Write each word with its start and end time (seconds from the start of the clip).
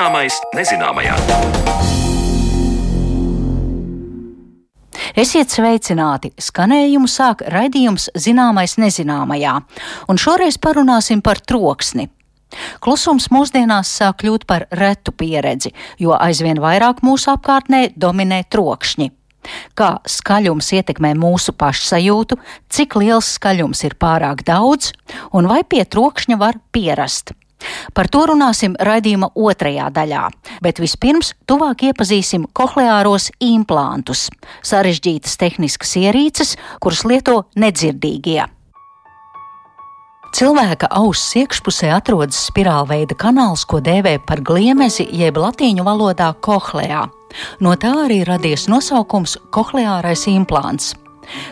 Zināmais 0.00 0.32
nezināmajā. 0.56 1.12
Esiet 5.12 5.52
sveicināti! 5.52 6.30
Skanējumu 6.40 7.04
sāk 7.04 7.42
raidījums 7.52 8.06
Zināmais 8.16 8.78
nezināmajā, 8.80 9.58
un 10.08 10.20
šoreiz 10.22 10.56
parunāsim 10.56 11.20
par 11.20 11.42
troksni. 11.44 12.06
Klusums 12.80 13.28
mūsdienās 13.28 13.90
sāk 14.00 14.22
kļūt 14.22 14.46
par 14.48 14.64
retu 14.80 15.12
pieredzi, 15.12 15.74
jo 16.00 16.16
aizvien 16.16 16.62
vairāk 16.64 17.04
mūsu 17.04 17.34
apkārtnē 17.34 17.90
dominē 17.92 18.46
trokšņi. 18.48 19.10
Kā 19.76 19.90
skaļums 20.08 20.72
ietekmē 20.80 21.12
mūsu 21.20 21.52
pašsajūtu, 21.60 22.40
cik 22.72 22.96
liels 23.04 23.34
skaļums 23.36 23.84
ir 23.84 24.00
pārāk 24.00 24.48
daudz, 24.48 24.94
un 25.36 25.52
vai 25.52 25.60
pie 25.60 25.84
trokšņa 25.84 26.40
var 26.40 26.56
pierast. 26.72 27.36
Par 27.94 28.08
to 28.08 28.26
runāsim 28.30 28.76
raidījuma 28.78 29.32
otrajā 29.34 29.88
daļā, 29.94 30.28
bet 30.62 30.80
vispirms 30.82 31.34
tuvāk 31.50 31.90
iepazīsim 31.90 32.46
kohleāros 32.56 33.30
implantus- 33.40 34.28
sarežģītas 34.70 35.36
tehniskas 35.36 35.96
ierīces, 35.96 36.56
kuras 36.80 37.04
lieto 37.04 37.44
nedzirdīgie. 37.56 38.46
Cilvēka 40.30 40.86
auss 40.94 41.34
iekšpusē 41.34 41.88
atrodas 41.90 42.38
spirālveida 42.46 43.16
kanāls, 43.18 43.64
ko 43.66 43.80
dēvē 43.82 44.20
par 44.26 44.38
gliemezi 44.46 45.08
jeb 45.10 45.34
latīņu 45.34 45.82
valodā 45.82 46.30
kohleā. 46.38 47.08
No 47.60 47.74
tā 47.74 47.90
arī 48.06 48.22
radies 48.26 48.68
nosaukums 48.70 49.36
kohleārais 49.50 50.28
implants. 50.30 50.94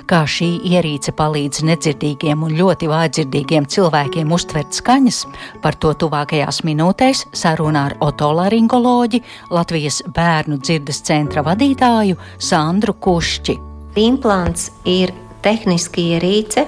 Kā 0.08 0.22
šī 0.28 0.48
ierīce 0.70 1.12
palīdz 1.18 1.62
nedzirdīgiem 1.68 2.42
un 2.46 2.54
ļoti 2.58 2.88
vājdzirdīgiem 2.90 3.68
cilvēkiem 3.70 4.32
uztvert 4.34 4.76
skaņas, 4.78 5.20
par 5.62 5.78
to 5.80 5.92
tuvākajās 6.04 6.62
minūtēs 6.68 7.26
sarunā 7.36 7.88
ar 7.90 7.98
otolaringoloģi, 8.04 9.22
Latvijas 9.54 10.02
bērnu 10.14 10.60
dzirdes 10.62 11.02
centra 11.08 11.44
vadītāju 11.46 12.18
Sandru 12.38 12.96
Kušķi. 12.98 13.58
Implants 13.98 14.70
ir 14.86 15.14
tehniski 15.42 16.12
ierīce, 16.14 16.66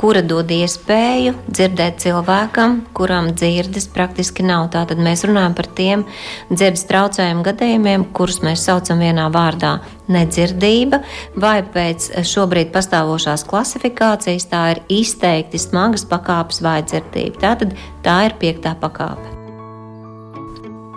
kura 0.00 0.22
dod 0.24 0.48
iespēju 0.54 1.34
dzirdēt 1.44 2.00
cilvēkam, 2.04 2.78
kuram 2.96 3.30
dzirdes 3.36 3.88
praktiski 3.92 4.44
nav. 4.46 4.70
Tātad 4.72 5.00
mēs 5.02 5.26
runājam 5.28 5.56
par 5.58 5.68
tiem 5.76 6.04
dzirdes 6.48 6.86
traucējumu 6.88 7.44
gadījumiem, 7.50 8.06
kurus 8.16 8.40
mēs 8.44 8.64
saucam 8.68 9.02
vienā 9.04 9.28
vārdā 9.34 9.76
nedzirdība, 10.10 11.02
vai 11.38 11.58
pēc 11.74 12.10
šobrīd 12.26 12.72
pastāvošās 12.74 13.44
klasifikācijas 13.50 14.48
tā 14.50 14.62
ir 14.74 14.84
izteikti 15.00 15.60
smagas 15.60 16.06
pakāpes 16.08 16.64
vājdzirdība. 16.64 17.44
Tātad 17.44 17.76
tā 18.06 18.22
ir 18.30 18.40
piektā 18.40 18.74
pakāpe. 18.80 19.29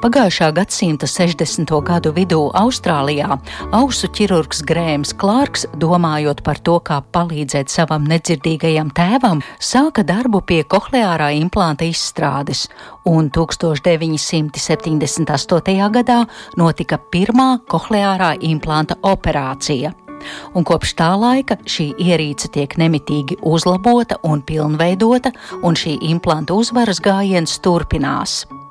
Pagājušā 0.04 0.50
gadsimta 0.52 1.08
60. 1.08 1.72
gadu 1.88 2.12
vidū 2.12 2.52
Austrālijā 2.59 3.40
ausu 3.72 4.12
ķirurgs 4.12 4.59
Grēms 4.68 5.16
Klārks, 5.16 5.64
domājot 5.80 6.44
par 6.44 6.59
to, 6.59 6.84
kā 6.84 7.00
palīdzēt 7.16 7.72
savam 7.72 8.04
nedzirdīgajam 8.12 8.92
tēvam, 8.92 9.40
sāka 9.64 10.04
darbu 10.04 10.44
pie 10.44 10.68
kohleārā 10.68 11.31
implanta 11.38 11.88
izstrādes, 11.88 12.68
un 13.08 13.31
1978. 13.31 15.88
gadā 15.96 16.28
notika 16.59 17.00
pirmā 17.00 17.64
kohleārā 17.72 18.36
implanta 18.44 19.00
operācija 19.00 19.96
un 20.56 20.64
kopš 20.68 20.96
tā 21.00 21.16
laika 21.20 21.58
šī 21.68 21.96
ierīce 22.00 22.48
tiek 22.52 22.78
nemitīgi 22.80 23.38
uzlabota 23.44 24.16
un 24.24 24.42
pilnveidota, 24.44 25.31
un 25.64 25.75
šī 25.75 25.97
implanta 26.12 26.53
uzvaras 26.56 27.00
gājiens 27.03 27.59
turpinās. 27.64 28.62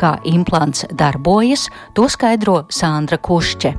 Kā 0.00 0.16
implants 0.24 0.86
darbojas, 0.90 1.68
to 1.94 2.08
skaidro 2.08 2.64
Sandra 2.70 3.20
Kušķe. 3.20 3.76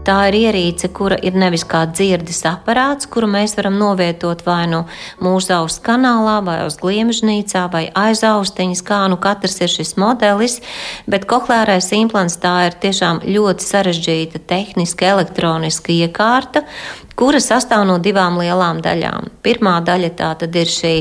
Tā 0.00 0.14
ir 0.30 0.36
ierīce, 0.38 0.88
kura 0.96 1.18
ir 1.20 1.34
nevis 1.36 1.60
kā 1.68 1.82
dzirdes 1.84 2.38
aparāts, 2.48 3.04
kuru 3.12 3.28
mēs 3.28 3.52
varam 3.58 3.74
novietot 3.76 4.40
vai 4.46 4.62
nu 4.70 4.80
mūsu 5.20 5.52
auss 5.52 5.76
kanālā, 5.84 6.38
vai 6.46 6.56
uz 6.64 6.78
gliemežnīcā, 6.80 7.66
vai 7.72 7.82
aiz 7.92 8.22
austiņas, 8.24 8.80
kā 8.86 9.02
nu 9.12 9.18
katrs 9.20 9.58
ir 9.60 9.68
šis 9.68 9.98
modelis, 10.00 10.56
bet 11.04 11.28
kohlērais 11.28 11.92
implants 11.98 12.38
tā 12.40 12.54
ir 12.70 12.78
tiešām 12.80 13.20
ļoti 13.28 13.66
sarežģīta 13.66 14.40
tehniska 14.48 15.12
elektroniska 15.18 15.92
iekārta, 15.92 16.64
kura 17.12 17.42
sastāv 17.44 17.84
no 17.90 17.98
divām 18.00 18.40
lielām 18.40 18.80
daļām. 18.80 19.28
Pirmā 19.44 19.82
daļa 19.84 20.14
tā 20.16 20.32
tad 20.40 20.56
ir 20.56 20.72
šī 20.80 20.94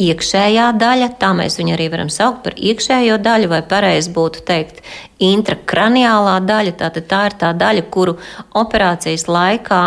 iekšējā 0.00 0.70
daļa, 0.80 1.10
tā 1.20 1.32
mēs 1.36 1.58
viņu 1.60 1.74
arī 1.76 1.90
varam 1.92 2.10
saukt 2.12 2.42
par 2.46 2.56
iekšējo 2.56 3.18
daļu, 3.20 3.50
vai 3.52 3.60
pareizi 3.68 4.12
būtu 4.16 4.44
teikt, 4.48 4.80
intrakraniālā 5.20 6.38
daļa. 6.46 6.74
Tātad 6.80 7.08
tā 7.10 7.20
ir 7.28 7.38
tā 7.40 7.52
daļa, 7.60 7.86
kuru 7.92 8.16
operācijas 8.56 9.28
laikā 9.28 9.84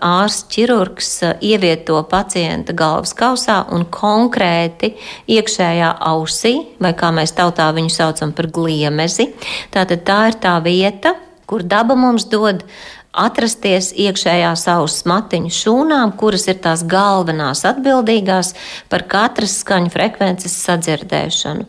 ārsts 0.00 0.48
ķirurgs 0.54 1.10
uh, 1.26 1.34
ievieto 1.44 1.98
pacienta 2.08 2.72
galvas 2.76 3.12
kausā 3.16 3.60
un 3.74 3.84
konkrēti 3.92 4.94
iekšējā 5.30 5.90
ausī, 6.10 6.54
vai 6.80 6.94
kā 6.96 7.12
mēs 7.14 7.36
tautā 7.36 7.68
viņu 7.76 7.92
saucam 7.92 8.32
par 8.36 8.48
gliemezi. 8.54 9.30
Tātad 9.74 10.06
tā 10.08 10.22
ir 10.30 10.40
tā 10.40 10.56
vieta, 10.64 11.14
kur 11.50 11.66
daba 11.66 11.96
mums 11.98 12.28
dod 12.30 12.64
atrasties 13.12 13.90
iekšējā 13.98 14.52
savas 14.58 15.00
matiņu 15.08 15.50
šūnām, 15.54 16.14
kuras 16.20 16.46
ir 16.50 16.60
tās 16.62 16.84
galvenās 16.86 17.64
atbildīgās 17.68 18.54
par 18.92 19.06
katras 19.10 19.58
skaņu 19.64 19.90
frekvences 19.94 20.54
sadzirdēšanu. 20.66 21.66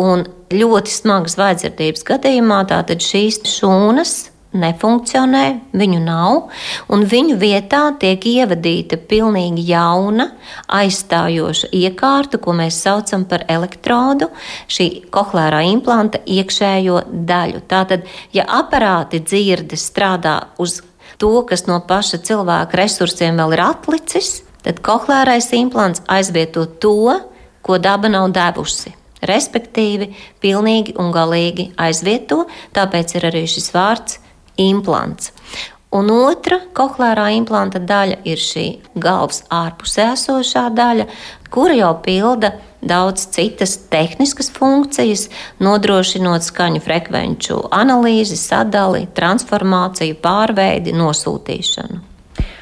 Un 0.00 0.24
ļoti 0.54 0.94
smagas 0.94 1.36
vājdzirdības 1.40 2.06
gadījumā 2.08 2.62
tātad 2.72 3.04
šīs 3.04 3.42
šūnas 3.58 4.16
nefunkcionē, 4.56 5.44
viņu 5.76 5.98
nav, 6.00 6.48
un 6.88 7.04
viņu 7.08 7.36
vietā 7.40 7.82
tiek 8.00 8.22
ievadīta 8.24 8.96
pilnīgi 9.10 9.66
jauna, 9.68 10.30
aizstājoša 10.72 11.68
iekārta, 11.76 12.40
ko 12.40 12.54
mēs 12.56 12.80
saucam 12.84 13.26
par 13.28 13.44
elektrodu, 13.48 14.30
šī 14.72 14.88
kohlērā 15.12 15.62
implanta 15.68 16.22
iekšējo 16.24 17.02
daļu. 17.28 17.64
Tātad, 17.68 18.06
ja 18.32 18.46
aparāti 18.60 19.20
dzirdes 19.20 19.84
strādā 19.90 20.38
uz 20.58 20.80
to, 21.20 21.42
kas 21.48 21.66
no 21.68 21.80
paša 21.84 22.22
cilvēka 22.24 22.78
resursiem 22.80 23.36
vēl 23.36 23.56
ir 23.56 23.64
atlicis, 23.66 24.38
tad 24.64 24.80
kohlērais 24.84 25.50
implants 25.58 26.04
aizvieto 26.08 26.64
to, 26.80 27.18
ko 27.62 27.76
daba 27.82 28.08
nav 28.08 28.30
devusi. 28.32 28.94
Respektīvi, 29.28 30.12
pilnīgi 30.40 30.94
un 31.02 31.10
galīgi 31.12 31.72
aizvieto, 31.76 32.44
tāpēc 32.72 33.16
ir 33.18 33.26
arī 33.28 33.42
šis 33.50 33.72
vārds 33.74 34.20
implants. 34.60 35.32
Un 35.88 36.10
otra 36.12 36.58
kohlērā 36.76 37.30
implanta 37.38 37.80
daļa 37.80 38.18
ir 38.28 38.40
šī 38.42 38.66
galvas 39.00 39.40
ārpusē 39.48 40.10
esošā 40.12 40.66
daļa, 40.76 41.06
kura 41.48 41.78
jau 41.78 41.94
pilda 42.04 42.52
daudz 42.84 43.24
citas 43.32 43.78
tehniskas 43.90 44.52
funkcijas, 44.52 45.26
nodrošinot 45.64 46.44
skaņu 46.44 46.84
frekvenču 46.84 47.62
analīzi, 47.72 48.36
sadali, 48.36 49.06
transformāciju, 49.16 50.20
pārveidi, 50.22 50.92
nosūtīšanu. 50.96 52.07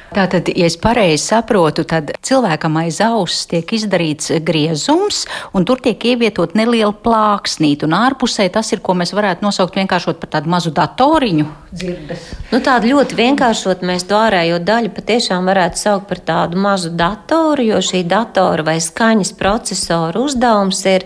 Tātad, 0.07 0.47
ja 0.55 0.67
es 0.69 0.77
pareizi 0.79 1.19
saprotu, 1.19 1.83
tad 1.87 2.13
cilvēkam 2.23 2.77
aiz 2.79 3.01
auss 3.03 3.43
tiek 3.51 3.67
izdarīts 3.75 4.31
griezums, 4.47 5.25
un 5.51 5.65
tur 5.67 5.81
tiek 5.83 5.99
ievietot 5.99 6.55
neliela 6.55 6.93
plāksnīte, 6.95 7.83
un 7.83 7.95
ārpusē 7.97 8.47
tas 8.53 8.71
ir, 8.71 8.79
ko 8.79 8.95
mēs 8.95 9.11
varētu 9.17 9.43
nosaukt 9.43 9.75
vienkāršot 9.75 10.21
par 10.21 10.31
tādu 10.37 10.51
mazu 10.53 10.71
datoriņu. 10.75 11.47
Dzirdes. 11.75 12.23
Nu, 12.53 12.61
tādu 12.63 12.93
ļoti 12.93 13.17
vienkāršot 13.19 13.83
mēs 13.83 14.07
to 14.07 14.15
ārējo 14.15 14.61
daļu 14.63 14.93
patiešām 14.95 15.51
varētu 15.51 15.81
saukt 15.81 16.07
par 16.07 16.23
tādu 16.23 16.61
mazu 16.63 16.93
datoru, 16.95 17.67
jo 17.67 17.83
šī 17.83 18.05
datora 18.07 18.63
vai 18.63 18.77
skaņas 18.79 19.33
procesora 19.35 20.23
uzdevums 20.23 20.79
ir 20.87 21.03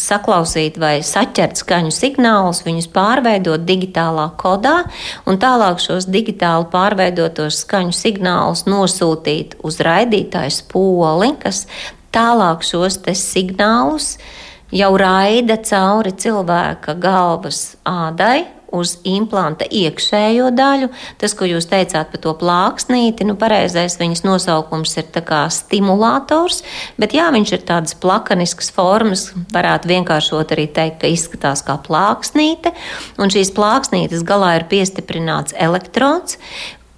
saklausīt 0.00 0.80
vai 0.80 0.94
saķert 1.04 1.60
skaņu 1.60 1.92
signālus, 1.92 2.64
viņus 2.64 2.88
pārveidot 2.96 3.68
digitālā 3.68 4.30
kodā, 4.40 4.78
un 5.28 5.36
tālāk 5.36 5.84
šos 5.84 6.08
digitāli 6.08 6.70
pārveidotos 6.72 7.62
skaņu 7.66 7.92
signālus 7.92 8.37
signālus 8.38 8.66
nosūtīt 8.66 9.56
uz 9.64 9.80
raidītāju 9.80 10.52
spoli, 10.52 11.32
kas 11.42 11.66
tālāk 12.12 12.62
šos 12.62 13.00
signālus 13.14 14.18
jau 14.70 14.96
raida 14.96 15.56
cauri 15.56 16.12
cilvēka 16.12 16.94
galvas 16.94 17.76
ādai, 17.84 18.58
uz 18.72 18.98
implanta 19.08 19.64
iekšējo 19.64 20.50
daļu. 20.52 20.90
Tas, 21.20 21.34
ko 21.36 21.46
jūs 21.48 21.68
teicāt 21.70 22.10
par 22.12 22.20
to 22.20 22.34
plāksnīti, 22.36 23.24
nu, 23.24 23.36
pareizais 23.40 23.96
viņas 24.00 24.24
nosaukums 24.26 24.96
ir 25.00 25.08
stimulators, 25.54 26.62
bet 27.00 27.14
jā, 27.16 27.30
viņš 27.32 27.52
ir 27.56 27.64
tādas 27.64 27.96
plakaniskas 27.98 28.70
formas, 28.74 29.30
varētu 29.54 29.88
vienkāršot 29.88 30.52
arī 30.52 30.68
teikt, 30.68 31.00
ka 31.00 31.08
izskatās 31.08 31.64
kā 31.64 31.78
plāksnīte, 31.80 32.74
un 33.18 33.32
šīs 33.32 33.54
plāksnītes 33.56 34.24
galā 34.26 34.58
ir 34.58 34.68
piestiprināts 34.68 35.56
elektrods, 35.56 36.38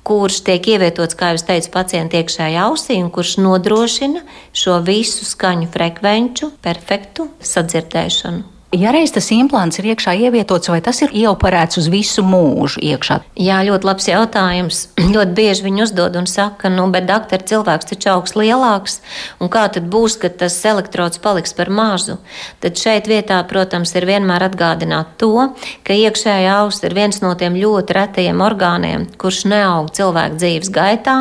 kurš 0.06 0.40
tiek 0.46 0.70
ievietots, 0.74 1.16
kā 1.18 1.32
jau 1.34 1.42
teicu, 1.50 1.72
pacienta 1.74 2.20
iekšējā 2.20 2.68
ausī 2.68 3.00
un 3.02 3.10
kurš 3.14 3.36
nodrošina 3.44 4.24
šo 4.56 4.80
visu 4.86 5.28
skaņu 5.28 5.70
frekvenču 5.74 6.52
perfektu 6.64 7.30
sadzirdēšanu. 7.52 8.49
Ja 8.70 8.92
reiz 8.94 9.10
tas 9.10 9.26
implants 9.34 9.80
ir 9.80 9.88
iekšā 9.90 10.12
ievietots, 10.28 10.68
vai 10.70 10.78
tas 10.78 11.00
ir 11.02 11.10
ieoperēts 11.10 11.80
uz 11.80 11.88
visu 11.90 12.22
mūžu 12.22 12.78
iekšā? 12.86 13.16
Jā, 13.34 13.56
ļoti 13.66 13.86
labs 13.88 14.04
jautājums. 14.06 14.82
ļoti 15.14 15.32
bieži 15.34 15.64
viņi 15.64 15.82
uzdod 15.88 16.14
un 16.20 16.28
saka, 16.30 16.70
nu, 16.70 16.84
bet 16.94 17.08
doktor, 17.08 17.42
cilvēks 17.42 17.88
taču 17.90 18.12
augs 18.12 18.36
lielāks, 18.38 19.00
un 19.42 19.50
kā 19.50 19.64
tad 19.74 19.88
būs, 19.90 20.14
kad 20.22 20.36
tas 20.38 20.54
elektrods 20.70 21.18
paliks 21.18 21.50
par 21.58 21.66
mazu? 21.66 22.20
Tad 22.62 22.78
šeit 22.78 23.10
vietā, 23.10 23.40
protams, 23.50 23.90
ir 23.98 24.06
vienmēr 24.06 24.46
atgādināt 24.46 25.18
to, 25.18 25.48
ka 25.82 25.98
iekšējā 25.98 26.54
auss 26.60 26.86
ir 26.86 26.94
viens 26.94 27.18
no 27.24 27.34
tiem 27.34 27.58
ļoti 27.58 27.98
retajiem 27.98 28.38
orgāniem, 28.46 29.08
kurš 29.18 29.48
neaug 29.50 29.90
cilvēka 29.98 30.38
dzīves 30.38 30.70
gaitā, 30.70 31.16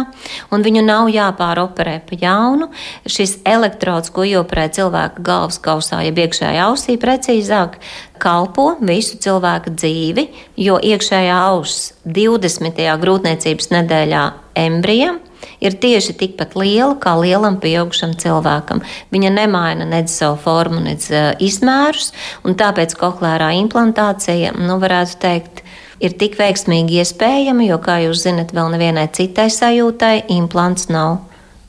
un 0.54 0.68
viņu 0.70 0.86
nav 0.86 1.10
jāpāroperē 1.16 1.98
pa 2.06 2.22
jaunu. 2.28 2.70
Šis 3.10 3.40
elektrods, 3.42 4.14
ko 4.14 4.30
ioperē 4.36 4.70
cilvēka 4.78 5.26
galvas 5.26 5.58
kausā, 5.66 6.06
ja 6.06 6.14
iekšējā 6.14 6.70
ausī 6.70 7.00
precīzi, 7.02 7.39
precīzāk, 7.40 7.80
kalpo 8.20 8.76
visu 8.82 9.18
cilvēka 9.18 9.72
dzīvi, 9.72 10.28
jo 10.58 10.80
iekšējā 10.80 11.40
auss 11.48 11.94
20. 12.06 12.80
grūtniecības 13.00 13.72
nedēļā 13.72 14.24
embrijam 14.56 15.20
ir 15.62 15.76
tieši 15.80 16.16
tikpat 16.20 16.56
liela 16.56 16.98
kā 17.00 17.16
lielam 17.20 17.60
pieaugušam 17.60 18.16
cilvēkam. 18.20 18.82
Viņa 19.12 19.30
nemaina 19.32 19.86
nedz 19.86 20.12
savu 20.12 20.38
formu, 20.38 20.82
nedz 20.84 21.10
uh, 21.12 21.32
izmērus, 21.40 22.12
un 22.44 22.56
tāpēc 22.56 22.96
koklērā 23.00 23.54
implantācija, 23.60 24.54
nu, 24.60 24.80
varētu 24.80 25.20
teikt, 25.20 25.64
ir 26.00 26.16
tik 26.20 26.38
veiksmīgi 26.40 27.00
iespējama, 27.00 27.68
jo, 27.70 27.80
kā 27.80 28.02
jūs 28.04 28.26
zinat, 28.28 28.54
vēl 28.56 28.72
nevienai 28.76 29.08
citai 29.16 29.50
sajūtai 29.52 30.30
implants 30.36 30.90
nav 30.92 31.22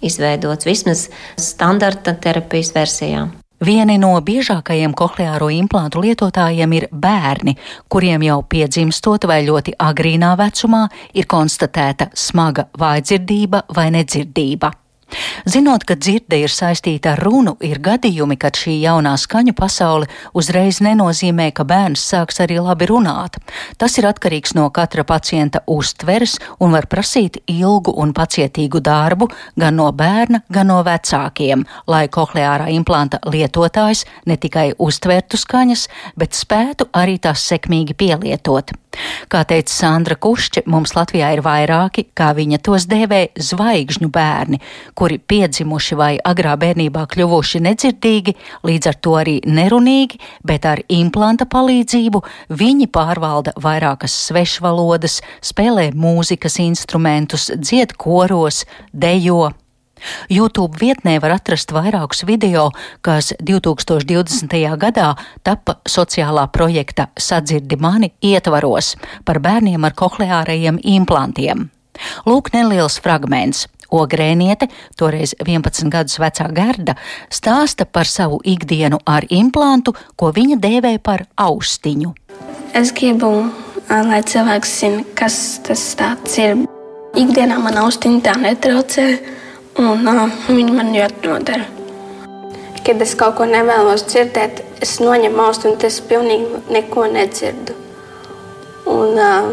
izveidots 0.02 0.66
vismaz 0.66 1.10
standarta 1.38 2.16
terapijas 2.16 2.74
versijā. 2.74 3.28
Vieni 3.60 3.98
no 4.00 4.14
biežākajiem 4.24 4.94
kohleāro 4.96 5.50
implantu 5.52 6.00
lietotājiem 6.00 6.72
ir 6.78 6.86
bērni, 6.96 7.52
kuriem 7.92 8.24
jau 8.24 8.38
piedzimstot 8.48 9.26
vai 9.28 9.42
ļoti 9.44 9.74
agrīnā 9.76 10.30
vecumā 10.40 10.86
ir 11.12 11.28
konstatēta 11.28 12.08
smaga 12.16 12.70
vājdzirdība 12.80 13.66
vai 13.76 13.90
nedzirdība. 13.92 14.72
Zinot, 15.44 15.84
ka 15.88 15.96
dzirde 15.98 16.38
ir 16.42 16.52
saistīta 16.52 17.14
ar 17.14 17.22
runu, 17.24 17.56
ir 17.64 17.80
gadījumi, 17.82 18.36
kad 18.40 18.58
šī 18.58 18.76
jaunā 18.82 19.16
skaņu 19.18 19.54
pasaule 19.58 20.08
uzreiz 20.36 20.80
nenozīmē, 20.84 21.50
ka 21.56 21.64
bērns 21.66 22.02
sāks 22.12 22.40
arī 22.44 22.60
labi 22.62 22.88
runāt. 22.90 23.38
Tas 23.80 23.96
ir 23.98 24.08
atkarīgs 24.10 24.54
no 24.58 24.68
katra 24.74 25.04
pacienta 25.08 25.62
uztveres 25.66 26.38
un 26.60 26.76
var 26.76 26.86
prasīt 26.90 27.40
ilgu 27.50 27.94
un 28.02 28.14
pacietīgu 28.16 28.82
darbu 28.84 29.30
gan 29.58 29.80
no 29.80 29.90
bērna, 29.92 30.42
gan 30.52 30.70
no 30.70 30.80
vecākiem, 30.86 31.66
lai 31.90 32.06
kohleārā 32.08 32.70
implanta 32.76 33.22
lietotājs 33.26 34.04
ne 34.26 34.36
tikai 34.36 34.70
uztvertu 34.78 35.40
skaņas, 35.40 35.88
bet 36.16 36.38
spētu 36.38 36.90
arī 36.92 37.18
tās 37.18 37.46
sekmīgi 37.50 37.98
pielietot. 37.98 38.74
Kā 39.30 39.42
teica 39.46 39.70
Sandra 39.70 40.16
Kušķe, 40.18 40.64
mums 40.70 40.96
Latvijā 40.96 41.30
ir 41.36 41.42
vairāki, 41.46 42.08
kā 42.16 42.32
viņa 42.34 42.58
tos 42.66 42.88
dēvē, 42.90 43.20
zvaigžņu 43.38 44.10
bērni, 44.10 44.58
kuri 44.98 45.20
piedzimuši 45.22 45.98
vai 46.00 46.10
agrā 46.26 46.56
bērnībā 46.60 47.04
kļuvuši 47.12 47.62
nedzirdīgi, 47.68 48.34
līdz 48.66 48.90
ar 48.90 48.98
to 48.98 49.14
arī 49.20 49.36
nerunīgi, 49.46 50.18
bet 50.46 50.66
ar 50.66 50.82
implanta 50.90 51.46
palīdzību 51.50 52.24
viņi 52.50 52.90
pārvalda 52.90 53.54
vairākas 53.62 54.16
svešvalodas, 54.26 55.20
spēlē 55.44 55.90
mūzikas 55.94 56.58
instrumentus, 56.66 57.50
dzied 57.54 57.94
koros, 58.00 58.64
dejo. 58.92 59.52
YouTube 60.30 60.78
vietnē 60.80 61.18
var 61.22 61.36
atrast 61.36 61.72
vairākus 61.72 62.24
video, 62.26 62.70
kas 63.02 63.32
2020. 63.40 64.56
gadā 64.80 65.10
tapa 65.46 65.78
sociālā 65.88 66.46
projekta 66.52 67.08
Sadzirdi 67.18 67.76
mani 67.80 68.12
ietvaros 68.22 68.94
par 69.24 69.40
bērniem 69.40 69.84
ar 69.84 69.96
kohleārajiem 69.96 70.80
implantiem. 70.82 71.68
Lūk, 72.26 72.52
neliels 72.54 73.00
fragments. 73.02 73.66
Ogrēniete, 73.90 74.68
toreiz 74.94 75.32
11 75.42 75.90
gadus 75.90 76.20
vecā 76.22 76.46
Gerda, 76.54 76.94
stāsta 77.26 77.86
par 77.90 78.06
savu 78.06 78.38
ikdienu 78.46 79.00
ar 79.02 79.26
implantu, 79.34 79.96
ko 80.14 80.30
viņa 80.30 80.60
dēvē 80.62 80.92
par 81.02 81.24
austiņu. 81.34 82.12
Es 82.78 82.92
gribu, 82.94 83.50
lai 83.90 84.22
cilvēks 84.22 84.76
zina, 84.78 85.02
kas 85.18 85.58
tas 85.66 85.82
ir. 86.38 86.62
Ikdienā 87.18 87.58
man 87.58 87.80
austiņa 87.82 88.22
tā 88.22 88.36
netraucē 88.38 89.08
un 89.78 90.08
uh, 90.08 90.24
viņi 90.48 90.74
man 90.74 90.92
ļoti 90.94 91.28
nodara. 91.28 91.66
Kad 92.84 93.02
es 93.04 93.12
kaut 93.18 93.36
ko 93.38 93.46
nevēlos 93.46 94.06
dzirdēt, 94.08 94.62
es 94.82 94.96
noņemu 95.02 95.42
austu 95.44 95.70
un 95.70 95.76
es 95.86 96.00
pilnīgi 96.00 96.62
neko 96.72 97.06
nedzirdu. 97.12 97.76
Un, 98.90 99.14
uh, 99.20 99.52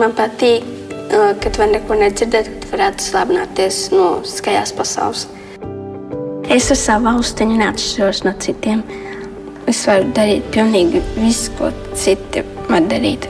man 0.00 0.14
patīk, 0.16 0.64
uh, 1.10 1.34
kad 1.42 1.58
var 1.60 1.72
neko 1.74 1.98
nedzirdēt, 2.00 2.48
kad 2.54 2.70
varētu 2.72 3.08
slēpināties 3.10 3.82
no 3.92 4.08
skaļās 4.24 4.72
pasaules. 4.78 5.26
Es 6.50 6.70
ar 6.72 6.78
savu 6.78 7.10
austiņu 7.12 7.58
neatšķiros 7.60 8.24
no 8.26 8.32
citiem. 8.42 8.80
Es 9.70 9.84
varu 9.86 10.08
darīt 10.16 10.48
pilnīgi 10.54 11.02
visu, 11.18 11.52
ko 11.58 11.68
citi 11.94 12.42
var 12.70 12.88
darīt. 12.90 13.28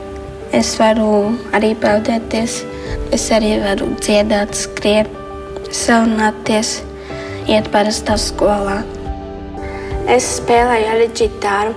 Es 0.56 0.72
varu 0.81 1.34
arī 1.54 1.75
peldēties, 1.78 2.62
es 3.14 3.26
arī 3.34 3.58
varu 3.62 3.90
dziedāt, 4.00 4.56
skriet, 4.56 5.19
sarunāties, 5.75 6.81
iet 7.50 7.70
parastā 7.72 8.17
skolā. 8.20 8.81
Es 10.11 10.26
spēlēju 10.40 10.93
arī 10.94 11.11
ģitāru. 11.14 11.75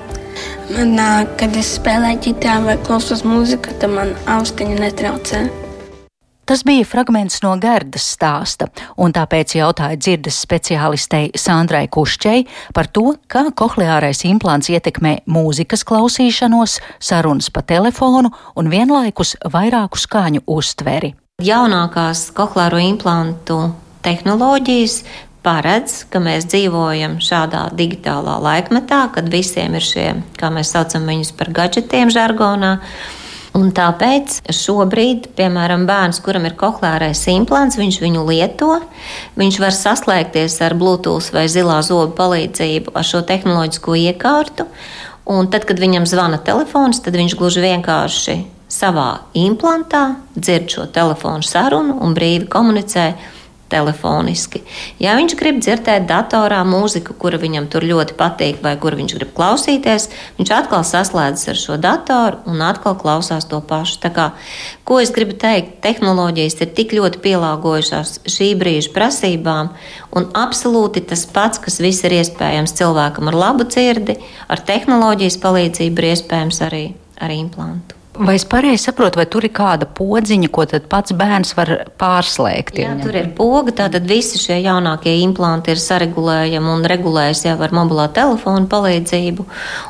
Man, 0.74 1.28
kad 1.38 1.54
es 1.60 1.76
spēlēju 1.78 2.22
ģitāru 2.30 2.70
vai 2.72 2.78
klausos 2.86 3.22
mūziku, 3.28 3.76
tad 3.82 3.94
man 3.94 4.16
austiņa 4.32 4.80
netraucē. 4.80 5.44
Tas 6.44 6.60
bija 6.68 6.84
fragments 6.84 7.38
no 7.40 7.54
Gerdas 7.56 8.04
stāsta, 8.18 8.66
un 9.00 9.14
tāpēc 9.16 9.54
jautāja 9.56 9.96
dzirdes 9.96 10.42
speciālistei 10.44 11.30
Sandrai 11.40 11.86
Kušķei 11.88 12.44
par 12.76 12.90
to, 12.92 13.14
kā 13.32 13.46
kohleārais 13.56 14.26
implants 14.28 14.68
ietekmē 14.74 15.22
mūzikas 15.24 15.86
klausīšanos, 15.88 16.82
sarunas 17.00 17.48
pa 17.48 17.64
telefonu 17.64 18.34
un 18.60 18.72
vienlaikus 18.74 19.38
vairāku 19.54 20.02
skaņu 20.04 20.44
uztveri. 20.52 21.14
Jaunākās 21.44 22.28
kohlāro 22.36 22.82
implantu 22.84 23.62
tehnoloģijas 24.04 25.02
paredz, 25.44 26.04
ka 26.12 26.22
mēs 26.24 26.48
dzīvojam 26.52 27.18
šādā 27.24 27.66
digitālā 27.76 28.38
laikmetā, 28.44 29.08
kad 29.16 29.28
visiem 29.32 29.76
ir 29.76 29.84
šie, 29.84 30.08
kā 30.40 30.52
mēs 30.54 30.72
saucam 30.76 31.10
viņus 31.10 31.34
par 31.40 31.52
gadgetiem 31.56 32.14
žargonā. 32.14 32.78
Un 33.54 33.68
tāpēc 33.70 34.40
šobrīd, 34.50 35.28
piemēram, 35.38 35.84
bērns, 35.86 36.24
kuram 36.26 36.48
ir 36.50 36.56
kohlērais 36.58 37.20
implants, 37.36 37.78
viņš 37.78 38.00
viņu 38.02 38.24
lieto, 38.26 38.80
viņš 39.38 39.60
var 39.62 39.76
saslēgties 39.78 40.58
ar 40.66 40.74
Bluetooth 40.80 41.30
vai 41.36 41.46
zilā 41.52 41.78
zoba 41.86 42.10
palīdzību 42.18 42.96
ar 42.98 43.06
šo 43.06 43.22
tehnoloģisko 43.30 44.00
iekārtu. 44.08 44.66
Un 45.30 45.52
tad, 45.54 45.68
kad 45.70 45.78
viņam 45.80 46.10
zvana 46.10 46.42
telefons, 46.42 47.04
tad 47.06 47.14
viņš 47.16 47.38
gluži 47.40 47.62
vienkārši 47.64 48.40
savā 48.74 49.22
implantā 49.38 50.16
dzird 50.34 50.74
šo 50.74 50.88
telefonu 50.90 51.46
sarunu 51.46 52.00
un 52.02 52.18
brīvi 52.18 52.50
komunicē 52.50 53.06
telefoniski. 53.72 54.62
Ja 55.02 55.16
viņš 55.18 55.36
grib 55.40 55.60
dzirdēt 55.64 56.06
datorā 56.10 56.62
mūziku, 56.68 57.16
kura 57.20 57.40
viņam 57.42 57.70
tur 57.72 57.86
ļoti 57.88 58.18
patīk, 58.20 58.60
vai 58.66 58.76
kur 58.82 58.98
viņš 59.00 59.16
grib 59.18 59.32
klausīties, 59.38 60.10
viņš 60.38 60.52
atkal 60.58 60.86
saslēdzas 60.88 61.52
ar 61.54 61.62
šo 61.62 61.78
datoru 61.82 62.42
un 62.50 62.62
atkal 62.66 62.98
klausās 63.00 63.48
to 63.50 63.62
pašu. 63.66 64.00
Tā 64.04 64.14
kā, 64.14 64.28
ko 64.88 65.00
es 65.04 65.14
gribu 65.16 65.38
teikt, 65.40 65.80
tehnoloģijas 65.86 66.60
ir 66.62 66.74
tik 66.78 66.94
ļoti 66.98 67.24
pielāgojušās 67.24 68.20
šī 68.30 68.52
brīža 68.60 68.94
prasībām, 68.96 69.74
un 70.14 70.30
absolūti 70.38 71.06
tas 71.10 71.26
pats, 71.26 71.62
kas 71.64 71.82
viss 71.84 72.06
ir 72.06 72.20
iespējams 72.20 72.78
cilvēkam 72.78 73.32
ar 73.32 73.42
labu 73.48 73.68
dzirdi, 73.70 74.20
ar 74.48 74.62
tehnoloģijas 74.62 75.42
palīdzību 75.44 76.04
ir 76.04 76.14
iespējams 76.14 76.64
arī 76.70 76.86
ar 77.24 77.34
implantu. 77.34 78.03
Vai 78.14 78.36
es 78.38 78.44
pareizi 78.46 78.84
saprotu, 78.84 79.18
vai 79.18 79.26
tur 79.26 79.46
ir 79.48 79.50
kāda 79.58 79.88
podziņa, 79.98 80.50
ko 80.54 80.66
pats 80.90 81.16
bērns 81.18 81.56
var 81.58 81.72
pārslēgt? 81.98 82.78
Jā, 82.78 82.92
tur 83.02 83.16
ir 83.18 83.32
poga, 83.34 83.74
tātad 83.74 84.06
visi 84.06 84.38
šie 84.38 84.60
jaunākie 84.62 85.16
implanti 85.24 85.74
ir 85.74 85.82
saregulējami 85.82 86.70
un 86.76 86.86
regulējas 86.92 87.42
jau 87.48 87.56
ar 87.58 87.74
mobilā 87.74 88.06
telefona 88.14 88.70
palīdzību. 88.70 89.48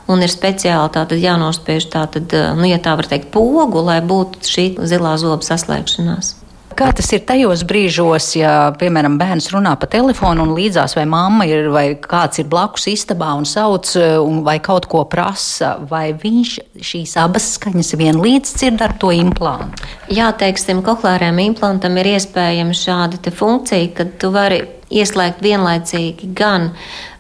Un 0.08 0.24
ir 0.24 0.32
speciāli 0.32 0.94
tātad 0.96 1.20
jānospiež 1.20 1.90
tātad, 1.92 2.38
nu, 2.56 2.70
ja 2.70 2.80
tā 2.80 2.96
var 2.96 3.12
teikt, 3.12 3.28
pogu, 3.36 3.84
lai 3.84 4.00
būtu 4.00 4.48
šī 4.48 4.70
zilā 4.88 5.18
zoba 5.20 5.44
saslēgšanās. 5.44 6.38
Kā 6.74 6.90
tas 6.96 7.10
ir 7.14 7.22
tajos 7.28 7.62
brīžos, 7.70 8.32
ja, 8.40 8.54
piemēram, 8.80 9.18
bērns 9.20 9.52
runā 9.54 9.76
pa 9.80 9.88
telefonu 9.92 10.46
un 10.48 10.54
līdzās 10.58 10.96
vai 10.98 11.06
mamma 11.10 11.46
ir 11.50 11.70
vai 11.74 11.86
kāds 12.02 12.42
ir 12.42 12.48
blakus 12.50 12.88
istabā 12.90 13.34
un 13.38 13.46
sauc 13.50 13.92
un 14.00 14.42
vai 14.46 14.58
kaut 14.64 14.88
ko 14.90 15.04
prasa, 15.10 15.76
vai 15.90 16.12
viņš 16.18 16.56
šīs 16.82 17.16
abas 17.22 17.52
skaņas 17.58 17.94
vienlīdz 18.00 18.56
dzird 18.58 18.82
ar 18.86 18.96
to 19.02 19.14
implantu? 19.16 19.86
Jā, 20.14 20.32
teiksim, 20.40 20.82
koklāriem 20.86 21.42
implantam 21.46 22.00
ir 22.02 22.14
iespējama 22.16 22.78
šāda 22.78 23.34
funkcija, 23.34 23.94
ka 23.98 24.10
tu 24.20 24.34
vari 24.34 24.64
ieslēgt 24.94 25.44
vienlaicīgi 25.46 26.34
gan 26.38 26.72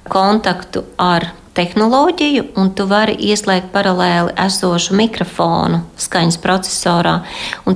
kontaktu 0.09 0.85
ar 1.01 1.29
tehnoloģiju, 1.57 2.45
un 2.57 2.71
tu 2.75 2.85
vari 2.89 3.15
ieslēgt 3.29 3.71
paralēli 3.73 4.33
esošu 4.45 4.97
mikrofonu 4.97 5.83
skaņas 6.01 6.39
procesorā. 6.43 7.19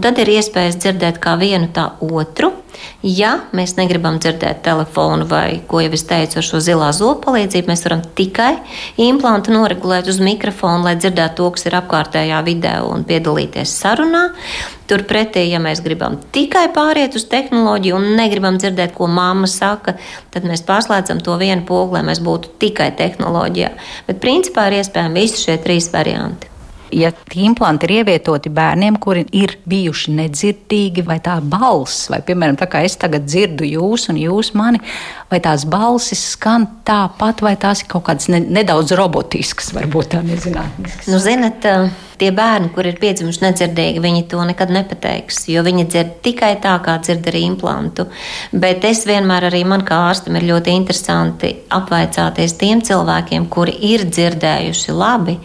Tad 0.04 0.22
ir 0.24 0.32
iespējas 0.38 0.80
dzirdēt 0.82 1.20
kā 1.24 1.38
vienu, 1.40 1.70
tā 1.74 1.92
otru. 2.02 2.54
Ja 3.02 3.32
mēs 3.58 3.76
negribam 3.78 4.20
dzirdēt 4.22 4.62
telefonu 4.66 5.26
vai, 5.30 5.62
ko 5.70 5.82
jau 5.82 5.94
es 5.98 6.04
teicu, 6.10 6.40
ar 6.40 6.46
šo 6.46 6.62
zilā 6.62 6.92
zobu 6.94 7.22
palīdzību, 7.26 7.72
mēs 7.72 7.86
varam 7.86 8.04
tikai 8.18 8.52
implantu 9.02 9.54
noregulēt 9.56 10.10
uz 10.12 10.22
mikrofonu, 10.22 10.86
lai 10.86 10.98
dzirdētu 11.00 11.38
to, 11.40 11.50
kas 11.56 11.68
ir 11.70 11.78
apkārtējā 11.80 12.42
vidē 12.46 12.80
un 12.86 13.06
piedalīties 13.08 13.74
sarunā. 13.82 14.28
Turpretī, 14.88 15.44
ja 15.52 15.60
mēs 15.60 15.82
gribam 15.84 16.16
tikai 16.32 16.68
pāriet 16.76 17.16
uz 17.20 17.26
tehnoloģiju 17.28 17.98
un 17.98 18.14
negribam 18.16 18.60
dzirdēt, 18.60 18.94
ko 18.96 19.10
mamma 19.12 19.50
saka, 19.52 19.98
tad 20.32 20.48
mēs 20.48 20.64
pārslēdzam 20.68 21.20
to 21.24 21.36
vienu 21.42 21.66
pogu, 21.68 21.98
lai 21.98 22.06
mēs 22.08 22.24
būtu 22.24 22.56
tikai 22.62 22.94
tehnoloģijā. 22.96 23.74
Bet 24.08 24.22
principā 24.24 24.70
ir 24.70 24.80
iespējami 24.80 25.26
visi 25.26 25.44
šie 25.44 25.58
trīs 25.64 25.92
varianti. 25.92 26.54
Ja 26.96 27.12
implanti 27.36 27.84
ir 27.84 27.98
ievietoti 27.98 28.48
bērniem, 28.54 28.96
kuri 29.04 29.26
ir 29.36 29.58
bijuši 29.68 30.14
nedzirdīgi, 30.22 31.04
vai 31.04 31.18
tā 31.24 31.36
balss, 31.44 32.08
vai, 32.12 32.22
piemēram, 32.24 32.56
tā 32.60 32.70
kā 32.72 32.86
es 32.88 32.96
tagad 33.00 33.28
dzirdu 33.28 33.68
jūs 33.68 34.08
un 34.14 34.22
jūs 34.22 34.54
mani, 34.56 34.80
vai 35.32 35.42
tās 35.44 35.68
balsis 35.68 36.24
skan 36.38 36.70
tāpat, 36.88 37.44
vai 37.44 37.58
tās 37.60 37.84
ir 37.84 37.92
kaut 37.92 38.08
kādas 38.08 38.32
ne, 38.32 38.40
nedaudz 38.40 38.96
robotiskas, 38.96 39.74
varbūt 39.76 40.14
tā 40.16 40.24
nezinātniskas. 40.24 41.12
Nu, 41.12 41.20
zinat, 41.20 41.68
tie 42.20 42.32
bērni, 42.36 42.70
kur 42.76 42.88
ir 42.90 42.98
piedzimuši 43.02 43.44
nedzirdīgi, 43.44 44.02
viņi 44.04 44.26
to 44.32 44.42
nekad 44.48 44.72
nepateiks, 44.74 45.44
jo 45.52 45.64
viņi 45.66 45.86
dzird 45.88 46.14
tikai 46.26 46.54
tā, 46.64 46.76
kā 46.84 46.98
dzird 47.04 47.28
ar 47.30 47.38
implantu. 47.40 48.08
Bet 48.52 48.86
es 48.88 49.06
vienmēr 49.10 49.50
arī 49.50 49.64
man 49.68 49.86
kā 49.88 50.00
ārstam 50.10 50.38
ir 50.40 50.48
ļoti 50.50 50.74
interesanti 50.78 51.54
apvaicāties 51.74 52.58
tiem 52.62 52.82
cilvēkiem, 52.86 53.48
kuri 53.54 53.76
ir 53.92 54.06
dzirdējuši 54.10 54.96
labi 54.98 55.38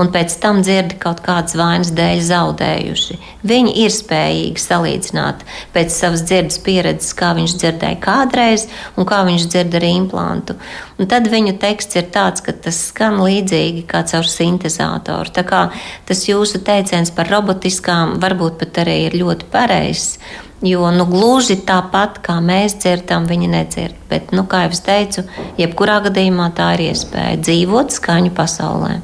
un 0.00 0.12
pēc 0.14 0.36
tam 0.42 0.62
dzirdi 0.64 1.00
kaut 1.02 1.22
kādas 1.26 1.56
vainas 1.58 1.92
dēļ 1.96 2.22
zaudējuši. 2.30 3.18
Viņi 3.50 3.74
ir 3.84 3.94
spējīgi 3.94 4.60
salīdzināt 4.60 5.44
pēc 5.74 5.94
savas 5.94 6.24
dzirdes 6.28 6.60
pieredzes, 6.64 7.14
kā 7.16 7.32
viņš 7.38 7.56
dzirdēja 7.60 8.00
kādreiz 8.04 8.66
un 8.96 9.08
kā 9.08 9.22
viņš 9.26 9.48
dzird 9.50 9.76
ar 9.80 9.86
implantu. 9.88 10.56
Un 11.00 11.08
tad 11.08 11.30
viņu 11.32 11.54
teksts 11.60 11.96
ir 11.96 12.10
tāds, 12.12 12.42
ka 12.44 12.52
tas 12.52 12.76
skan 12.90 13.22
līdzīgi 13.24 13.86
kā 13.88 14.02
caur 14.10 14.26
sintēzatoru. 14.28 15.32
Tā 15.32 15.44
kā 15.48 15.62
tas 16.08 16.19
jūsu 16.28 16.60
teiciens 16.66 17.12
par 17.14 17.30
robotiskām 17.32 18.18
varbūt 18.22 18.60
pat 18.60 18.82
arī 18.84 18.96
ir 19.08 19.18
ļoti 19.20 19.50
pareizs. 19.52 20.18
Jo 20.60 20.90
nu, 20.92 21.06
gluži 21.08 21.54
tāpat 21.64 22.18
kā 22.20 22.34
mēs 22.44 22.74
dzirdam, 22.82 23.24
viņi 23.24 23.46
nedzird. 23.48 23.94
Bet, 24.10 24.28
nu, 24.36 24.42
kā 24.44 24.66
jau 24.66 24.76
teicu, 24.84 25.22
jebkurā 25.56 26.02
gadījumā 26.04 26.50
tā 26.56 26.74
ir 26.76 26.82
iespēja 26.90 27.38
dzīvot 27.40 27.94
skaņu 27.96 28.34
pasaulē. 28.36 28.98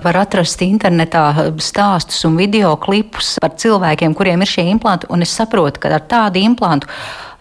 Var 0.00 0.18
atrast 0.22 0.64
internetā 0.64 1.26
stāstus 1.60 2.24
un 2.24 2.38
video 2.40 2.72
klipus 2.80 3.34
par 3.44 3.52
cilvēkiem, 3.60 4.16
kuriem 4.16 4.40
ir 4.40 4.52
šie 4.54 4.64
implanti. 4.72 5.10
Es 5.20 5.36
saprotu, 5.36 5.82
ka 5.84 5.92
ar 5.92 6.08
tādu 6.08 6.40
implantu 6.40 6.88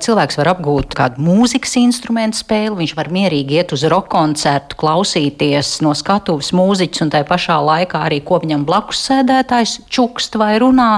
cilvēks 0.05 0.37
var 0.39 0.51
apgūt 0.55 0.95
kādu 0.97 1.23
mūzikas 1.23 1.75
instrumentu 1.81 2.39
spēli, 2.41 2.75
viņš 2.81 2.93
var 2.97 3.09
mierīgi 3.13 3.59
iet 3.59 3.73
uz 3.75 3.83
roka 3.91 4.11
koncertu, 4.15 4.77
klausīties 4.81 5.77
no 5.85 5.93
skatuves 5.97 6.51
mūziķus, 6.57 7.03
un 7.05 7.11
tajā 7.13 7.27
pašā 7.29 7.57
laikā 7.63 8.01
arī 8.07 8.19
ko 8.25 8.39
viņam 8.43 8.65
blakus 8.67 9.01
sēdētājs 9.07 9.77
čukst 9.91 10.35
vai 10.41 10.55
runā, 10.61 10.89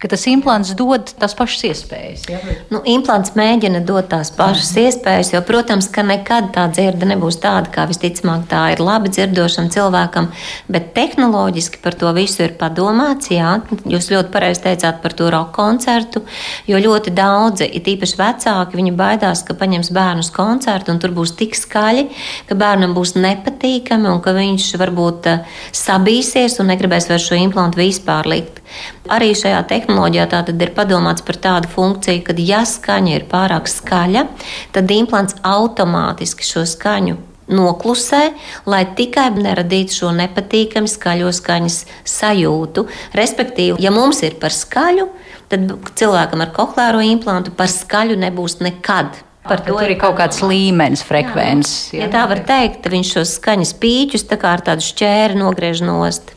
ka 0.00 0.10
tas 0.12 0.26
implants 0.30 0.72
dod 0.78 1.12
tās 1.20 1.36
pašas 1.38 1.66
iespējas. 1.70 2.26
Ja? 2.30 2.40
Nu, 2.72 2.82
implants 2.96 3.34
mēģina 3.38 3.82
dot 3.86 4.10
tās 4.12 4.32
pašas 4.34 4.72
mm. 4.74 4.86
iespējas, 4.86 5.32
jo, 5.34 5.42
protams, 5.46 5.90
ka 5.92 6.04
nekad 6.06 6.50
tā 6.56 6.66
dzirde 6.72 7.10
nebūs 7.12 7.40
tāda, 7.42 7.70
kā 7.72 7.86
visticamāk 7.90 8.48
tā 8.50 8.62
ir 8.74 8.82
labi 8.84 9.12
dzirdošam 9.14 9.70
cilvēkam, 9.74 10.30
bet 10.72 10.92
tehnoloģiski 10.96 11.82
par 11.84 11.96
to 11.98 12.12
visu 12.16 12.44
ir 12.46 12.56
padomāts. 12.60 13.30
Jā, 13.32 13.58
jūs 13.88 14.10
ļoti 14.12 14.32
pareizi 14.32 14.64
teicāt 14.66 15.02
par 15.02 15.14
to 15.16 15.30
roka 15.32 15.54
koncertu, 15.56 16.22
jo 16.68 16.80
ļoti 16.80 17.12
daudzi, 17.16 17.68
it 17.76 17.88
īpaši 17.90 18.20
veci, 18.20 18.45
vecāki 18.46 18.78
viņi 18.78 18.94
baidās, 18.96 19.42
ka 19.44 19.54
paņems 19.58 19.90
bērnu 19.94 20.22
uz 20.22 20.30
koncertu 20.30 20.92
un 20.92 21.00
tur 21.02 21.10
būs 21.14 21.34
tik 21.36 21.56
skaļi, 21.56 22.08
ka 22.46 22.54
bērnam 22.54 22.94
būs 22.94 23.16
nepatīkami 23.16 24.08
un 24.08 24.20
ka 24.22 24.32
viņš 24.36 24.76
varbūt 24.78 25.26
eh, 25.26 25.44
sabīsies 25.72 26.60
un 26.60 26.70
negribēs 26.70 27.08
vairs 27.10 27.26
šo 27.26 27.38
implantu 27.40 27.82
vispār 27.82 28.26
likt. 28.26 28.62
Arī 29.10 29.34
šajā 29.34 29.62
tehnoloģijā 29.68 30.26
tātad 30.30 30.62
ir 30.62 30.74
padomāts 30.74 31.22
par 31.22 31.38
tādu 31.38 31.70
funkciju, 31.70 32.24
ka, 32.26 32.34
ja 32.38 32.64
skaņa 32.66 33.14
ir 33.16 33.28
pārāk 33.30 33.70
skaļa, 33.70 34.26
tad 34.74 34.90
implants 34.90 35.38
automātiski 35.42 36.46
šo 36.46 36.66
skaņu 36.66 37.18
noklusē, 37.46 38.32
lai 38.66 38.82
tikai 38.98 39.28
neradītu 39.36 40.00
šo 40.00 40.10
nepatīkamu 40.16 40.90
skaļo 40.90 41.30
skaņas 41.34 41.76
sajūtu. 42.16 42.86
Respektīvi, 43.14 43.78
ja 43.82 43.94
mums 43.94 44.22
ir 44.26 44.34
par 44.42 44.54
skaļu, 44.54 45.06
tad 45.52 45.72
cilvēkam 45.98 46.44
ar 46.44 46.52
koklēro 46.56 47.02
implantu 47.06 47.54
par 47.56 47.70
skaļu 47.72 48.18
nebūs 48.20 48.60
nekad. 48.64 49.22
Par 49.46 49.62
to 49.62 49.76
ir 49.78 49.94
kaut 50.00 50.16
kāds 50.18 50.40
līmenis, 50.42 51.04
frekvences. 51.06 51.92
Ja 51.94 52.08
tā 52.10 52.24
var 52.26 52.40
teikt, 52.48 52.88
viņš 52.90 53.12
šos 53.14 53.36
skaņas 53.38 53.76
pīķus 53.78 54.26
tā 54.26 54.40
kā 54.42 54.56
ar 54.56 54.64
tādu 54.66 54.82
šķēri 54.82 55.38
nogriež 55.38 55.84
nost. 55.86 56.35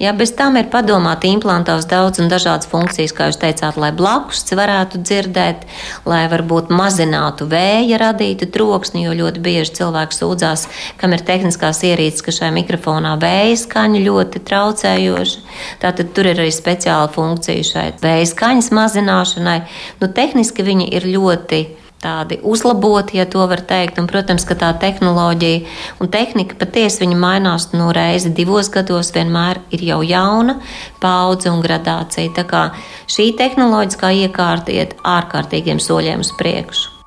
Ja 0.00 0.12
bez 0.16 0.32
tam 0.36 0.56
ir 0.60 0.68
padomāta 0.72 1.28
implantāts 1.30 1.88
daudz 1.90 2.20
un 2.22 2.30
dažādas 2.32 2.68
funkcijas, 2.70 3.14
kā 3.16 3.30
jūs 3.30 3.40
teicāt, 3.40 3.78
lai 3.80 3.90
blakus 3.96 4.44
varētu 4.50 5.00
dzirdēt, 5.02 5.66
lai 6.08 6.22
varbūt 6.32 6.72
mazinātu 6.74 7.48
vēja 7.50 8.00
radītu 8.00 8.50
troksni, 8.52 9.04
jo 9.06 9.16
ļoti 9.16 9.42
bieži 9.44 9.76
cilvēks 9.80 10.22
sūdzās, 10.22 10.66
kam 11.00 11.14
ir 11.16 11.24
tehniskās 11.26 11.82
ierīces, 11.86 12.24
ka 12.26 12.34
šajā 12.34 12.52
mikrofonā 12.56 13.16
vēja 13.20 13.58
skaņa 13.64 14.04
ļoti 14.06 14.44
traucējoša. 14.50 15.44
Tātad 15.82 16.14
tur 16.16 16.30
ir 16.30 16.40
arī 16.40 16.54
speciāla 16.54 17.10
funkcija 17.12 17.66
šai 17.72 17.86
vēja 18.02 18.32
skaņas 18.32 18.72
mazināšanai. 18.76 19.60
Nu, 20.00 20.10
tehniski 20.14 20.66
viņi 20.66 20.90
ir 20.96 21.08
ļoti 21.10 21.62
tādi 22.00 22.40
uzlaboti, 22.42 23.18
ja 23.20 23.26
tā 23.28 23.46
var 23.50 23.62
teikt. 23.68 23.98
Un, 24.00 24.08
protams, 24.10 24.46
ka 24.48 24.56
tā 24.58 24.70
tehnoloģija 24.80 25.64
un 26.00 26.12
tehnika 26.12 26.58
patiesi 26.60 27.08
mainās 27.10 27.70
no 27.72 27.90
reizi 27.96 28.32
divos 28.36 28.70
gados, 28.72 29.12
vienmēr 29.16 29.62
ir 29.70 29.84
jau 29.92 30.00
jauna 30.06 30.58
paudze 31.00 31.52
un 31.52 31.60
gradācija. 31.64 32.32
Tā 32.36 32.46
kā 32.48 32.62
šī 33.10 33.32
tehnoloģiskā 33.40 34.14
iekārta 34.24 34.72
iet 34.72 34.96
ārkārtīgiem 35.04 35.82
soļiem 35.82 36.24
uz 36.24 36.32
priekšu. 36.38 36.99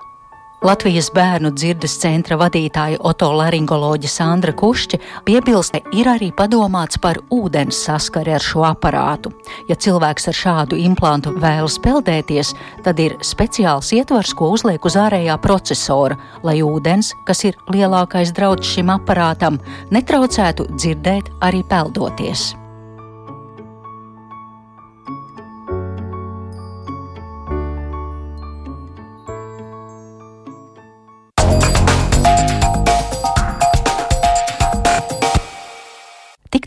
Latvijas 0.64 1.10
bērnu 1.12 1.50
dzirdes 1.52 1.98
centra 2.00 2.38
vadītāja 2.40 3.02
otolaringoloģa 3.04 4.08
Sandra 4.08 4.54
Kušķa 4.56 5.00
piebilst, 5.28 5.76
ka 5.76 5.92
ir 5.92 6.08
arī 6.08 6.30
padomāts 6.32 7.02
par 7.04 7.20
ūdens 7.36 7.82
saskari 7.84 8.32
ar 8.32 8.46
šo 8.46 8.64
aparātu. 8.70 9.34
Ja 9.68 9.76
cilvēks 9.76 10.32
ar 10.32 10.40
šādu 10.40 10.80
implantu 10.80 11.36
vēlas 11.36 11.76
peldēties, 11.84 12.54
tad 12.88 13.04
ir 13.04 13.20
speciāls 13.20 13.92
ietvars, 13.92 14.32
ko 14.32 14.54
uzliek 14.56 14.88
uz 14.88 14.96
ārējā 14.96 15.36
procesora, 15.44 16.16
lai 16.48 16.62
ūdens, 16.64 17.12
kas 17.28 17.44
ir 17.52 17.60
lielākais 17.68 18.32
draudz 18.32 18.72
šim 18.78 18.96
aparātam, 18.96 19.60
netraucētu 19.92 20.72
dzirdēt 20.78 21.34
arī 21.44 21.66
peldoties. 21.68 22.54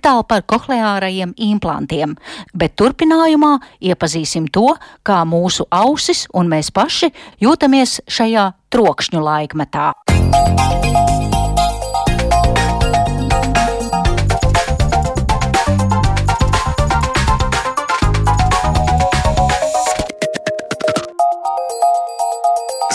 Tālu 0.06 0.22
par 0.28 0.44
kohleārajiem 0.46 1.32
implantiem, 1.42 2.14
bet 2.54 2.76
turpinājumā 2.78 3.56
iepazīsim 3.82 4.46
to, 4.54 4.68
kā 5.02 5.22
mūsu 5.26 5.66
ausis 5.74 6.26
un 6.36 6.50
mēs 6.52 6.70
paši 6.70 7.10
jūtamies 7.42 7.98
šajā 8.06 8.52
trokšņu 8.70 9.24
laikmetā. 9.26 9.90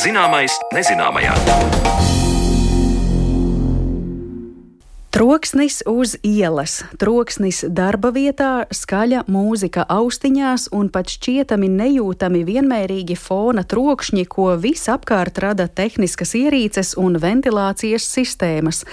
Zināmais 0.02 0.56
nezināmajā. 0.74 1.81
Troksnis 5.12 5.82
uz 5.86 6.14
ielas, 6.24 6.86
troksnis 6.96 7.66
darba 7.68 8.14
vietā, 8.16 8.64
skaļa 8.72 9.26
mūzika 9.28 9.84
austiņās 9.92 10.70
un 10.72 10.88
pat 10.88 11.12
šķietami 11.12 11.68
nejūtami 11.68 12.46
vienmērīgi 12.48 13.18
fona 13.20 13.66
trokšņi, 13.68 14.24
ko 14.32 14.54
visapkārt 14.64 15.44
rada 15.44 15.68
tehniskas 15.68 16.32
ierīces 16.40 16.96
un 16.96 17.20
ventilācijas 17.20 18.08
sistēmas. 18.08 18.86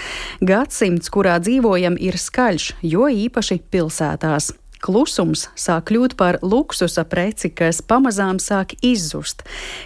Gadsimts, 0.43 1.07
kurā 1.15 1.39
dzīvojam, 1.39 1.95
ir 1.95 2.19
skaļš, 2.19 2.73
jo 2.83 3.07
īpaši 3.07 3.63
pilsētās. 3.71 4.57
Klusums 4.79 5.49
sāk 5.59 5.89
kļūt 5.91 6.15
par 6.19 6.39
luksusa 6.43 7.03
preci, 7.09 7.51
kas 7.51 7.81
pamazām 7.83 8.39
sāk 8.43 8.77
izzust. 8.85 9.43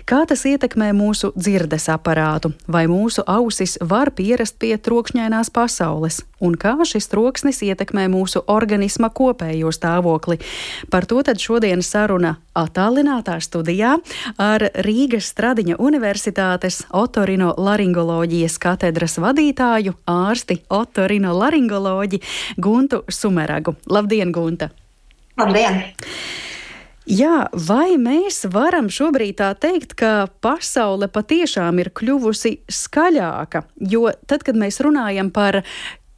Kā 0.08 0.22
tas 0.28 0.44
ietekmē 0.49 0.90
mūsu 0.96 1.32
dzirdes 1.37 1.88
aparātu, 1.92 2.52
vai 2.68 2.84
mūsu 2.90 3.25
ausis 3.25 3.78
var 3.80 4.12
pierast 4.12 4.58
pie 4.61 4.75
trokšņainās 4.76 5.52
pasaules, 5.54 6.20
un 6.44 6.58
kā 6.61 6.75
šis 6.88 7.08
troksnis 7.12 7.62
ietekmē 7.64 8.08
mūsu 8.12 8.42
organisma 8.52 9.08
kopējo 9.14 9.72
stāvokli. 9.72 10.40
Par 10.90 11.06
to 11.08 11.22
tad 11.25 11.40
šodienas 11.40 11.88
saruna 11.94 12.37
attālinātā 12.58 13.38
studijā 13.40 13.94
ar 14.42 14.66
Rīgas 14.84 15.30
Stradiņa 15.32 15.78
Universitātes 15.80 16.82
otorino 16.92 17.54
laringoloģijas 17.56 18.58
katedras 18.61 19.16
vadītāju 19.22 19.96
ārsti 20.11 20.61
otorino 20.68 21.32
laringoloģi 21.38 22.22
Guntu 22.61 23.04
Sumeragu. 23.08 23.78
Labdien, 23.88 24.37
Gunta! 24.37 24.72
Labdien! 25.42 25.80
Jā, 27.11 27.49
vai 27.66 27.96
mēs 27.99 28.44
varam 28.46 28.87
šobrīd 28.87 29.40
tā 29.40 29.49
teikt, 29.58 29.96
ka 29.99 30.28
pasaule 30.44 31.08
patiešām 31.11 31.80
ir 31.82 31.90
kļuvusi 31.99 32.61
skaļāka? 32.70 33.64
Jo 33.90 34.12
tad, 34.30 34.44
kad 34.46 34.54
mēs 34.54 34.78
runājam 34.87 35.32
par 35.34 35.64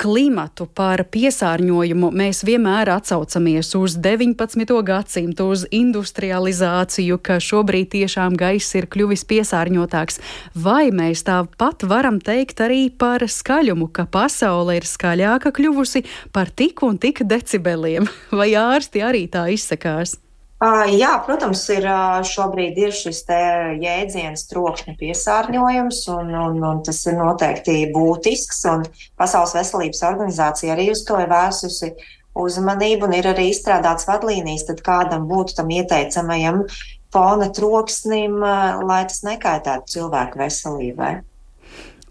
klimatu, 0.01 0.67
par 0.67 1.05
piesārņojumu, 1.13 2.11
mēs 2.15 2.43
vienmēr 2.47 2.91
atsaucamies 2.95 3.75
uz 3.79 3.97
19. 4.03 4.75
gadsimtu, 4.87 5.49
uz 5.55 5.65
industrializāciju, 5.75 7.21
ka 7.25 7.39
šobrīd 7.43 7.93
tiešām 7.95 8.39
gaiss 8.39 8.75
ir 8.79 8.89
kļuvis 8.91 9.27
piesārņotāks. 9.31 10.21
Vai 10.55 10.91
mēs 10.95 11.25
tāpat 11.29 11.87
varam 11.91 12.21
teikt 12.25 12.65
arī 12.65 12.89
par 12.91 13.27
skaļumu, 13.29 13.91
ka 13.95 14.09
pasaule 14.11 14.81
ir 14.81 14.89
skaļāka 14.89 15.55
kļuvusi 15.55 16.05
par 16.35 16.51
tik 16.51 16.83
un 16.87 16.99
tik 16.99 17.25
decibeliem? 17.29 18.11
Vai 18.35 18.53
ārsti 18.59 19.05
arī 19.05 19.27
tā 19.31 19.49
izsakās? 19.55 20.19
Jā, 20.63 21.11
protams, 21.27 21.61
ir 21.75 21.85
šobrīd 22.25 22.79
ir 22.79 22.93
šis 22.95 23.25
jēdziens 23.83 24.47
trokšņa 24.49 24.95
piesārņojums, 25.01 25.99
un, 26.15 26.31
un, 26.31 26.61
un 26.65 26.83
tas 26.87 27.03
ir 27.11 27.19
noteikti 27.19 27.91
būtisks. 27.93 28.63
Pasaules 29.19 29.57
veselības 29.59 30.05
organizācija 30.09 30.73
arī 30.73 30.89
uz 30.95 31.03
to 31.05 31.19
ir 31.21 31.29
vērsusi 31.29 31.91
uzmanību, 32.35 33.11
un 33.11 33.17
ir 33.19 33.29
arī 33.35 33.51
izstrādāts 33.51 34.09
vadlīnijas, 34.09 34.67
tad 34.71 34.81
kādam 34.87 35.29
būtu 35.29 35.59
tam 35.59 35.71
ieteicamajam 35.75 36.65
fona 37.15 37.51
troksnim, 37.55 38.41
lai 38.41 39.05
tas 39.11 39.23
nekaitētu 39.27 39.99
cilvēku 39.99 40.41
veselībai. 40.41 41.15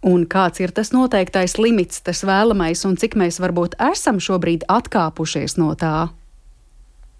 Un 0.03 0.25
kāds 0.27 0.59
ir 0.59 0.73
tas 0.75 0.91
noteiktais 0.91 1.55
limits, 1.57 2.01
tas 2.03 2.25
vēlamais, 2.27 2.83
un 2.88 3.00
cik 3.00 3.15
mēs 3.19 3.39
varbūt 3.39 3.79
esam 3.91 4.19
šobrīd 4.19 4.67
atkāpušies 4.67 5.55
no 5.57 5.71
tā? 5.79 6.12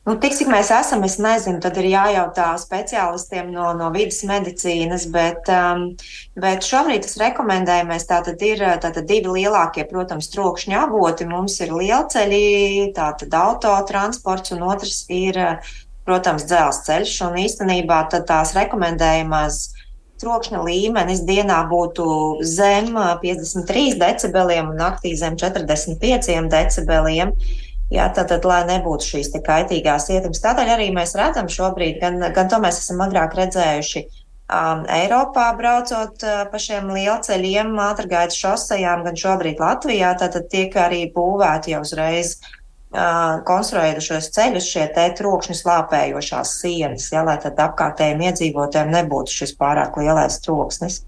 Nu, 0.04 0.18
tik 0.20 0.34
cik 0.36 0.50
mēs 0.52 0.68
esam, 0.76 1.06
es 1.08 1.14
nezinu, 1.24 1.62
tad 1.64 1.78
ir 1.80 1.86
jājautā 1.88 2.50
speciālistiem 2.60 3.54
no, 3.56 3.70
no 3.80 3.88
vidas 3.94 4.18
medicīnas, 4.28 5.06
bet, 5.14 5.48
um, 5.48 5.86
bet 6.44 6.68
šobrīd 6.68 7.06
tas 7.06 7.16
rekomendējumais 7.22 8.04
tātad 8.10 8.44
ir 8.44 8.66
tātad 8.84 9.08
divi 9.08 9.38
lielākie, 9.38 9.86
protams, 9.88 10.28
trokšņa 10.34 10.84
avoti. 10.90 11.30
Mums 11.32 11.56
ir 11.64 11.72
lielceļi, 11.72 12.44
tātad 13.00 13.40
autotransports, 13.46 14.52
un 14.58 14.68
otrs 14.74 15.06
ir, 15.08 15.40
protams, 16.04 16.50
dzelzceļš. 16.52 17.18
Un 17.30 17.40
īstenībā 17.46 18.04
tās 18.12 18.52
rekomendējumās 18.60 19.64
trokšņa 20.20 20.68
līmenis 20.68 21.24
dienā 21.24 21.64
būtu 21.72 22.06
zem 22.44 22.92
53 23.24 24.00
decibeliem 24.04 24.76
un 24.76 24.84
naktī 24.84 25.16
zem 25.16 25.40
45 25.40 26.50
decibeliem. 26.52 27.32
Jā, 27.94 28.08
tātad, 28.10 28.46
lai 28.50 28.64
nebūtu 28.66 29.06
šīs 29.06 29.30
kaitīgās 29.46 30.10
ietekmes. 30.10 30.42
Tādēļ 30.42 30.72
arī 30.76 30.90
mēs 30.96 31.14
redzam 31.20 31.50
šobrīd, 31.52 32.00
gan, 32.02 32.18
gan 32.34 32.50
to 32.50 32.58
mēs 32.64 32.80
esam 32.82 33.04
agrāk 33.06 33.36
redzējuši 33.38 34.02
um, 34.04 34.82
Eiropā, 34.90 35.52
braucot 35.60 36.26
uh, 36.26 36.42
pa 36.50 36.62
šiem 36.62 36.90
lielceļiem, 36.96 37.70
ātrgaitas 37.86 38.40
šosejām, 38.40 39.06
gan 39.06 39.20
šobrīd 39.20 39.62
Latvijā. 39.62 40.16
Tātad 40.18 40.50
tiek 40.50 40.74
arī 40.80 41.04
būvēti 41.14 41.76
jau 41.76 41.84
uzreiz 41.86 42.40
uh, 42.42 43.44
konstruējušos 43.46 44.32
ceļus, 44.40 44.74
šie 44.74 44.90
te 44.98 45.06
trokšņi 45.22 45.60
slāpējošās 45.62 46.58
sienas, 46.64 47.12
ja, 47.14 47.22
lai 47.28 47.38
tad 47.46 47.62
apkārtējiem 47.62 48.26
iedzīvotājiem 48.32 48.94
nebūtu 48.98 49.44
šis 49.44 49.54
pārāk 49.62 50.02
lielais 50.02 50.42
troksnis. 50.42 51.04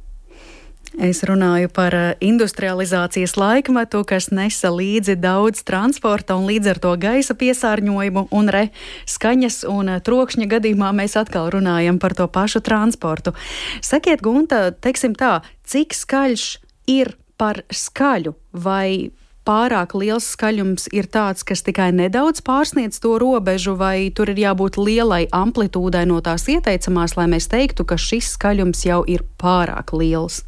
Es 0.95 1.19
runāju 1.27 1.67
par 1.75 1.95
eh, 1.95 2.13
industrializācijas 2.23 3.35
laikmetu, 3.35 3.99
kas 4.07 4.29
nesa 4.31 4.69
līdzi 4.71 5.17
daudz 5.19 5.65
transporta 5.67 6.37
un 6.39 6.47
līdz 6.47 6.69
ar 6.71 6.79
to 6.79 6.93
gaisa 6.99 7.35
piesārņojumu 7.35 8.27
un 8.31 8.51
re 8.53 8.69
skaņas 9.09 9.65
un 9.67 9.91
eh, 9.91 9.99
trokšņa 9.99 10.47
gadījumā 10.55 10.93
mēs 10.95 11.17
atkal 11.19 11.51
runājam 11.51 11.99
par 11.99 12.15
to 12.15 12.29
pašu 12.31 12.63
transportu. 12.63 13.35
Sakiet, 13.83 14.23
Gunta, 14.23 14.69
teiksim 14.71 15.17
tā, 15.19 15.41
cik 15.67 15.97
skaļš 15.97 16.47
ir 16.95 17.17
par 17.35 17.65
skaļu 17.67 18.31
vai 18.55 19.11
pārāk 19.45 19.97
liels 19.99 20.31
skaļums 20.31 20.87
ir 20.95 21.11
tāds, 21.11 21.43
kas 21.43 21.61
tikai 21.67 21.91
nedaudz 21.91 22.39
pārsniedz 22.39 23.03
to 23.03 23.17
robežu, 23.19 23.75
vai 23.75 24.09
tur 24.15 24.31
ir 24.31 24.39
jābūt 24.47 24.79
lielai 24.79 25.25
amplitūdai 25.27 26.07
no 26.07 26.23
tās 26.23 26.47
ieteicamās, 26.47 27.19
lai 27.19 27.27
mēs 27.35 27.51
teiktu, 27.51 27.83
ka 27.83 27.99
šis 27.99 28.37
skaļums 28.39 28.87
jau 28.87 29.03
ir 29.03 29.27
pārāk 29.41 29.91
liels? 29.91 30.45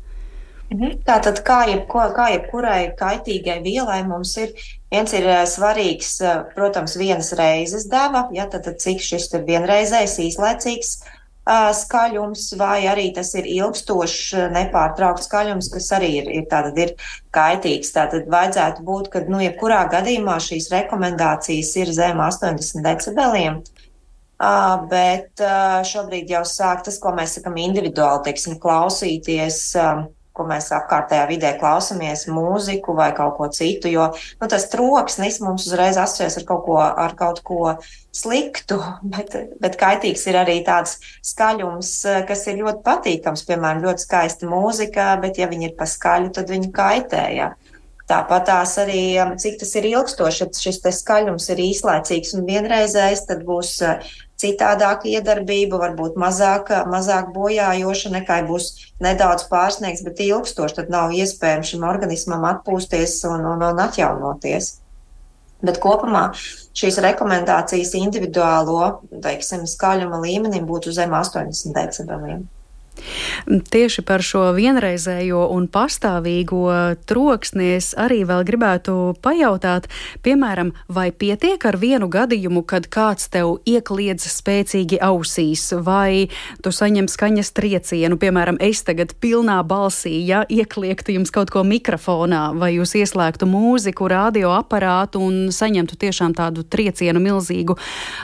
Mhm. 0.67 0.97
Tātad, 1.08 1.39
kā, 1.47 1.62
jebko, 1.69 2.01
kā 2.15 2.25
jebkurai 2.34 2.89
kaitīgai 2.99 3.62
vielai, 3.63 4.01
mums 4.08 4.34
ir 4.41 4.49
viens 4.91 5.13
ir 5.15 5.27
eh, 5.32 5.45
svarīgs, 5.47 6.17
eh, 6.19 6.41
protams, 6.56 6.97
vienas 6.99 7.32
reizes 7.39 7.88
deva, 7.91 8.25
ja, 8.36 8.49
tad, 8.51 8.65
tad 8.67 8.82
cik 8.84 8.99
šis 9.03 9.30
ir 9.32 9.45
vienreizējs, 9.47 10.17
īslaicīgs 10.25 10.91
uh, 11.47 11.69
skaļums, 11.71 12.49
vai 12.60 12.82
arī 12.91 13.08
tas 13.15 13.32
ir 13.39 13.47
ilgstošs, 13.47 14.36
nepārtraukts 14.51 15.30
skaļums, 15.30 15.71
kas 15.71 15.88
arī 15.95 16.12
ir, 16.19 16.27
ir, 16.41 16.43
tātad, 16.51 16.75
ir 16.84 16.91
kaitīgs. 17.32 17.93
Tātad 17.95 18.27
vajadzētu 18.32 18.84
būt, 18.84 19.08
ka, 19.13 19.23
nu, 19.32 19.39
jebkurā 19.45 19.86
gadījumā 19.93 20.36
šīs 20.43 20.67
rekomendācijas 20.73 21.71
ir 21.80 21.93
zem 21.95 22.19
80 22.23 22.84
decibeliem. 22.84 23.63
Uh, 24.38 24.84
bet 24.91 25.41
uh, 25.41 25.80
šobrīd 25.88 26.30
jau 26.30 26.43
sāk 26.45 26.84
tas, 26.86 26.99
ko 27.01 27.15
mēs 27.15 27.39
sakam, 27.39 27.56
individuāli, 27.58 28.27
teiksim, 28.27 28.60
klausīties. 28.62 29.63
Uh, 29.80 30.06
ko 30.38 30.45
mēs 30.47 30.69
apkārtējā 30.76 31.26
vidē 31.30 31.54
klausāmies, 31.60 32.28
mūziku 32.32 32.95
vai 32.97 33.10
kaut 33.17 33.36
ko 33.39 33.50
citu. 33.54 33.91
Jo 33.91 34.10
nu, 34.13 34.50
tas 34.50 34.67
troksnis 34.71 35.41
mums 35.43 35.67
uzreiz 35.69 36.00
asociēs 36.00 36.39
ar 36.41 36.47
kaut 36.50 36.65
ko, 36.67 36.78
ar 36.82 37.15
kaut 37.19 37.41
ko 37.47 37.76
sliktu, 38.15 38.80
bet, 39.13 39.36
bet 39.63 39.80
kaitīgs 39.82 40.28
ir 40.30 40.39
arī 40.43 40.60
tāds 40.67 40.97
skaļums, 41.26 41.93
kas 42.30 42.45
ir 42.52 42.62
ļoti 42.62 42.84
patīkams. 42.86 43.45
Piemēram, 43.47 43.86
ļoti 43.88 44.08
skaista 44.08 44.50
mūzika, 44.50 45.15
bet 45.23 45.41
ja 45.41 45.50
viņi 45.52 45.71
ir 45.71 45.80
pa 45.80 45.89
skaļu, 45.89 46.34
tad 46.38 46.54
viņi 46.54 46.71
kaitē. 46.76 47.26
Ja. 47.38 47.56
Tāpat 48.08 48.45
tās 48.47 48.78
arī, 48.80 49.17
cik 49.36 49.58
tas 49.60 49.73
ir 49.76 49.89
ilgstoši, 49.89 50.45
ja 50.45 50.62
šis 50.63 50.80
skaļums 51.02 51.50
ir 51.52 51.60
īslaicīgs 51.65 52.38
un 52.38 52.45
vienreizējs, 52.47 53.26
tad 53.28 53.41
būs 53.43 53.73
citādāka 54.41 55.10
iedarbība, 55.10 55.80
varbūt 55.82 56.17
mazāk, 56.21 56.69
mazāk 56.89 57.32
bojājoša 57.36 58.12
nekā 58.19 58.41
būs 58.50 58.69
nedaudz 59.04 59.47
pārsniegts, 59.52 60.04
bet 60.06 60.21
ilgstoši. 60.26 60.78
Tad 60.82 60.91
nav 60.93 61.15
iespējams 61.17 61.73
šim 61.73 61.88
organismam 61.88 62.45
atpūsties 62.52 63.19
un, 63.32 63.47
un, 63.54 63.65
un 63.71 63.82
atjaunoties. 63.88 64.76
Bet 65.65 65.80
kopumā 65.82 66.28
šīs 66.78 67.00
rekomendācijas 67.02 67.95
individuālo 67.97 69.00
teiksim, 69.23 69.65
skaļuma 69.65 70.21
līmenim 70.21 70.69
būtu 70.69 70.93
zem 70.93 71.17
80 71.17 71.73
decibeliem. 71.73 72.45
Tieši 73.47 74.03
par 74.07 74.23
šo 74.25 74.49
vienreizējo 74.57 75.45
un 75.53 75.67
pastāvīgo 75.71 76.65
troksni 77.07 77.73
es 77.77 77.93
arī 77.97 78.23
vēl 78.27 78.43
gribētu 78.47 78.95
pajautāt, 79.23 79.88
piemēram, 80.25 80.73
vai 80.91 81.10
pietiek 81.12 81.63
ar 81.67 81.77
vienu 81.79 82.10
gadījumu, 82.12 82.63
kad 82.67 82.89
kāds 82.91 83.29
tev 83.33 83.57
iekliedz 83.67 84.27
spēcīgi 84.31 84.99
ausīs, 85.03 85.69
vai 85.86 86.27
tu 86.63 86.73
saņem 86.73 87.10
skaņas 87.12 87.53
triecienu, 87.57 88.19
piemēram, 88.21 88.60
es 88.63 88.83
tagad 88.88 89.13
pilnā 89.21 89.60
balsī, 89.67 90.15
ja 90.27 90.43
iekliektu 90.49 91.15
jums 91.17 91.33
kaut 91.33 91.51
ko 91.53 91.63
mikrofonā, 91.67 92.51
vai 92.57 92.73
jūs 92.77 92.95
ieslēgtu 92.99 93.49
mūziku, 93.49 94.10
radioaparātu 94.12 95.21
un 95.23 95.39
saņemtu 95.53 95.99
tiešām 96.03 96.36
tādu 96.38 96.65
triecienu 96.67 97.21
milzīgu. 97.23 97.77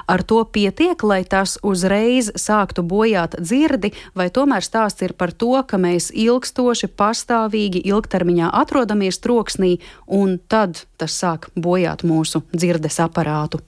Ar 0.08 0.24
to 0.28 0.42
pietiek, 0.46 1.00
lai 1.04 1.22
tas 1.28 1.58
uzreiz 1.64 2.32
sāktu 2.40 2.84
bojāt 2.88 3.38
dzirdi, 3.40 3.94
vai 4.18 4.30
tomēr 4.34 4.63
tomēr 4.64 4.88
stāsts 4.88 5.04
ir 5.04 5.14
par 5.14 5.32
to, 5.32 5.64
ka 5.68 5.78
mēs 5.78 6.12
ilgstoši, 6.14 6.88
pastāvīgi, 6.96 7.84
ilgtermiņā 7.86 8.52
atrodamies 8.54 9.20
troksnī, 9.20 9.80
un 10.08 10.40
tad 10.48 10.86
tas 10.98 11.12
sāk 11.12 11.50
bojāt 11.56 12.04
mūsu 12.04 12.44
dzirdes 12.54 13.00
aparātu. 13.00 13.60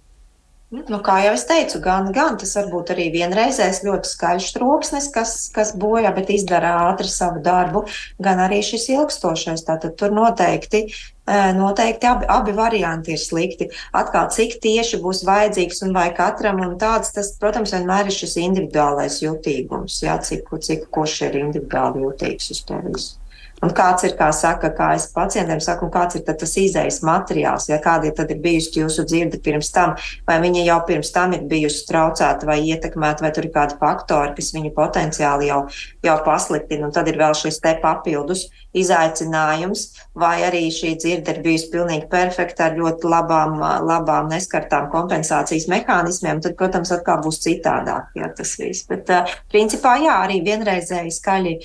Nu, 0.71 0.99
kā 0.99 1.21
jau 1.23 1.36
es 1.36 1.45
teicu, 1.45 1.79
gan, 1.79 2.12
gan 2.12 2.38
tas 2.38 2.55
var 2.58 2.67
būt 2.71 2.91
arī 2.91 3.12
vienreizējs 3.13 3.84
ļoti 3.86 4.10
skaļš 4.10 4.47
troksnis, 4.58 5.10
kas, 5.13 5.49
kas 5.53 5.75
bojā, 5.77 6.12
bet 6.15 6.29
izdara 6.29 6.89
ātri 6.89 7.08
savu 7.08 7.39
darbu, 7.39 7.86
gan 8.19 8.41
arī 8.43 8.62
šis 8.65 8.89
ilgstošais. 8.89 9.63
Tātad 9.63 9.95
tur 9.95 10.12
noteikti 10.12 10.89
Noteikti 11.25 12.05
abi, 12.05 12.27
abi 12.29 12.53
varianti 12.53 13.15
ir 13.15 13.21
slikti. 13.21 13.69
Atkal, 13.97 14.29
cik 14.35 14.59
tieši 14.61 14.99
būs 15.01 15.23
vajadzīgs 15.25 15.81
un 15.88 15.95
vai 15.97 16.11
katram 16.13 16.61
un 16.61 16.77
tāds, 16.81 17.09
tas, 17.15 17.33
protams, 17.41 17.73
vienmēr 17.73 18.11
ir 18.11 18.17
šis 18.19 18.38
individuālais 18.43 19.17
jutīgums, 19.23 20.03
jā, 20.05 20.19
cik, 20.21 20.53
cik 20.69 20.89
kurš 20.93 21.21
ir 21.29 21.39
individuāli 21.41 22.05
jutīgs 22.05 22.53
uz 22.53 22.61
to 22.69 22.81
visu. 22.85 23.15
Un 23.63 23.71
kāds 23.71 24.03
ir, 24.03 24.13
kā 24.19 24.27
saka, 24.35 24.69
kā 24.75 24.89
es 24.97 25.07
pacientiem 25.15 25.61
saku, 25.63 25.88
kāds 25.89 26.17
ir 26.19 26.25
tas 26.27 26.55
izējas 26.59 26.99
materiāls, 27.07 27.69
ja 27.71 27.79
kāda 27.81 28.09
ir, 28.09 28.17
ir 28.35 28.41
bijusi 28.43 28.81
jūsu 28.81 29.05
dzirde 29.07 29.39
pirms 29.41 29.71
tam, 29.73 29.95
vai 30.27 30.38
viņa 30.43 30.65
jau 30.67 30.79
pirms 30.89 31.13
tam 31.15 31.33
ir 31.38 31.45
bijusi 31.49 31.85
traucēta 31.88 32.49
vai 32.49 32.59
ietekmēta, 32.67 33.23
vai 33.23 33.31
tur 33.33 33.47
ir 33.47 33.53
kādi 33.55 33.79
faktori, 33.79 34.35
kas 34.38 34.51
viņu 34.53 34.73
potenciāli 34.75 35.49
jau, 35.49 35.61
jau 36.07 36.17
pasliktina. 36.25 36.87
Un 36.87 36.93
tad 36.95 37.09
ir 37.11 37.17
vēl 37.19 37.35
šis 37.37 37.59
te 37.63 37.75
papildus 37.81 38.45
izaicinājums, 38.75 39.85
vai 40.19 40.43
arī 40.47 40.65
šī 40.73 40.95
dzirde 40.99 41.35
ir 41.35 41.41
bijusi 41.45 41.69
pilnīgi 41.73 42.09
perfekta 42.11 42.69
ar 42.69 42.77
ļoti 42.79 43.11
labām, 43.11 43.57
labām 43.87 44.29
neskartām 44.31 44.89
kompensācijas 44.93 45.67
mehānismiem, 45.71 46.41
tad, 46.43 46.57
protams, 46.59 46.91
atkal 46.95 47.21
būs 47.23 47.41
citādāk, 47.45 48.11
ja 48.19 48.29
tas 48.35 48.55
viss. 48.59 48.87
Bet, 48.89 49.11
principā, 49.51 49.95
jā, 50.03 50.17
arī 50.27 50.41
vienreizēji 50.45 51.13
skaļi, 51.15 51.55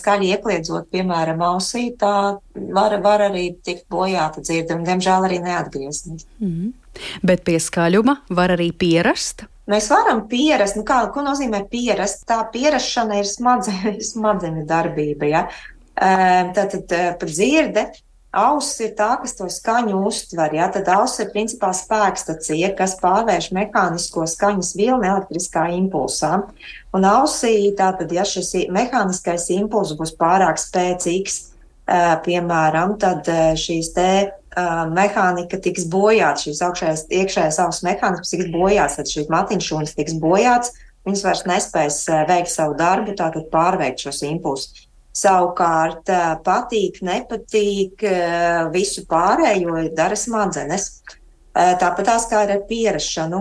skaļi 0.00 0.34
iekliedzot, 0.36 0.90
piemēram, 0.94 1.42
ausī, 1.52 1.88
tā 1.98 2.14
var, 2.54 2.98
var 3.02 3.26
arī 3.30 3.48
tikt 3.64 3.88
bojāta 3.92 4.44
dzirde 4.44 4.78
un, 4.78 4.86
diemžēl, 4.86 5.28
arī 5.28 5.42
neatgriezties. 5.42 6.26
Mm 6.38 6.52
-hmm. 6.52 6.72
Bet 7.22 7.44
pie 7.44 7.58
skaļuma 7.60 8.16
var 8.30 8.52
arī 8.54 8.72
pierast. 8.72 9.46
Mēs 9.70 9.86
varam 9.92 10.24
pierast, 10.30 10.74
nu 10.74 10.82
kā, 10.86 11.04
ko 11.14 11.22
nozīmē 11.22 11.62
pierast? 11.70 12.24
Tā 12.26 12.40
pierašana 12.50 13.20
ir 13.20 13.28
smadzeņu, 13.30 13.98
smadzeņu 14.12 14.64
darbība. 14.68 15.28
Ja? 15.30 15.44
Tātad 15.94 16.90
pat 16.90 17.28
dzirde, 17.28 17.84
auss 18.32 18.80
ir 18.82 18.94
tā, 18.98 19.12
kas 19.22 19.36
to 19.38 19.46
skaņu 19.52 20.00
uztver. 20.08 20.56
Ja? 20.58 20.66
Tad 20.72 20.90
auss 20.90 21.22
ir 21.22 21.30
principā 21.30 21.70
spēkstacija, 21.76 22.72
kas 22.78 22.96
pārvērš 23.02 23.52
mehānisko 23.54 24.26
skaņas 24.34 24.74
vilni 24.80 25.10
elektriskā 25.12 25.68
impulsā. 25.76 26.40
Un 26.96 27.06
ausī, 27.06 27.70
tātad, 27.78 28.10
ja 28.12 28.26
šis 28.26 28.56
mehāniskais 28.72 29.46
impulss 29.54 29.94
būs 29.98 30.16
pārāk 30.18 30.58
spēcīgs, 30.58 31.40
piemēram, 32.26 32.98
tad 32.98 33.30
šīs 33.58 33.94
te 33.94 34.10
mehānika 34.92 35.58
tiks 35.62 35.86
bojāta, 35.90 36.46
šīs 36.46 36.62
augšējās, 36.66 37.04
iekšējās 37.08 37.58
auss 37.64 37.84
mehānisms 37.86 38.32
tiks 38.34 38.50
bojāts, 38.52 38.98
tad 39.00 39.10
šīs 39.10 39.30
matiņšūnas 39.32 39.94
tiks 39.98 40.16
bojāts, 40.22 40.72
viņas 41.06 41.24
vairs 41.26 41.44
nespēs 41.48 41.98
veikt 42.28 42.52
savu 42.52 42.76
darbu, 42.78 43.16
tātad 43.18 43.48
pārveikt 43.52 44.04
šos 44.04 44.22
impulsus. 44.28 44.86
Savukārt 45.12 46.08
patīk, 46.44 47.02
nepatīk, 47.04 48.00
visu 48.72 49.04
pārējo 49.10 49.82
dara 49.92 50.16
smadzenes. 50.16 51.02
Tāpat 51.52 52.06
tās 52.08 52.24
kā 52.30 52.38
ar 52.46 52.52
pierašanu, 52.64 53.40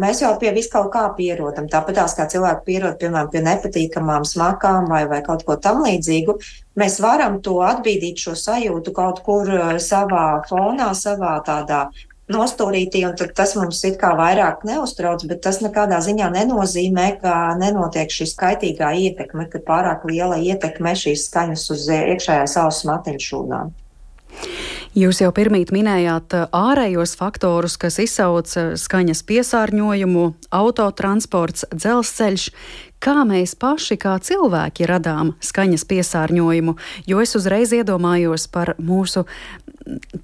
mēs 0.00 0.18
jau 0.20 0.34
pie 0.40 0.50
vis 0.52 0.66
kaut 0.68 0.90
kā 0.92 1.06
pierodam. 1.16 1.64
Tāpat 1.72 1.96
tās 1.96 2.12
kā 2.18 2.26
cilvēki 2.28 2.66
pierod, 2.66 2.98
piemēram, 3.00 3.30
pie 3.32 3.40
nepatīkamām 3.46 4.26
smakām 4.28 4.90
vai, 4.90 5.06
vai 5.08 5.22
kaut 5.24 5.46
ko 5.48 5.56
tam 5.56 5.80
līdzīgu, 5.86 6.36
mēs 6.76 6.98
varam 7.00 7.40
to 7.40 7.56
atbīdīt 7.64 8.20
šo 8.20 8.36
sajūtu 8.36 8.92
kaut 8.92 9.22
kur 9.24 9.48
savā 9.80 10.26
fonā, 10.50 10.90
savā 10.92 11.38
tādā 11.46 11.86
nostūrītī, 12.28 13.06
un 13.08 13.16
tas 13.16 13.54
mums 13.56 13.80
it 13.88 13.96
kā 14.00 14.12
vairāk 14.18 14.64
neuztrauc, 14.68 15.24
bet 15.30 15.40
tas 15.46 15.62
nekādā 15.64 16.02
ziņā 16.04 16.28
nenozīmē, 16.34 17.08
ka 17.22 17.34
nenotiek 17.60 18.12
šī 18.12 18.28
skaitīgā 18.28 18.92
ietekme, 19.06 19.48
ka 19.48 19.64
pārāk 19.64 20.04
liela 20.08 20.36
ietekme 20.36 20.92
šīs 20.92 21.30
skaņas 21.30 21.64
uz 21.72 21.88
iekšējās 21.96 22.58
auss 22.60 22.84
matiņšūnām. 22.88 23.72
Jūs 24.98 25.20
jau 25.20 25.28
pirmīt 25.30 25.68
minējāt 25.70 26.34
ārējos 26.56 27.12
faktorus, 27.20 27.76
kas 27.78 28.00
izsauc 28.02 28.50
skaņas 28.80 29.20
piesārņojumu, 29.28 30.24
autotransports, 30.58 31.68
dzelzceļš. 31.70 32.48
Kā 32.98 33.22
mēs 33.28 33.54
paši, 33.54 33.94
kā 34.00 34.16
cilvēki, 34.18 34.88
radām 34.90 35.36
skaņas 35.44 35.86
piesārņojumu, 35.86 36.74
jo 37.06 37.22
es 37.22 37.36
uzreiz 37.38 37.76
iedomājos 37.76 38.48
par 38.50 38.74
mūsu 38.82 39.22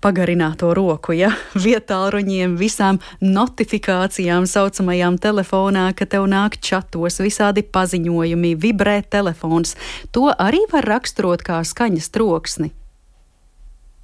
pagarināto 0.02 0.74
roku, 0.74 1.14
ja 1.14 1.30
vietāluņiem, 1.66 2.58
visām 2.58 2.98
notifikācijām, 3.22 4.48
saucamajām 4.50 5.22
telefonā, 5.22 5.92
ka 5.94 6.08
tev 6.10 6.26
nāk 6.26 6.58
čatos, 6.58 7.22
visādi 7.22 7.62
paziņojumi, 7.62 8.56
vibrē 8.58 9.04
telefons. 9.06 9.78
To 10.10 10.32
arī 10.34 10.66
var 10.72 10.96
raksturot 10.96 11.46
kā 11.46 11.62
skaņas 11.62 12.10
troksni. 12.16 12.74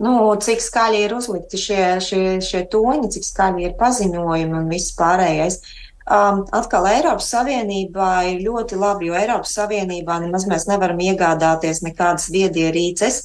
Nu, 0.00 0.32
cik 0.40 0.62
skaļi 0.64 1.02
ir 1.04 1.12
uzlikti 1.12 1.60
šie, 1.60 1.84
šie, 2.00 2.24
šie 2.44 2.64
toņi, 2.72 3.10
cik 3.16 3.26
skaļi 3.26 3.66
ir 3.68 3.76
paziņojumi 3.80 4.56
un 4.62 4.70
viss 4.72 4.94
pārējais. 4.96 5.60
Um, 6.10 6.40
atkal 6.56 6.88
Eiropas 6.88 7.28
Savienībā 7.34 8.12
ir 8.30 8.40
ļoti 8.46 8.78
labi, 8.80 9.10
jo 9.10 9.18
Eiropas 9.18 9.52
Savienībā 9.58 10.16
nemaz 10.24 10.46
mēs 10.48 10.64
nevaram 10.70 11.02
iegādāties 11.04 11.82
nekādas 11.84 12.30
viedierīces, 12.32 13.20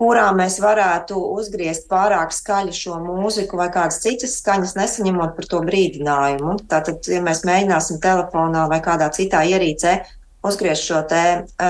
kurā 0.00 0.30
mēs 0.34 0.56
varētu 0.64 1.20
uzgriezt 1.36 1.84
pārāk 1.92 2.32
skaļu 2.34 2.72
šo 2.74 2.96
mūziku 3.04 3.60
vai 3.60 3.68
kādas 3.74 4.00
citas 4.02 4.38
skaņas, 4.40 4.74
nesaņemot 4.80 5.36
par 5.36 5.50
to 5.52 5.60
brīdinājumu. 5.68 6.56
Tātad, 6.72 7.04
ja 7.06 7.20
mēs 7.22 7.44
mēģināsim 7.46 8.00
telefonā 8.02 8.64
vai 8.72 8.80
kādā 8.82 9.12
citā 9.14 9.44
ierīcē 9.52 9.98
uzgriezt 10.46 10.86
šo 10.86 11.00
te 11.08 11.22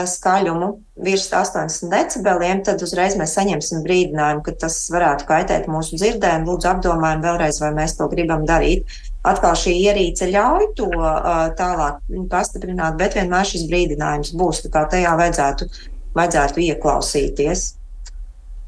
skaļumu 0.09 0.69
virs 1.05 1.29
80 1.33 1.93
decibeliem, 1.93 2.63
tad 2.65 2.83
uzreiz 2.85 3.17
mēs 3.21 3.35
saņemsim 3.37 3.83
brīdinājumu, 3.85 4.45
ka 4.47 4.55
tas 4.65 4.79
varētu 4.93 5.29
kaitēt 5.29 5.69
mūsu 5.73 5.99
dzirdē, 6.01 6.35
un 6.41 6.49
lūdzu 6.49 6.71
apdomājam 6.71 7.25
vēlreiz, 7.25 7.61
vai 7.63 7.73
mēs 7.77 7.97
to 7.99 8.09
gribam 8.13 8.47
darīt. 8.49 8.89
Atkal 9.29 9.55
šī 9.59 9.75
ierīce 9.85 10.31
ļauj 10.33 10.73
to 10.79 10.89
uh, 10.97 11.53
tālāk 11.59 12.01
pastiprināt, 12.33 12.97
bet 13.01 13.19
vienmēr 13.19 13.47
šis 13.49 13.69
brīdinājums 13.71 14.33
būs, 14.39 14.65
tā 14.65 14.73
kā 14.75 14.87
tajā 14.97 15.15
vajadzētu, 15.21 15.69
vajadzētu 16.17 16.67
ieklausīties. 16.71 17.69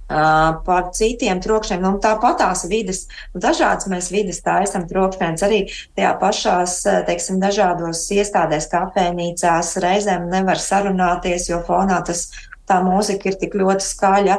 Par 0.09 0.90
citiem 0.93 1.38
trokšņiem, 1.40 1.81
nu, 1.81 1.95
tāpat 2.03 2.37
tās 2.43 2.67
vidas, 2.69 3.07
dažādas 3.33 3.88
mēs 3.88 4.11
vidas 4.12 4.43
taisam 4.45 4.85
trokšņus 4.90 5.45
arī 5.47 5.61
tajā 5.97 6.11
pašās, 6.21 6.75
teiksim, 7.09 7.38
dažādos 7.40 8.03
iestādēs, 8.12 8.69
kafejnīcās, 8.73 9.77
reizēm 9.81 10.29
nevar 10.29 10.61
sarunāties, 10.61 11.49
jo 11.49 11.62
fonā 11.64 12.03
tas 12.05 12.29
tā 12.69 12.81
mūzika 12.85 13.31
ir 13.31 13.38
tik 13.40 13.57
ļoti 13.61 13.85
skaļa, 13.85 14.37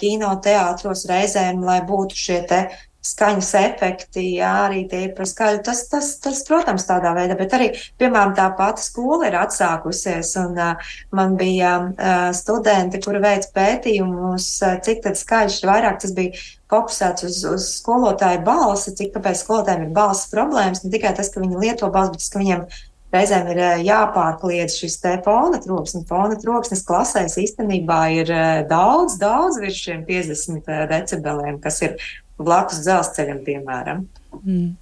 kino 0.00 0.34
teātros 0.42 1.06
reizēm, 1.10 1.62
lai 1.66 1.80
būtu 1.86 2.18
šie 2.18 2.42
te 2.50 2.60
skaņas 3.08 3.50
efekti, 3.60 4.24
jā, 4.38 4.50
arī 4.66 4.82
tie 4.90 5.04
ir 5.06 5.14
par 5.16 5.28
skaļu. 5.28 5.62
Tas, 5.66 5.84
tas, 5.90 6.10
tas, 6.22 6.42
protams, 6.48 6.86
tādā 6.88 7.14
veidā, 7.16 7.36
bet 7.38 7.54
arī, 7.56 7.70
piemēram, 8.00 8.34
tā 8.36 8.48
pati 8.58 8.84
skola 8.84 9.30
ir 9.30 9.38
atsākusies, 9.40 10.34
un 10.42 10.58
uh, 10.58 10.92
man 11.16 11.36
bija 11.40 11.72
uh, 11.86 12.28
studenti, 12.36 13.00
kuri 13.04 13.22
veic 13.24 13.48
pētījumus, 13.56 14.50
uh, 14.66 14.76
cik 14.84 15.02
tad 15.06 15.18
skaļš 15.20 15.62
ir 15.62 15.72
vairāk, 15.72 15.98
tas 16.04 16.14
bija 16.16 16.44
fokusēts 16.68 17.24
uz, 17.24 17.40
uz 17.48 17.70
skolotāju 17.78 18.44
balsi, 18.46 18.94
cik 18.98 19.14
kāpēc 19.16 19.40
skolotājiem 19.40 19.88
ir 19.88 19.96
balss 19.96 20.28
problēmas, 20.32 20.84
ne 20.84 20.92
tikai 20.92 21.14
tas, 21.16 21.32
ka 21.32 21.42
viņi 21.42 21.64
lieto 21.64 21.90
balsi, 21.94 22.14
bet 22.14 22.24
tas, 22.24 22.32
ka 22.34 22.44
viņiem 22.44 22.68
reizēm 23.14 23.50
ir 23.54 23.60
jāpārkliedz 23.86 24.76
šis 24.82 24.98
te 25.00 25.14
fona 25.24 25.60
troksnis. 25.64 26.04
Fona 26.08 26.36
troksnis 26.40 26.84
klasēs 26.84 27.38
īstenībā 27.40 28.00
ir 28.18 28.32
daudz, 28.68 29.16
daudz 29.20 29.60
virs 29.62 29.80
šiem 29.80 30.04
50 30.08 30.68
decibeliem, 30.92 31.60
kas 31.64 31.80
ir 31.86 31.96
blakus 32.38 32.82
dzelzceļam, 32.86 33.42
piemēram. 33.46 34.04
Mm. 34.42 34.76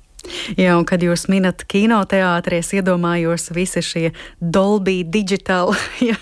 Jā, 0.59 0.73
un 0.79 0.85
kad 0.89 1.03
jūs 1.05 1.27
minat 1.31 1.63
kinoteātrī, 1.71 2.61
es 2.63 2.73
iedomājos 2.75 3.51
visi 3.55 3.83
šie 3.85 4.05
Dolby 4.41 5.01
digital, 5.07 5.73
jā, 6.09 6.17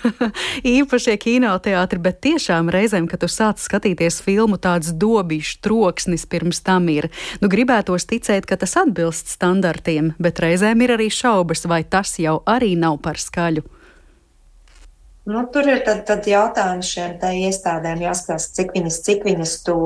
īpašie 0.65 1.15
kinoteātri, 1.21 2.01
bet 2.03 2.21
tiešām 2.25 2.69
reizēm, 2.73 3.09
kad 3.09 3.23
tu 3.23 3.29
sāc 3.31 3.61
skatīties 3.63 4.21
filmu, 4.25 4.59
tāds 4.61 4.93
dobīšs 4.93 5.59
troksnis 5.65 6.27
pirms 6.29 6.61
tam 6.65 6.89
ir. 6.93 7.09
Nu, 7.41 7.49
gribētos 7.51 8.07
ticēt, 8.09 8.49
ka 8.49 8.59
tas 8.61 8.77
atbilst 8.81 9.31
standartiem, 9.33 10.13
bet 10.21 10.41
reizēm 10.43 10.85
ir 10.85 10.97
arī 10.97 11.09
šaubas, 11.13 11.65
vai 11.69 11.83
tas 11.83 12.17
jau 12.21 12.41
arī 12.49 12.75
nav 12.79 12.99
par 13.05 13.21
skaļu. 13.21 13.65
Nu, 15.25 15.41
tur 15.49 15.65
ir 15.65 15.79
tad, 15.85 16.03
tad 16.05 16.27
jautājums 16.29 16.89
šiem 16.93 17.15
iestādēm 17.47 18.03
jāskatās, 18.05 18.51
cik 18.53 18.75
viņas, 18.75 18.99
cik 19.07 19.23
viņas 19.25 19.55
to 19.65 19.77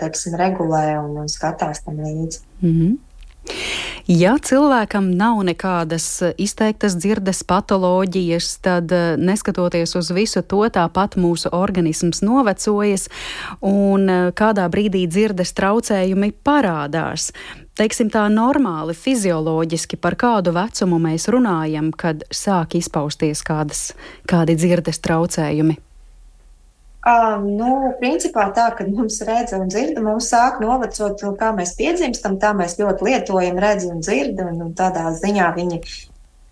teiksim, 0.00 0.36
regulē 0.40 0.84
un, 1.02 1.18
un 1.20 1.28
skatās 1.28 1.82
tam 1.84 2.00
līdzi. 2.00 2.40
Mm 2.62 2.70
-hmm. 2.70 2.94
Ja 4.10 4.34
cilvēkam 4.42 5.10
nav 5.14 5.38
nekādas 5.46 6.06
izteiktas 6.40 6.96
dzirdes 6.98 7.44
patoloģijas, 7.46 8.48
tad 8.64 8.92
neskatoties 9.20 9.94
uz 9.98 10.10
visu 10.14 10.42
to, 10.42 10.64
tāpat 10.72 11.14
mūsu 11.20 11.52
organisms 11.54 12.22
novecojas 12.26 13.08
un 13.60 14.32
kādā 14.34 14.66
brīdī 14.72 15.06
dzirdes 15.06 15.54
traucējumi 15.54 16.32
parādās 16.44 17.30
teiksim, 17.80 18.10
tā 18.12 18.26
normāli, 18.32 18.92
fizioloģiski, 18.96 19.96
par 20.00 20.16
kādu 20.20 20.52
vecumu 20.56 20.98
mēs 21.00 21.28
runājam, 21.32 21.92
kad 21.96 22.26
sāk 22.34 22.76
izpausties 22.76 23.44
kādas, 23.46 23.92
kādi 24.28 24.58
dzirdes 24.58 25.00
traucējumi? 25.00 25.78
Um, 27.00 27.46
nu, 27.56 27.94
principā 27.96 28.50
tā, 28.52 28.66
ka 28.76 28.84
mums 28.84 29.22
redz 29.24 29.54
un 29.56 29.70
dzird, 29.72 29.96
mums 30.04 30.26
sāk 30.28 30.58
novecot, 30.60 31.22
kā 31.40 31.48
mēs 31.56 31.72
piedzimstam, 31.78 32.36
tā 32.42 32.52
mēs 32.52 32.76
ļoti 32.76 33.06
lietojam 33.06 33.60
redzi 33.62 33.88
un 33.88 34.02
dzird, 34.04 34.42
un, 34.44 34.58
un 34.66 34.74
tādā 34.76 35.06
ziņā 35.16 35.46
viņi 35.56 35.80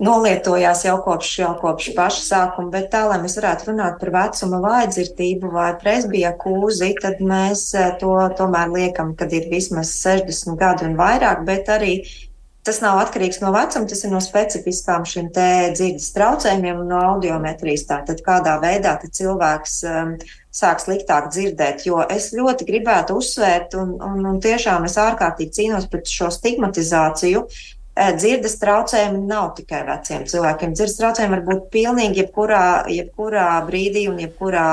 nolietojās 0.00 0.84
jau 0.86 0.94
kopš, 1.04 1.32
jau 1.42 1.50
kopš 1.58 1.90
paša 1.96 2.22
sākuma, 2.24 2.70
bet 2.78 2.88
tā, 2.94 3.02
lai 3.10 3.18
mēs 3.20 3.36
varētu 3.36 3.68
runāt 3.68 3.98
par 4.00 4.12
vecuma 4.14 4.62
vājdzirdību 4.62 5.50
vai 5.52 5.68
presbija 5.82 6.32
kūzi, 6.38 6.94
tad 7.02 7.20
mēs 7.20 7.66
to 8.00 8.14
tomēr 8.38 8.72
liekam, 8.72 9.12
kad 9.18 9.34
ir 9.34 9.50
vismaz 9.50 9.92
60 10.00 10.56
gadi 10.60 10.88
un 10.88 10.96
vairāk, 10.96 11.44
bet 11.48 11.68
arī 11.74 11.98
Tas 12.68 12.82
nav 12.84 12.98
atkarīgs 13.00 13.38
no 13.40 13.48
vecuma, 13.48 13.88
tas 13.88 14.02
ir 14.04 14.10
no 14.12 14.18
specifiskām 14.20 15.06
šīm 15.08 15.30
dzirdes 15.32 16.10
traucējumiem 16.12 16.82
un 16.82 16.90
no 16.92 16.98
audiometrijas. 17.14 17.86
Tātad 17.88 18.20
kādā 18.26 18.58
veidā 18.60 18.92
cilvēks 19.00 19.78
um, 19.88 20.10
sāk 20.52 20.82
sliktāk 20.84 21.30
dzirdēt. 21.32 21.86
Jo 21.88 22.02
es 22.12 22.28
ļoti 22.36 22.66
gribētu 22.68 23.16
uzsvērt, 23.22 23.78
un, 23.80 23.94
un, 24.04 24.20
un 24.34 24.36
tiešām 24.44 24.84
es 24.84 24.98
ārkārtīgi 25.00 25.56
cīnos 25.62 25.88
pret 25.88 26.12
šo 26.12 26.28
stigmatizāciju, 26.34 27.46
dzirdes 27.98 28.56
traucējumi 28.60 29.24
nav 29.26 29.52
tikai 29.58 29.80
veciem 29.86 30.24
cilvēkiem. 30.28 30.74
Dzirdes 30.76 30.98
traucējumi 31.00 31.34
var 31.34 31.44
būt 31.46 31.64
pilnīgi 31.72 32.22
jebkurā, 32.22 32.64
jebkurā 32.92 33.46
brīdī 33.66 34.04
un 34.10 34.20
jebkurā 34.22 34.66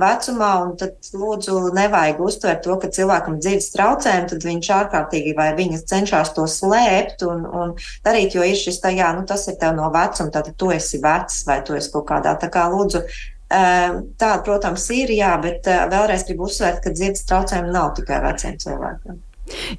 vecumā, 0.00 0.50
un 0.64 0.74
tad 0.80 1.10
lūdzu 1.16 1.58
nevajag 1.76 2.20
uztvert 2.26 2.64
to, 2.66 2.76
ka 2.82 2.90
cilvēkam 2.92 3.38
dzirdes 3.40 3.70
traucējumi, 3.74 4.30
tad 4.32 4.48
viņš 4.50 4.72
ārkārtīgi 4.80 5.36
vai 5.38 5.50
viņas 5.58 5.86
cenšas 5.88 6.34
to 6.36 6.44
slēpt 6.50 7.24
un, 7.28 7.46
un 7.46 7.76
darīt, 8.06 8.36
jo 8.36 8.44
ir 8.44 8.58
šis 8.60 8.82
tā, 8.82 8.92
jā, 8.96 9.12
nu 9.16 9.24
tas 9.28 9.46
ir 9.48 9.56
tev 9.60 9.76
no 9.78 9.88
vecuma, 9.94 10.32
tad 10.34 10.52
tu 10.58 10.72
esi 10.74 11.00
vecs 11.02 11.44
vai 11.48 11.62
tu 11.64 11.78
esi 11.78 11.92
kaut 11.94 12.08
kādā, 12.10 12.36
tā 12.40 12.52
kā 12.52 12.68
lūdzu. 12.72 13.06
Tā, 13.46 14.32
protams, 14.42 14.88
ir, 14.90 15.12
jā, 15.14 15.30
bet 15.38 15.68
vēlreiz 15.70 16.26
gribu 16.26 16.48
uzsvērt, 16.48 16.82
ka 16.82 16.90
dzirdes 16.90 17.24
traucējumi 17.28 17.70
nav 17.72 17.92
tikai 18.00 18.18
veciem 18.24 18.58
cilvēkiem. 18.58 19.22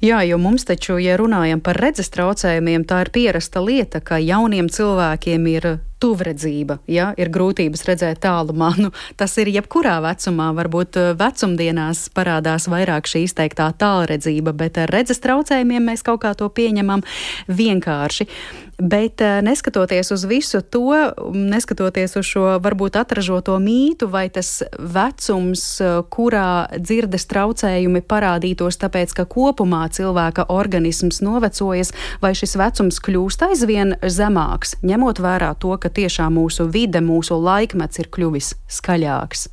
Jā, 0.04 0.22
jo 0.24 0.38
mums 0.40 0.64
taču, 0.68 0.96
ja 1.02 1.16
runājam 1.20 1.60
par 1.64 1.78
redzes 1.80 2.08
traucējumiem, 2.14 2.86
tā 2.88 3.02
ir 3.04 3.12
pierasta 3.12 3.60
lieta, 3.64 4.00
ka 4.00 4.20
jauniem 4.22 4.70
cilvēkiem 4.72 5.46
ir 5.52 5.68
tuvredzība, 5.98 6.78
ja 6.90 7.10
ir 7.18 7.30
grūtības 7.34 7.84
redzēt 7.88 8.22
tālumā. 8.24 8.70
Nu, 8.78 8.92
tas 9.18 9.32
ir 9.42 9.50
jebkurā 9.50 9.96
vecumā, 10.04 10.52
varbūt 10.54 10.98
eh, 11.00 11.08
vecumdienās 11.18 12.04
parādās 12.14 12.68
vairāk 12.70 13.10
šī 13.10 13.24
izteiktā 13.26 13.72
tālredzība, 13.80 14.54
bet 14.54 14.78
ar 14.78 14.92
redzes 14.94 15.18
traucējumiem 15.24 15.90
mēs 15.90 16.06
kaut 16.06 16.22
kā 16.22 16.30
to 16.38 16.46
pieņemam 16.46 17.02
vienkārši. 17.50 18.28
Bet 18.78 19.20
eh, 19.20 19.42
neskatoties 19.42 20.10
uz 20.10 20.24
visu 20.24 20.60
to, 20.62 20.94
neskatoties 21.34 22.14
uz 22.16 22.26
šo 22.30 22.44
varbūt 22.62 22.94
atražoto 23.00 23.56
mītu, 23.58 24.06
vai 24.06 24.28
tas 24.30 24.62
vecums, 24.78 25.64
eh, 25.82 25.96
kurā 26.14 26.68
dzirdes 26.78 27.26
traucējumi 27.26 28.04
parādītos, 28.06 28.78
tāpēc 28.78 29.16
ka 29.18 29.24
kopumā 29.26 29.82
cilvēka 29.90 30.46
organisms 30.54 31.18
novecojas, 31.26 31.90
vai 32.22 32.30
šis 32.38 32.54
vecums 32.60 33.02
kļūst 33.02 33.42
aizvien 33.48 33.96
zemāks, 33.98 34.76
ņemot 34.86 35.18
vērā 35.26 35.56
to, 35.58 35.74
ka 35.74 35.90
tiešām 35.90 36.38
mūsu 36.38 36.70
vide, 36.70 37.02
mūsu 37.02 37.34
laikmets 37.34 37.98
ir 37.98 38.06
kļuvis 38.14 38.54
skaļāks? 38.78 39.48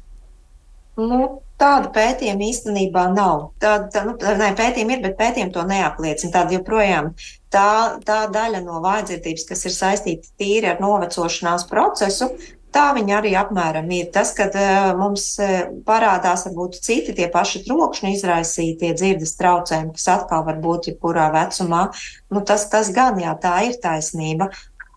Nu, 1.01 1.41
tāda 1.61 1.91
pētījuma 1.95 2.49
īstenībā 2.49 3.05
nav. 3.13 3.49
Tāda 3.63 3.87
tā, 3.93 4.03
nu, 4.07 4.15
ne, 4.41 4.51
pētījuma 4.57 4.97
ir, 4.97 5.05
bet 5.05 5.17
pētījumi 5.19 5.53
to 5.55 5.63
neapliecina. 5.69 6.33
Tāda 6.33 6.57
joprojām 6.57 7.13
tā, 7.53 7.69
tā 8.05 8.25
daļa 8.33 8.61
no 8.65 8.81
vājdzirdības, 8.83 9.47
kas 9.49 9.65
ir 9.67 9.75
saistīta 9.75 10.31
tīri 10.39 10.69
ar 10.73 10.83
novecošanās 10.83 11.67
procesu, 11.69 12.29
tā 12.75 12.89
viņa 12.97 13.15
arī 13.19 13.31
apmēram 13.39 13.87
ir. 13.95 14.09
Tas, 14.15 14.33
kad 14.35 14.55
uh, 14.59 14.91
mums 14.99 15.29
uh, 15.39 15.71
parādās 15.87 16.45
varbūt 16.49 16.81
citi 16.83 17.15
tie 17.15 17.29
paši 17.31 17.63
trokšņi 17.69 18.13
izraisītie 18.17 18.91
dzirdes 18.97 19.37
traucējumi, 19.39 19.95
kas 19.95 20.09
atkal 20.17 20.43
var 20.47 20.59
būt 20.63 20.91
jebkurā 20.91 21.29
vecumā, 21.35 21.87
nu, 22.35 22.43
tas, 22.43 22.67
tas 22.71 22.91
gan 22.95 23.19
jā, 23.21 23.31
tā 23.41 23.57
ir 23.69 23.79
taisnība. 23.83 24.51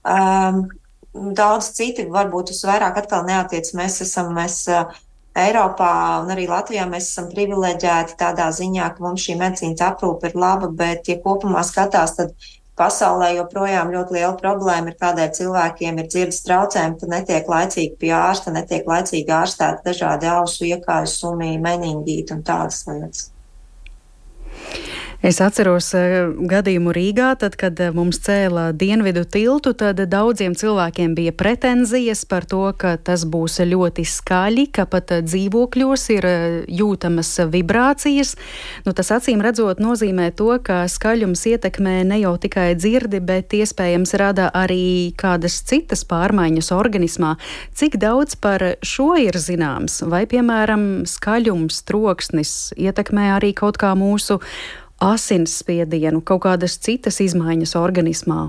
Um, 0.09 0.67
daudz 1.13 1.73
citi 1.77 2.07
varbūt 2.11 2.53
uz 2.55 2.63
vairāk 2.67 2.99
atkal 3.03 3.27
neatiec. 3.29 3.71
Mēs 3.79 4.03
esam, 4.05 4.33
mēs 4.37 4.65
Eiropā 5.39 5.95
un 6.23 6.33
arī 6.35 6.49
Latvijā 6.51 6.85
mēs 6.91 7.13
esam 7.13 7.29
privileģēti 7.31 8.17
tādā 8.19 8.49
ziņā, 8.55 8.89
ka 8.95 9.05
mums 9.05 9.25
šī 9.27 9.37
medicīnas 9.41 9.85
aprūpe 9.91 10.31
ir 10.31 10.39
laba, 10.39 10.71
bet, 10.81 11.11
ja 11.11 11.19
kopumā 11.23 11.63
skatās, 11.67 12.17
tad 12.19 12.35
pasaulē 12.79 13.33
joprojām 13.37 13.91
ļoti 13.95 14.17
liela 14.17 14.35
problēma 14.39 14.93
ir, 14.93 14.99
kādēļ 15.01 15.33
cilvēkiem 15.39 15.99
ir 16.03 16.11
dzirdes 16.11 16.45
traucējumi, 16.47 16.99
ka 17.01 17.11
netiek 17.15 17.51
laicīgi 17.55 17.97
pie 18.03 18.13
ārsta, 18.19 18.55
netiek 18.55 18.87
laicīgi 18.89 19.35
ārstēti 19.41 19.87
dažādi 19.91 20.31
ausu 20.31 20.69
iekāju, 20.69 21.11
sumī, 21.15 21.55
meningīti 21.63 22.37
un 22.37 22.45
tādas 22.47 22.85
lietas. 22.91 23.31
Es 25.19 25.41
atceros 25.43 25.89
uh, 25.99 26.29
gadījumu 26.47 26.93
Rīgā, 26.95 27.33
tad, 27.43 27.57
kad 27.59 27.81
uh, 27.83 27.89
mums 27.91 28.21
cēla 28.23 28.69
dienvidu 28.79 29.25
tiltu, 29.27 29.73
tad 29.75 29.99
daudziem 30.07 30.55
cilvēkiem 30.55 31.17
bija 31.19 31.33
pretenzijas 31.35 32.23
par 32.23 32.47
to, 32.47 32.61
ka 32.79 32.93
tas 33.03 33.25
būs 33.27 33.59
ļoti 33.67 34.05
skaļi, 34.07 34.69
ka 34.79 34.87
pat 34.87 35.11
uh, 35.17 35.25
dzīvokļos 35.27 36.07
ir 36.15 36.29
jūtamas 36.71 37.33
vibrācijas. 37.51 38.37
Nu, 38.87 38.95
tas 38.95 39.11
acīm 39.19 39.43
redzot 39.43 39.83
nozīmē 39.83 40.31
to, 40.39 40.53
ka 40.63 40.85
skaļums 40.87 41.43
ietekmē 41.51 41.99
ne 42.07 42.23
jau 42.23 42.37
tikai 42.39 42.71
dzirdi, 42.79 43.19
bet 43.19 43.59
iespējams 43.59 44.15
rada 44.23 44.53
arī 44.55 45.11
kādas 45.19 45.59
citas 45.67 46.07
pārmaiņas 46.07 46.71
organismā. 46.79 47.35
Cik 47.75 47.99
daudz 47.99 48.39
par 48.39 48.63
šo 48.87 49.17
ir 49.19 49.35
zināms? 49.35 50.05
Vai, 50.07 50.29
piemēram, 50.31 51.09
skaļums, 51.11 51.83
troksnis 51.91 52.59
ietekmē 52.79 53.33
arī 53.35 53.57
kaut 53.59 53.83
kā 53.83 53.97
mūsu 53.99 54.39
asinsspiedienu, 55.03 56.23
kaut 56.27 56.45
kādas 56.47 56.79
citas 56.83 57.21
izmaiņas 57.25 57.77
organismā? 57.79 58.49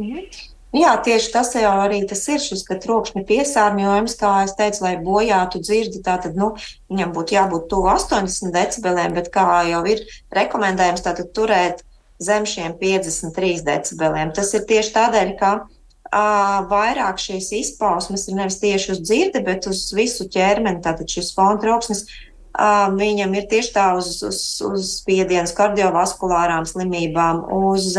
Mhm. 0.00 0.26
Jā, 0.74 0.96
tieši 1.06 1.28
tas 1.30 1.52
jau 1.54 1.70
arī 1.84 2.00
tas 2.10 2.24
ir 2.26 2.40
šis 2.42 2.64
trokšņa 2.66 3.20
piesārņojums, 3.28 4.16
kā 4.18 4.30
es 4.42 4.56
teicu, 4.58 4.80
lai 4.82 4.96
bojātu 4.98 5.60
dzirdi. 5.62 6.00
Tātad, 6.02 6.34
nu, 6.34 6.56
viņam 6.90 7.12
būtu 7.14 7.36
jābūt 7.36 7.68
tuvu 7.70 7.92
80 7.92 8.50
decibeliem, 8.56 9.14
bet 9.14 9.30
kā 9.30 9.46
jau 9.68 9.84
ir 9.86 10.02
rekomendējums, 10.34 11.04
tātad 11.06 11.30
turēt 11.36 11.84
zem 12.18 12.42
šiem 12.42 12.74
53 12.80 13.62
decibeliem. 13.68 14.34
Tas 14.34 14.50
ir 14.58 14.66
tieši 14.66 14.90
tādēļ, 14.96 15.30
ka 15.38 15.52
uh, 15.62 16.66
vairāk 16.70 17.22
šīs 17.22 17.52
izpausmes 17.60 18.26
ir 18.26 18.40
nevis 18.40 18.58
tieši 18.58 18.96
uz 18.96 19.02
dzirdi, 19.06 19.44
bet 19.46 19.70
uz 19.70 19.86
visu 19.94 20.26
ķermeni. 20.26 20.82
Tātad 20.82 21.06
šis 21.06 21.30
fona 21.38 21.62
troksnis 21.62 22.08
Viņam 22.54 23.34
ir 23.34 23.48
tieši 23.50 23.72
tā 23.74 23.84
uz, 23.98 24.20
uz, 24.22 24.40
uz 24.62 24.90
spiediens, 25.00 25.52
kardiovaskulārām 25.58 26.66
slimībām, 26.70 27.40
uz, 27.50 27.96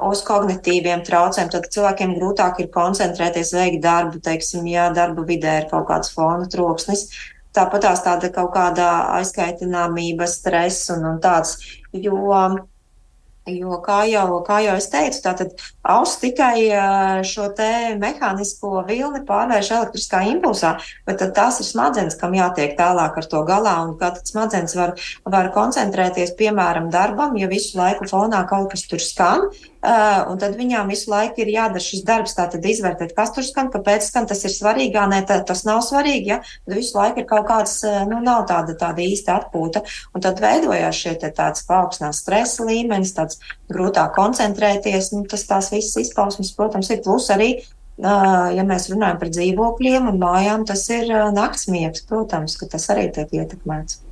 uz 0.00 0.22
kognitīviem 0.24 1.04
traucējumiem. 1.04 1.52
Tad 1.52 1.68
cilvēkiem 1.74 2.14
grūtāk 2.16 2.62
ir 2.64 2.70
koncentrēties, 2.72 3.52
veikt 3.52 3.82
darbu, 3.84 4.22
teiksim, 4.24 4.64
ja 4.72 4.88
darba 4.94 5.26
vidē 5.28 5.58
ir 5.60 5.70
kaut 5.72 5.88
kāds 5.90 6.14
fona 6.16 6.48
troksnis. 6.48 7.10
Tāpat 7.54 7.84
tās 7.84 8.00
tāda 8.02 8.32
kaut 8.34 8.54
kāda 8.56 8.88
aizkaitināmība, 9.20 10.26
stress 10.26 10.88
un, 10.90 11.04
un 11.12 11.20
tāds. 11.22 11.58
Jo 11.92 12.16
Jo, 13.44 13.74
kā 13.84 14.06
jau, 14.08 14.38
kā 14.40 14.62
jau 14.64 14.74
es 14.80 14.86
teicu, 14.88 15.18
tātad 15.20 15.50
auss 15.92 16.16
tikai 16.22 16.64
šo 17.28 17.50
te 17.52 17.66
mehānisko 18.00 18.78
vilni 18.88 19.20
pārvērš 19.28 19.68
elektriskā 19.76 20.22
impulsā, 20.30 20.70
bet 21.04 21.18
tad 21.20 21.34
tās 21.36 21.60
ir 21.60 21.68
smadzenes, 21.68 22.16
kam 22.16 22.32
jātiek 22.32 22.72
tālāk 22.78 23.18
ar 23.20 23.28
to 23.28 23.42
galā, 23.44 23.74
un 23.84 23.98
kā 24.00 24.14
tad 24.16 24.32
smadzenes 24.32 24.72
var, 24.78 24.94
var 25.28 25.50
koncentrēties, 25.52 26.32
piemēram, 26.40 26.88
darbam, 26.94 27.36
ja 27.36 27.50
visu 27.52 27.76
laiku 27.76 28.08
fonā 28.08 28.40
kaut 28.48 28.70
kas 28.72 28.86
tur 28.88 29.04
skan, 29.04 29.50
un 29.84 30.38
tad 30.40 30.56
viņām 30.56 30.88
visu 30.92 31.10
laiku 31.12 31.42
ir 31.44 31.52
jādara 31.52 31.82
šis 31.82 32.04
darbs, 32.06 32.34
tātad 32.38 32.64
izvērtēt, 32.64 33.12
kas 33.16 33.34
tur 33.36 33.44
skan, 33.44 33.70
kāpēc 33.72 34.06
skan, 34.06 34.28
tas 34.30 34.44
ir 34.46 34.54
svarīgi, 34.54 34.96
nē, 35.12 35.20
tā, 35.28 35.40
tas 35.46 35.64
nav 35.68 35.82
svarīgi, 35.84 36.32
ja, 36.32 36.40
tad 36.64 36.78
visu 36.78 36.96
laiku 36.96 37.20
ir 37.20 37.28
kaut 37.28 37.46
kāds, 37.50 37.76
nu, 38.08 38.22
nav 38.24 38.46
tāda, 38.50 38.76
tāda 38.80 39.04
īsta 39.04 39.38
atpūta, 39.42 39.84
un 40.14 40.24
tad 40.24 40.40
veidojās 40.42 41.02
šie 41.04 41.14
te 41.20 41.30
tāds 41.36 41.66
paaugstinās 41.68 42.22
stresa 42.24 42.66
līmenis, 42.68 43.14
tāds 43.18 43.40
grūtāk 43.72 44.14
koncentrēties, 44.16 45.12
nu, 45.16 45.24
tas 45.28 45.46
tās 45.50 45.72
visas 45.74 46.06
izpausmes, 46.06 46.54
protams, 46.56 46.92
ir 46.94 47.04
plus 47.04 47.30
arī 47.34 47.56
ja 47.98 48.64
mēs 48.66 48.88
runājam 48.90 49.20
par 49.20 49.30
dzīvokļiem 49.30 50.08
un 50.10 50.18
mājām, 50.18 50.64
tas 50.66 50.88
ir 50.90 51.12
naktsmiegs, 51.36 52.06
protams, 52.08 52.58
ka 52.58 52.66
tas 52.72 52.90
arī 52.90 53.06
tiek 53.14 53.30
ietekmēts. 53.42 54.03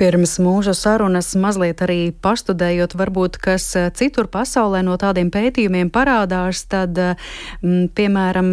Pirms 0.00 0.38
mūsu 0.40 0.72
sarunas 0.72 1.34
mazliet 1.36 1.82
arī 1.84 2.14
pastudējot, 2.24 2.94
varbūt 2.96 3.34
kas 3.36 3.66
eh, 3.76 3.90
citur 3.92 4.30
pasaulē 4.32 4.78
no 4.80 4.94
tādiem 4.96 5.28
pētījumiem 5.28 5.90
parādās, 5.92 6.62
tad, 6.72 6.96
m, 6.96 7.18
mm, 7.60 7.90
piemēram, 7.98 8.48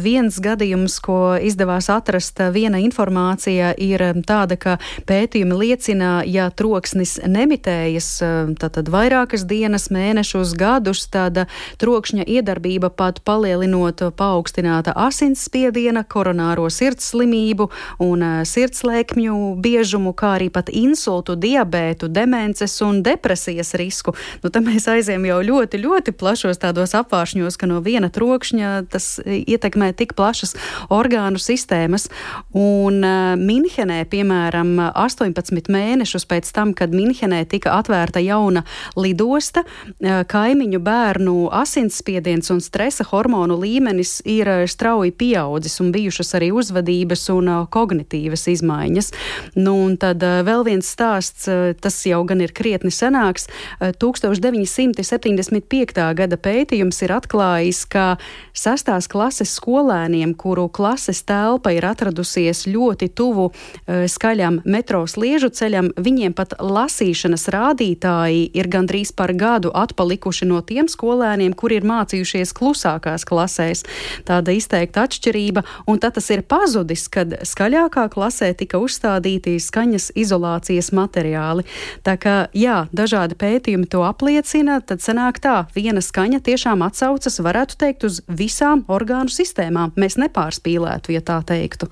viens 0.00 0.38
gadījums, 0.40 0.94
ko 1.04 1.34
izdevās 1.36 1.90
atrast, 1.92 2.40
viena 2.54 2.80
informācija 2.80 3.74
ir 3.76 4.00
tāda, 4.24 4.56
ka 4.56 4.78
pētījumi 5.04 5.58
liecina, 5.60 6.22
ja 6.24 6.46
troksnis 6.48 7.18
nemitējas, 7.28 8.08
tātad 8.56 8.88
vairākas 8.88 9.44
dienas, 9.44 9.90
mēnešus, 9.92 10.56
gadus, 10.56 11.04
tad 11.12 11.42
trokšņa 11.76 12.24
iedarbība 12.24 12.88
pat 12.88 13.20
palielinot 13.28 14.00
paaugstināta 14.16 14.96
asinsspiediena, 14.96 16.06
koronāro 16.08 16.70
sirds 16.72 17.12
slimību 17.12 17.68
un 18.08 18.24
sirdslēkmju 18.48 19.36
biežumu, 19.60 20.16
kā 20.16 20.38
arī 20.38 20.48
pat 20.56 20.72
insultu, 20.86 21.36
diabētu, 21.36 22.08
demences 22.08 22.78
un 22.86 23.02
depresijas 23.04 23.74
risku. 23.78 24.14
Nu, 24.42 24.50
tad 24.54 24.64
mēs 24.66 24.88
aizējām 24.90 25.26
jau 25.28 25.40
ļoti, 25.50 25.80
ļoti 25.82 26.14
plašos 26.16 26.60
tādos 26.62 26.94
apvāršņos, 26.96 27.58
ka 27.60 27.68
no 27.70 27.82
viena 27.84 28.10
trokšņa 28.12 28.72
tas 28.92 29.16
ietekmē 29.24 29.92
tik 29.96 30.14
plašas 30.16 30.54
orgānu 30.92 31.40
sistēmas. 31.42 32.08
Un 32.56 33.02
uh, 33.04 33.34
Minhenē, 33.40 34.02
piemēram, 34.10 34.76
18 34.88 35.70
mēnešus 35.72 36.26
pēc 36.28 36.50
tam, 36.54 36.74
kad 36.76 36.94
Minhenē 36.94 37.42
tika 37.50 37.76
atvērta 37.80 38.22
jauna 38.24 38.64
lidosta, 38.98 39.64
uh, 39.66 40.22
kaimiņu 40.28 40.80
bērnu 40.84 41.36
asinsspiediens 41.56 42.52
un 42.54 42.62
stresa 42.64 43.06
hormonu 43.10 43.58
līmenis 43.62 44.20
ir 44.28 44.50
strauji 44.70 45.14
pieaudzis 45.16 45.80
un 45.82 45.92
bijušas 45.94 46.36
arī 46.38 46.52
uzvedības 46.56 47.28
un 47.34 47.52
uh, 47.52 47.64
kognitīvas 47.72 48.46
izmaiņas. 48.56 49.12
Nu, 49.58 49.76
un 49.86 49.96
tad 50.00 50.22
vēl 50.22 50.64
viens 50.66 50.75
stāsts, 50.84 51.48
tas 51.80 52.06
jau 52.08 52.24
gan 52.26 52.40
ir 52.44 52.52
krietni 52.56 52.90
senāks. 52.90 53.46
1975. 53.80 56.14
gada 56.16 56.36
pētījums 56.36 57.02
ir 57.04 57.12
atklājis, 57.16 57.84
ka 57.88 58.16
sastās 58.56 59.06
klases 59.08 59.54
skolēniem, 59.56 60.34
kuru 60.34 60.68
klases 60.68 61.22
telpa 61.26 61.72
ir 61.76 61.84
atradusies 61.86 62.66
ļoti 62.66 63.08
tuvu 63.16 63.50
skaļam 63.86 64.60
metro 64.64 65.06
sliežu 65.06 65.50
ceļam, 65.54 65.92
viņiem 65.96 66.32
pat 66.36 66.54
lasīšanas 66.60 67.48
rādītāji 67.52 68.50
ir 68.56 68.68
gandrīz 68.72 69.12
par 69.16 69.32
gadu 69.36 69.70
atpalikuši 69.76 70.46
no 70.48 70.60
tiem 70.66 70.88
skolēniem, 70.90 71.54
kuri 71.54 71.76
ir 71.80 71.86
mācījušies 71.86 72.52
klusākās 72.56 73.24
klasēs. 73.28 73.84
Tāda 74.26 74.50
izteikta 74.56 75.02
atšķirība, 75.06 75.64
un 75.86 75.98
tad 76.02 76.12
tas 76.16 76.30
ir 76.32 76.42
pazudis, 76.48 77.08
kad 77.12 77.28
skaļākā 77.46 78.08
klasē 78.12 78.52
tika 78.56 78.76
uzstādīti 78.82 79.60
skaņas 79.60 80.12
izolācijas 80.16 80.55
materiāli. 80.96 81.66
Tā 82.06 82.16
kā, 82.20 82.36
jā, 82.56 82.86
dažādi 82.96 83.38
pētījumi 83.38 83.90
to 83.92 84.02
apliecina, 84.06 84.80
tad 84.80 85.04
sanāk 85.04 85.42
tā, 85.44 85.66
viena 85.76 86.00
skaņa 86.04 86.40
tiešām 86.46 86.84
atsaucas, 86.86 87.40
varētu 87.44 87.78
teikt, 87.80 88.08
uz 88.08 88.22
visām 88.28 88.86
orgānu 88.88 89.32
sistēmām. 89.32 89.94
Mēs 89.96 90.18
nepārspīlētu, 90.22 91.16
ja 91.16 91.24
tā 91.24 91.42
teiktu. 91.46 91.90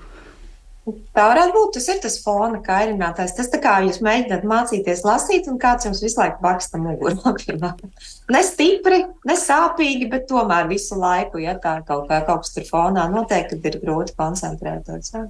Tā 0.85 1.23
varētu 1.31 1.53
būt. 1.55 1.71
Tas 1.79 1.87
ir 1.89 2.01
tas 2.03 2.15
fona 2.21 2.59
kairinātājs. 2.65 3.33
Tas 3.37 3.47
tā 3.49 3.57
kā 3.61 3.79
jūs 3.87 4.03
mēģināt 4.05 4.43
mācīties 4.45 5.01
lasīt, 5.07 5.47
un 5.49 5.57
kāds 5.61 5.87
jums 5.87 6.03
visu 6.03 6.19
laiku 6.21 6.43
baksta 6.43 6.77
mugurā. 6.81 7.71
ne 8.35 8.41
stipri, 8.45 9.01
ne 9.25 9.37
sāpīgi, 9.39 10.09
bet 10.11 10.27
tomēr 10.29 10.69
visu 10.69 10.99
laiku, 11.01 11.41
ja 11.41 11.57
tā 11.61 11.79
kaut, 11.87 12.05
kā, 12.11 12.21
kaut 12.27 12.45
kas 12.45 12.53
tur 12.53 12.69
fonā 12.69 13.07
notiek, 13.09 13.49
tad 13.49 13.65
ir 13.65 13.79
grūti 13.81 14.13
koncentrēties. 14.19 15.15
Ja? 15.15 15.25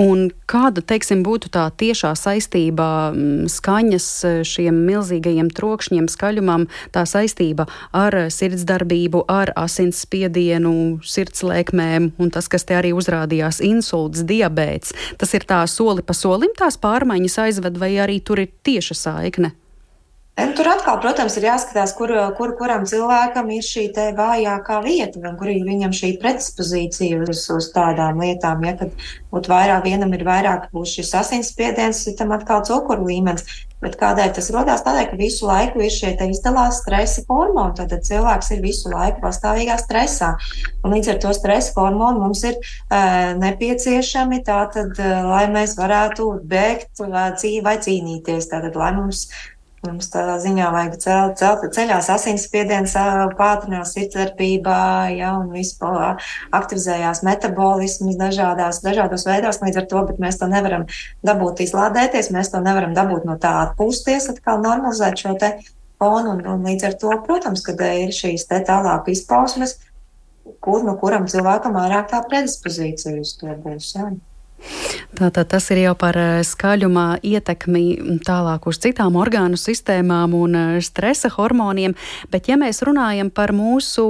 Un 0.00 0.28
kāda, 0.50 0.82
teiksim, 0.84 1.22
būtu 1.26 1.50
tā 1.52 1.66
tiešā 1.80 2.12
saistība 2.18 3.10
mm, 3.12 3.48
skaņas 3.52 4.08
eh, 4.24 4.40
šiem 4.46 4.82
milzīgajiem 4.86 5.50
trokšņiem, 5.54 6.08
skaļumam, 6.10 6.66
tā 6.94 7.04
saistība 7.08 7.66
ar 7.96 8.16
sirdsdarbību, 8.32 9.24
ar 9.30 9.54
asinsspiedienu, 9.60 10.74
sirdslēkmēm 11.06 12.12
un 12.20 12.34
tas, 12.34 12.50
kas 12.50 12.66
te 12.68 12.78
arī 12.78 12.92
uzrādījās, 12.96 13.62
insults, 13.64 14.24
diabēts. 14.26 14.94
Tas 15.20 15.34
ir 15.36 15.46
tā 15.48 15.62
soli 15.70 16.04
pa 16.06 16.16
solim 16.16 16.54
tās 16.58 16.78
pārmaiņas 16.80 17.40
aizved 17.46 17.80
vai 17.80 17.94
arī 18.02 18.20
tur 18.24 18.42
ir 18.44 18.52
tieša 18.66 18.98
saikne? 19.06 19.54
Tur 20.36 20.68
atkal, 20.68 20.98
protams, 21.02 21.34
ir 21.36 21.44
jāskatās, 21.48 21.92
kur, 21.96 22.10
kur 22.38 22.54
kuram 22.56 22.86
cilvēkam 22.88 23.50
ir 23.52 23.64
šī 23.64 23.86
vājākā 24.16 24.78
vieta, 24.84 25.20
un 25.20 25.36
kur 25.40 25.50
ir 25.52 25.66
viņam 25.66 25.92
šī 25.96 26.14
predispozīcija 26.22 27.18
uz, 27.26 27.42
uz 27.52 27.68
tādām 27.74 28.22
lietām. 28.24 28.64
Ja, 28.64 28.74
kad 28.78 28.94
būtu 29.32 29.52
vairāk, 29.52 29.84
vienam 29.88 30.14
ir 30.16 30.24
vairāk, 30.24 30.70
būs 30.72 30.94
šis 30.96 31.12
asinsspiediens, 31.20 32.04
citam 32.06 32.32
atkal 32.36 32.64
cukuru 32.68 33.08
līmenis. 33.10 33.44
Bet 33.80 33.96
kādēļ 34.00 34.32
tas 34.36 34.50
radās? 34.52 34.82
Tādēļ, 34.84 35.06
ka 35.10 35.18
visu 35.20 35.46
laiku 35.48 35.80
ir 35.84 35.92
šie 35.92 36.12
izdalās 36.28 36.82
stresa 36.82 37.24
hormoni. 37.28 37.76
Tad 37.78 37.94
cilvēks 38.08 38.50
ir 38.52 38.64
visu 38.64 38.92
laiku 38.92 39.22
pastāvīgā 39.24 39.78
stresā. 39.80 40.34
Un 40.84 40.96
līdz 40.96 41.14
ar 41.14 41.22
to 41.24 41.32
stresa 41.36 41.72
hormonu 41.78 42.20
mums 42.26 42.44
ir 42.44 42.58
uh, 42.60 43.32
nepieciešami 43.40 44.42
tātad, 44.44 44.92
uh, 45.00 45.22
lai 45.30 45.46
mēs 45.52 45.78
varētu 45.80 46.34
bēgt 46.44 47.00
uh, 47.06 47.22
cī, 47.40 47.56
vai 47.64 47.78
cīnīties. 47.80 48.52
Tātad, 48.52 48.76
lai 48.76 48.92
mums 48.98 49.24
Mums 49.80 50.10
tādā 50.12 50.34
ziņā 50.42 50.66
vajag 50.74 50.96
celt, 51.00 51.38
celt 51.40 51.62
ceļās 51.72 52.10
asinsspiediens, 52.12 52.92
pātrinās 53.38 53.94
sirdsdarbībā, 53.96 54.80
ja, 55.16 55.30
un 55.40 55.48
vispār 55.54 56.20
aktivizējās 56.52 57.22
metabolisms 57.24 58.18
dažādās, 58.20 58.82
dažādos 58.84 59.24
veidos 59.24 59.62
līdz 59.64 59.80
ar 59.80 59.88
to, 59.88 60.02
bet 60.10 60.20
mēs 60.20 60.36
to 60.42 60.50
nevaram 60.52 60.84
dabūt 61.24 61.64
izlādēties, 61.64 62.28
mēs 62.36 62.52
to 62.52 62.60
nevaram 62.60 62.92
dabūt 62.98 63.24
no 63.24 63.38
tā 63.40 63.54
atpūsties, 63.62 64.28
atkal 64.34 64.60
normalizēt 64.60 65.24
šo 65.24 65.32
te 65.40 65.54
fonu, 65.96 66.36
un, 66.36 66.44
un 66.44 66.68
līdz 66.68 66.90
ar 66.90 67.00
to, 67.00 67.16
protams, 67.24 67.64
kad 67.64 67.80
ir 67.88 68.12
šīs 68.12 68.50
te 68.52 68.60
tālāk 68.68 69.08
izpausmes, 69.14 69.78
kur 70.60 70.84
no 70.84 70.98
kuram 71.00 71.24
cilvēkam 71.24 71.80
vairāk 71.80 72.12
tā 72.12 72.20
predispozīcija 72.28 73.16
uz 73.24 73.32
to 73.40 73.56
būs. 73.64 73.94
Ja. 73.96 74.10
Tātad 75.10 75.48
tas 75.50 75.64
ir 75.74 75.80
jau 75.82 75.94
par 75.98 76.14
eh, 76.14 76.40
skaļumā 76.46 77.18
ietekmi 77.26 78.20
tālāk 78.22 78.68
uz 78.70 78.78
citām 78.78 79.16
orgānu 79.18 79.58
sistēmām 79.58 80.36
un 80.38 80.54
eh, 80.54 80.76
stresa 80.86 81.32
hormoniem, 81.34 81.96
bet 82.30 82.46
ja 82.46 82.54
mēs 82.60 82.78
runājam 82.86 83.32
par 83.34 83.50
mūsu 83.56 84.04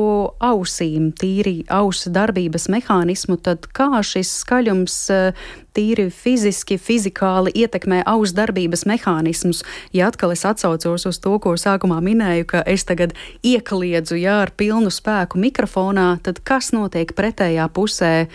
ausīm, 0.45 1.09
tīri 1.17 1.63
ausu 1.73 2.13
darbības 2.13 2.69
mehānismu, 2.69 3.39
tad 3.41 3.71
kā 3.73 3.89
šis 4.05 4.35
skaļums 4.43 4.99
eh, 5.17 5.49
tīri 5.73 6.11
fiziski, 6.13 6.77
fizikāli 6.77 7.55
ietekmē 7.63 8.03
ausu 8.11 8.37
darbības 8.37 8.85
mehānismus? 8.91 9.65
Ja 9.97 10.11
atkal 10.13 10.35
es 10.37 10.45
atsaucos 10.45 11.09
uz 11.09 11.21
to, 11.23 11.39
ko 11.41 11.57
sākumā 11.57 12.03
minēju, 12.05 12.51
ka 12.53 12.65
es 12.69 12.85
tagad 12.85 13.17
iekliedzu 13.41 14.21
jā, 14.21 14.43
ar 14.45 14.53
pilnu 14.53 14.93
spēku 14.93 15.41
mikrofonā, 15.41 16.11
tad 16.27 16.45
kas 16.45 16.75
notiek 16.77 17.17
pretējā 17.17 17.71
pusē 17.73 18.29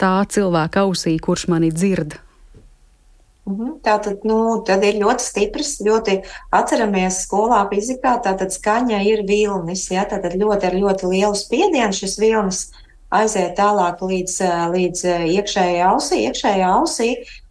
tā 0.00 0.16
cilvēka 0.30 0.84
ausī, 0.86 1.16
kurš 1.20 1.48
mani 1.52 1.70
dzird. 1.74 2.18
Mhm. 3.50 3.80
Tātad, 3.82 4.24
nu, 4.28 4.60
tad 4.66 4.84
ir 4.84 5.00
ļoti 5.00 5.24
stiprs, 5.24 5.72
ļoti 5.82 6.20
atceramies 6.54 7.22
skolā 7.24 7.64
fizikā, 7.72 8.18
tātad 8.22 8.52
skaņa 8.54 9.00
ir 9.08 9.24
vilnis, 9.26 9.88
ja, 9.90 10.04
tātad 10.08 10.36
ļoti 10.38 10.70
ar 10.70 10.76
ļoti 10.76 11.10
lielu 11.10 11.36
spiedienu 11.38 11.96
šis 11.96 12.18
vilnis 12.20 12.68
aiziet 13.10 13.56
tālāk 13.58 14.02
līdz, 14.06 14.40
līdz 14.74 15.06
iekšējai 15.34 15.86
ausī, 15.88 16.20
iekšējā 16.28 16.68
ausī, 16.76 17.08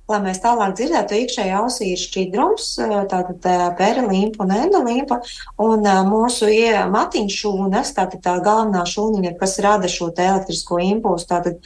lai 0.10 0.20
mēs 0.24 0.40
tālāk 0.42 0.74
dzirdētu, 0.78 1.18
iekšējā 1.24 1.58
ausī 1.60 1.92
ir 1.94 2.00
šķidrums, 2.02 2.70
tātad 3.12 3.44
perilimpa 3.78 4.46
un 4.46 4.54
endolimpa, 4.56 5.20
un 5.62 5.86
mūsu 6.10 6.50
matiņšūnas, 6.96 7.94
tātad 7.98 8.24
tā 8.26 8.38
galvenā 8.46 8.86
šūniņa, 8.90 9.36
kas 9.42 9.60
rada 9.66 9.92
šo 9.92 10.10
elektrisko 10.16 10.80
impulsu, 10.88 11.30
tātad 11.30 11.60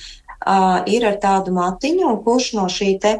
ir 0.91 1.07
ar 1.07 1.17
tādu 1.23 1.53
matiņu, 1.55 2.07
un 2.09 2.19
kurš 2.25 2.53
no 2.57 2.67
šī 2.71 2.91
te 3.03 3.13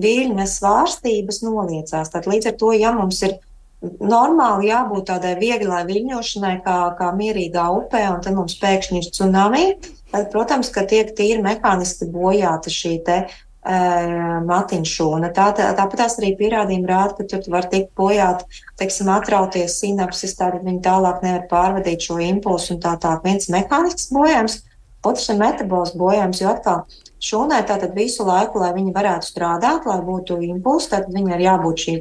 viļņa 0.00 0.46
svārstības 0.48 1.42
noliecās. 1.44 2.12
Tad 2.12 2.28
līdz 2.30 2.52
ar 2.52 2.58
to, 2.60 2.72
ja 2.76 2.92
mums 2.96 3.20
ir 3.26 3.38
normāli 3.82 4.70
jābūt 4.70 5.08
tādai 5.08 5.36
vieglai 5.40 5.84
viļņošanai, 5.88 6.56
kā, 6.64 6.78
kā 6.98 7.12
mierīgā 7.16 7.66
upē, 7.80 8.06
un 8.14 8.24
tad 8.24 8.36
mums 8.36 8.58
pēkšņi 8.60 9.00
ir 9.00 9.12
tsunami, 9.12 9.64
tad, 10.12 10.28
protams, 10.32 10.72
ka 10.74 10.84
tiek 10.88 11.14
tīri 11.16 11.40
mehāniski 11.44 12.10
bojāta 12.12 12.72
šī 12.72 12.98
te 13.06 13.22
matiņšūna. 13.60 15.28
Tā, 15.36 15.50
tā, 15.52 15.68
tāpat 15.76 16.00
arī 16.08 16.32
pierādījumi 16.38 16.88
rāda, 16.88 17.16
ka 17.18 17.26
tur 17.28 17.44
var 17.52 17.68
tikt 17.68 17.92
bojāt, 17.96 18.46
teiksim, 18.80 19.10
atrauties 19.12 19.76
sinapses, 19.82 20.32
tātad 20.38 20.64
viņi 20.64 20.80
tālāk 20.80 21.20
nevar 21.22 21.44
pārvadīt 21.50 22.08
šo 22.08 22.18
impulsu 22.24 22.74
un 22.74 22.80
tā 22.80 22.96
tā 23.00 23.18
viens 23.24 23.50
mehānisks 23.52 24.08
bojājums. 24.16 24.62
Otrs 25.06 25.30
ir 25.32 25.38
metabols 25.40 25.94
bojājums, 25.96 26.42
jo 26.42 26.50
atkal 26.50 26.82
šūnai 27.24 27.62
tātad 27.68 27.94
visu 27.96 28.26
laiku, 28.28 28.60
lai 28.60 28.74
viņi 28.76 28.92
varētu 28.96 29.30
strādāt, 29.30 29.88
lai 29.88 30.00
būtu 30.04 30.36
impulsi, 30.44 30.90
tad 30.92 31.08
viņai 31.14 31.38
ir 31.38 31.46
jābūt 31.46 31.86
šī 31.86 31.96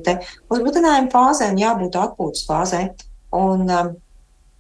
uzbudinājuma 0.52 1.14
fāzē 1.14 1.52
un 1.54 1.64
jābūt 1.64 1.96
atpūtas 2.00 2.46
fāzē. 2.50 2.84
Un, 3.40 3.68
um, 3.70 3.96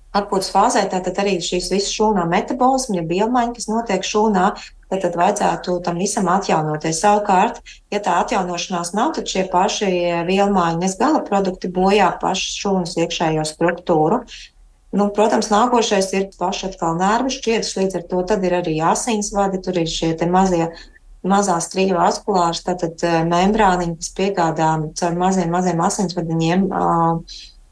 Atpūtas 0.09 0.49
fāzē 0.49 0.82
tātad 0.89 1.20
arī 1.22 1.36
šīs 1.38 1.68
visas 1.70 1.91
šūnā 1.93 2.24
metabolismu, 2.32 2.95
ja 2.97 3.03
biomaiņa, 3.05 3.51
kas 3.53 3.68
notiek 3.70 4.05
šūnā, 4.07 4.45
tad, 4.89 5.03
tad 5.03 5.18
vajadzētu 5.20 5.76
tam 5.86 5.99
visam 6.01 6.30
atjaunoties. 6.34 7.01
Savukārt, 7.03 7.59
ja 7.93 7.99
tā 8.01 8.16
atjaunošanās 8.24 8.95
nav, 8.97 9.13
tad 9.20 9.30
šie 9.30 9.45
paši 9.51 9.91
vielmaiņas 10.26 10.97
gala 10.97 11.22
produkti 11.28 11.70
bojā 11.76 12.09
pašu 12.24 12.55
šūnas 12.55 12.97
iekšējo 13.03 13.45
struktūru. 13.51 14.24
Nu, 14.89 15.11
protams, 15.13 15.51
nākošais 15.53 16.07
ir 16.17 16.29
paši 16.39 16.71
atkal 16.71 16.95
nervu 16.97 17.29
šķietas, 17.33 17.75
līdz 17.77 17.99
ar 17.99 18.05
to 18.09 18.23
tad 18.31 18.45
ir 18.47 18.55
arī 18.57 18.79
asinsvadi, 18.81 19.61
tur 19.61 19.77
ir 19.77 19.89
šie 19.89 20.15
mazie 20.33 20.71
mazās 21.21 21.67
triju 21.69 21.97
vaskulāras, 21.99 22.63
tātad 22.65 23.03
membrāniņi, 23.27 23.97
kas 23.99 24.11
piegādā 24.17 24.71
caur 24.97 25.17
maziem, 25.19 25.51
maziem 25.53 25.81
asinsvadiņiem 25.83 26.65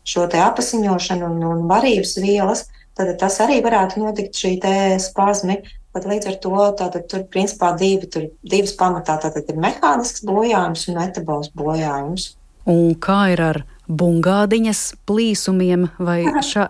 šo 0.08 0.26
te 0.32 0.42
apasiņošanu 0.44 1.32
un, 1.32 1.42
un 1.48 1.66
varības 1.72 2.18
vielas, 2.22 2.68
tad 2.98 3.12
tas 3.20 3.40
arī 3.44 3.60
varētu 3.66 4.04
notikt 4.04 4.38
šī 4.38 4.54
te 4.64 4.76
spazmi. 5.02 5.62
Tad 5.98 6.06
līdz 6.06 6.30
ar 6.30 6.36
to 6.44 6.66
tātad, 6.78 7.08
tur 7.10 7.24
principā 7.34 7.72
divi, 7.80 8.06
tur 8.14 8.28
divas 8.46 8.76
pamatā 8.78 9.16
tātad 9.24 9.48
ir 9.50 9.58
mehānisks 9.58 10.22
bojājums 10.28 10.86
un 10.92 11.00
metabols 11.00 11.50
bojājums. 11.58 12.36
Un 12.70 12.94
kā 13.02 13.24
ir 13.34 13.42
ar 13.42 13.64
bungādiņas 13.88 14.82
plīsumiem, 15.10 15.88
vai 16.00 16.20
šā... 16.50 16.68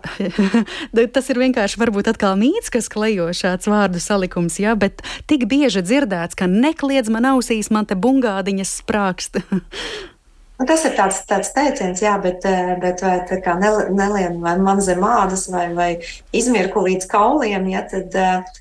tas 1.14 1.32
ir 1.32 1.40
vienkārši 1.44 1.80
varbūt 1.80 2.12
atkal 2.12 2.38
mīts, 2.40 2.70
kas 2.74 2.90
klejo 2.92 3.30
šāds 3.36 3.70
vārdu 3.70 4.02
salikums, 4.02 4.60
jā, 4.62 4.74
bet 4.78 5.02
tik 5.30 5.48
bieži 5.50 5.82
dzirdēts, 5.84 6.38
ka 6.38 6.50
nekliedz 6.50 7.10
man 7.12 7.28
ausīs, 7.34 7.72
man 7.74 7.88
te 7.88 7.98
bungādiņas 7.98 8.78
sprākst. 8.82 9.42
Nu, 10.58 10.66
tas 10.66 10.82
ir 10.88 10.94
tāds, 10.98 11.20
tāds 11.28 11.52
teiciens, 11.54 12.00
jā, 12.02 12.16
bet, 12.22 12.42
bet 12.82 13.02
vai 13.04 13.18
tā 13.28 13.38
kā 13.44 13.54
nelien 13.58 14.40
vai 14.42 14.56
man 14.58 14.80
zem 14.82 15.04
ādas 15.06 15.46
vai, 15.52 15.68
vai 15.74 15.90
izmirku 16.34 16.82
līdz 16.82 17.06
kauliem, 17.12 17.68
ja, 17.70 17.84
tad 17.86 18.16
uh, 18.18 18.58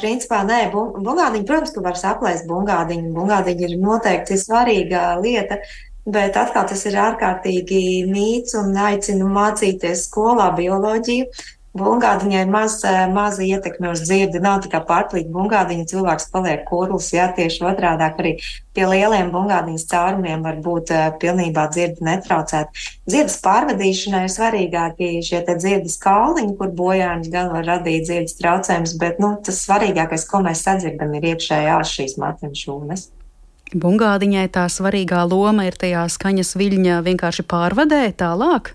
principā 0.00 0.42
nē, 0.44 0.66
bungādiņi, 0.74 1.46
protams, 1.48 1.72
ka 1.72 1.84
var 1.84 1.96
saplēst 1.96 2.48
bungādiņu. 2.50 3.14
Bungādiņi 3.16 3.68
ir 3.68 3.74
noteikti 3.80 4.36
svarīga 4.40 5.14
lieta, 5.22 5.60
Bet 6.04 6.36
atkal 6.36 6.66
tas 6.68 6.84
ir 6.84 6.98
ārkārtīgi 7.00 8.04
mīts 8.10 8.52
un 8.60 8.74
aicinu 8.76 9.28
mācīties 9.32 10.04
skolā 10.10 10.50
bioloģiju. 10.58 11.30
Bungādiņai 11.74 12.42
ir 12.44 12.50
maz, 12.54 12.76
maza 13.10 13.42
ietekme 13.42 13.88
uz 13.90 14.04
dzirdi. 14.04 14.38
Nav 14.42 14.60
tikai 14.62 14.78
pārplīta 14.86 15.32
bungādiņa, 15.34 15.86
cilvēks 15.90 16.28
paliek 16.30 16.62
kurls. 16.68 17.08
Jā, 17.16 17.24
tieši 17.34 17.64
otrādi 17.66 18.06
arī 18.06 18.34
pie 18.76 18.84
lieliem 18.92 19.32
bungādiņas 19.32 19.88
caurumiem 19.90 20.44
var 20.46 20.60
būt 20.62 20.92
uh, 20.94 21.08
pilnībā 21.18 21.64
dzirdi 21.72 22.06
netraucēt. 22.06 22.70
Dzirdes 23.08 23.40
pārvadīšanai 23.48 24.22
ir 24.28 24.36
svarīgākie 24.36 25.10
šie 25.26 25.42
dzirdes 25.48 25.98
kauliņi, 26.04 26.54
kur 26.60 26.70
bojājums 26.78 27.32
gan 27.32 27.50
var 27.56 27.66
radīt 27.72 28.06
dzirdes 28.06 28.38
traucējumus, 28.38 28.94
bet 29.02 29.18
nu, 29.24 29.34
tas 29.42 29.64
svarīgākais, 29.64 30.28
ko 30.30 30.44
mēs 30.46 30.62
sadzirdam, 30.68 31.16
ir 31.18 31.32
iekšējās 31.32 31.98
šīs 31.98 32.18
mateņšūnas. 32.22 33.08
Bungādiņai 33.72 34.48
tā 34.52 34.68
svarīgā 34.68 35.24
loma 35.26 35.64
ir 35.66 35.76
tajā 35.80 36.04
skaņas 36.12 36.54
viļņa 36.60 37.00
vienkārši 37.06 37.46
pārvadē 37.48 38.06
tālāk. 38.18 38.74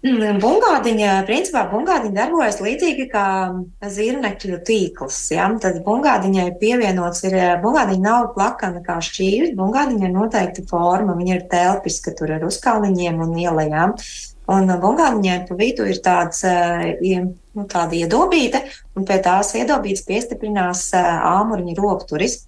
Mm, 0.00 0.38
bungādiņa, 0.40 1.08
principā, 1.28 1.66
bungādiņa 1.68 2.16
darbojas 2.16 2.56
līdzīgi 2.64 3.04
kā 3.12 3.24
zirnekļu 3.84 4.60
tīkls. 4.64 5.18
Ja? 5.34 5.50
Tad 5.60 5.82
bungādiņai 5.84 6.46
pievienots 6.62 7.20
ir, 7.28 7.36
bungādiņa 7.60 8.00
nav 8.06 8.30
plakana 8.32 8.80
kā 8.86 8.96
šķīvis, 9.04 9.52
bungādiņa 9.58 10.08
ir 10.08 10.14
noteikta 10.14 10.64
forma, 10.70 11.18
viņa 11.18 11.36
ir 11.36 11.44
telpiska, 11.52 12.14
tur 12.16 12.32
ar 12.38 12.48
uzkalniņiem 12.48 13.20
un 13.26 13.36
ielējām. 13.44 13.92
Un 14.50 14.72
bungādiņai 14.86 15.36
pa 15.50 15.58
vidu 15.60 15.84
ir 15.92 16.00
tāds, 16.02 16.40
nu, 16.48 17.68
tāda 17.68 18.00
iedobīte, 18.00 18.64
un 18.96 19.04
pie 19.04 19.20
tās 19.20 19.52
iedobītes 19.60 20.08
piestiprinās 20.08 20.88
āmuriņa 20.96 21.76
rokturis. 21.76 22.40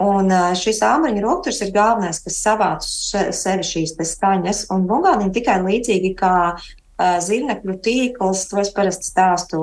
Un 0.00 0.30
šis 0.56 0.78
āmuriņa 0.86 1.22
rokturs 1.24 1.58
ir 1.64 1.72
galvenais, 1.74 2.22
kas 2.24 2.38
savāc 2.40 2.86
sevi 2.86 3.66
šīs 3.66 3.92
skaņas, 4.12 4.66
un 4.72 4.86
bungādiņa 4.88 5.34
tikai 5.34 5.58
līdzīgi 5.66 6.14
kā 6.16 6.36
zirnekļu 7.26 7.76
tīkls, 7.84 8.46
to 8.48 8.62
es 8.62 8.72
parasti 8.72 9.10
stāstu 9.10 9.60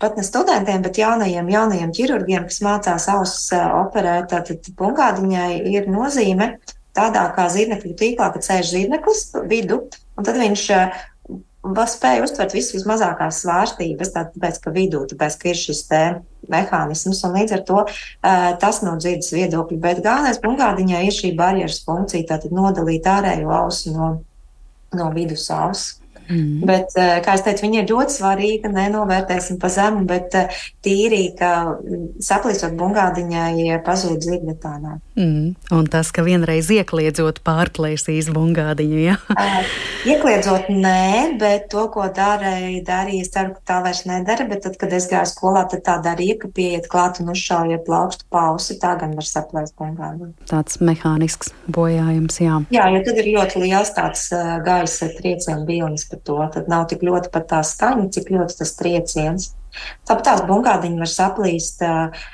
pat 0.00 0.16
ne 0.16 0.24
studentiem, 0.24 0.82
bet 0.82 0.98
jaunajiem, 0.98 1.48
jaunajiem 1.52 1.92
ķirurgiem, 1.94 2.46
kas 2.48 2.62
mācās 2.64 3.06
ausis 3.12 3.50
operēt, 3.54 4.32
tad 4.32 4.70
bungādiņai 4.80 5.50
ir 5.70 5.90
nozīme 5.92 6.54
tādā 6.96 7.26
kā 7.36 7.46
zirnekļu 7.52 7.94
tīklā, 8.00 8.30
kad 8.34 8.46
sēž 8.46 8.72
zirneklis 8.72 9.26
vidu, 9.50 9.84
un 10.16 10.26
tad 10.26 10.40
viņš 10.40 10.64
spēja 11.60 12.24
uztvert 12.24 12.54
visas 12.56 12.72
vismazākās 12.78 13.42
svārstības, 13.44 14.12
tāpēc, 14.14 14.60
ka 14.64 14.72
vidū, 14.72 15.04
tāpēc, 15.10 15.36
ka 15.40 15.50
ir 15.50 15.58
šis 15.60 15.82
mehānisms, 16.50 17.20
un 17.26 17.36
līdz 17.36 17.52
ar 17.58 17.64
to 17.68 17.78
uh, 17.84 18.56
tas 18.60 18.80
no 18.82 18.96
dzirdes 18.96 19.32
viedokļa. 19.36 19.78
Bet 19.78 20.02
galvenais 20.04 20.40
bungādiņai 20.40 21.04
ir 21.06 21.14
šī 21.14 21.34
barjeras 21.36 21.82
funkcija, 21.84 22.28
tātad 22.32 22.54
nodalīt 22.56 23.06
ārējo 23.06 23.52
ausu 23.52 23.92
no, 23.92 24.10
no 24.96 25.10
vidus 25.12 25.50
ausu. 25.52 26.00
Mm. 26.30 26.62
Bet, 26.66 26.94
eh, 26.96 27.18
kā 27.24 27.34
jau 27.36 27.44
teicu, 27.48 27.66
viņa 27.66 27.82
ir 27.82 27.90
ļoti 27.90 28.16
svarīga. 28.16 28.70
Nenovērtēsim 28.70 29.58
pa 29.60 29.70
zemu, 29.72 30.04
bet 30.08 30.34
eh, 30.38 30.60
tīri, 30.84 31.22
ka 31.38 31.50
mm, 31.74 32.22
saplīsot 32.22 32.76
bungādiņai, 32.78 33.80
pazūd 33.86 34.20
dzirde 34.22 34.54
tādā. 34.62 34.98
Mm. 35.18 35.54
Un 35.74 35.88
tas, 35.90 36.12
ka 36.14 36.22
vienreiz 36.26 36.70
iekliedzot 36.70 37.42
pārplēsīs 37.46 38.30
bungādiņu, 38.34 39.00
jā? 39.02 39.16
uh, 39.34 39.72
iekliedzot 40.10 40.70
nē, 40.70 41.36
bet 41.40 41.68
to, 41.72 41.86
ko 41.92 42.06
darīja, 42.14 42.84
darīja, 42.86 43.26
es 43.26 43.32
ceru, 43.34 43.56
ka 43.58 43.66
tā 43.72 43.80
vairs 43.84 44.04
nedara, 44.08 44.46
bet 44.48 44.64
tad, 44.66 44.78
kad 44.80 44.94
es 44.96 45.08
gāju 45.10 45.32
skolā, 45.32 45.66
tad 45.70 45.84
tā 45.86 45.98
darīja, 46.04 46.38
ka 46.44 46.52
pieiet 46.54 46.88
klāt 46.92 47.20
un 47.20 47.32
uzšaujiet 47.34 47.84
plaukstu 47.88 48.28
pausi, 48.32 48.78
tā 48.80 48.94
gan 49.00 49.16
var 49.18 49.28
saplēst 49.28 49.76
bungādiņu. 49.80 50.32
Tāds 50.50 50.80
mehānisks 50.84 51.52
bojājums, 51.68 52.40
jā. 52.40 52.62
Jā, 52.72 52.86
jo 52.94 53.02
tad 53.06 53.20
ir 53.20 53.32
ļoti 53.34 53.64
liels 53.64 53.92
tāds 53.96 54.28
uh, 54.36 54.56
gaisa 54.64 55.10
triecienu 55.18 55.66
bilnis 55.68 56.06
par 56.10 56.19
to. 56.26 56.40
Tad 56.54 56.68
nav 56.70 56.88
tik 56.90 57.04
ļoti 57.06 57.32
pat 57.34 57.48
tā 57.52 57.62
skaņa, 57.66 58.10
cik 58.16 58.30
ļoti 58.34 58.60
tas 58.60 58.76
trieciens. 58.78 59.54
Tāpat 60.08 60.26
tās 60.26 60.44
bungādiņi 60.48 61.00
var 61.00 61.10
saplīst. 61.10 61.82
Uh, 61.86 62.28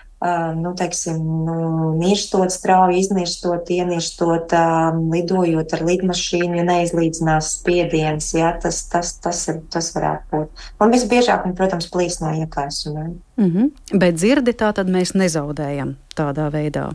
nu, 0.57 0.71
teiksim, 0.73 1.19
nu, 1.45 1.57
nirstot 2.01 2.51
strauji, 2.51 3.03
iznirstot, 3.03 3.69
ienirstot, 3.69 4.55
uh, 4.57 4.97
lidojot 5.13 5.75
ar 5.77 5.85
lidmašīnu, 5.85 6.57
ja 6.57 6.65
neizlīdzinās 6.65 7.51
spiediens, 7.59 8.31
ja, 8.35 8.55
tas, 8.63 8.81
tas, 8.89 9.13
tas, 9.21 9.45
ir, 9.53 9.61
tas 9.71 9.93
varētu 9.95 10.33
būt. 10.33 10.67
Un 10.81 10.97
visbiežāk, 10.97 11.45
un, 11.45 11.53
protams, 11.59 11.91
plīs 11.93 12.23
no 12.25 12.33
iekaisumiem. 12.33 13.19
Mm 13.37 13.51
-hmm. 13.51 13.99
Bet 14.01 14.17
dzirdi 14.17 14.57
tā 14.57 14.73
tad 14.73 14.89
mēs 14.89 15.13
nezaudējam 15.15 15.99
tādā 16.17 16.49
veidā 16.51 16.95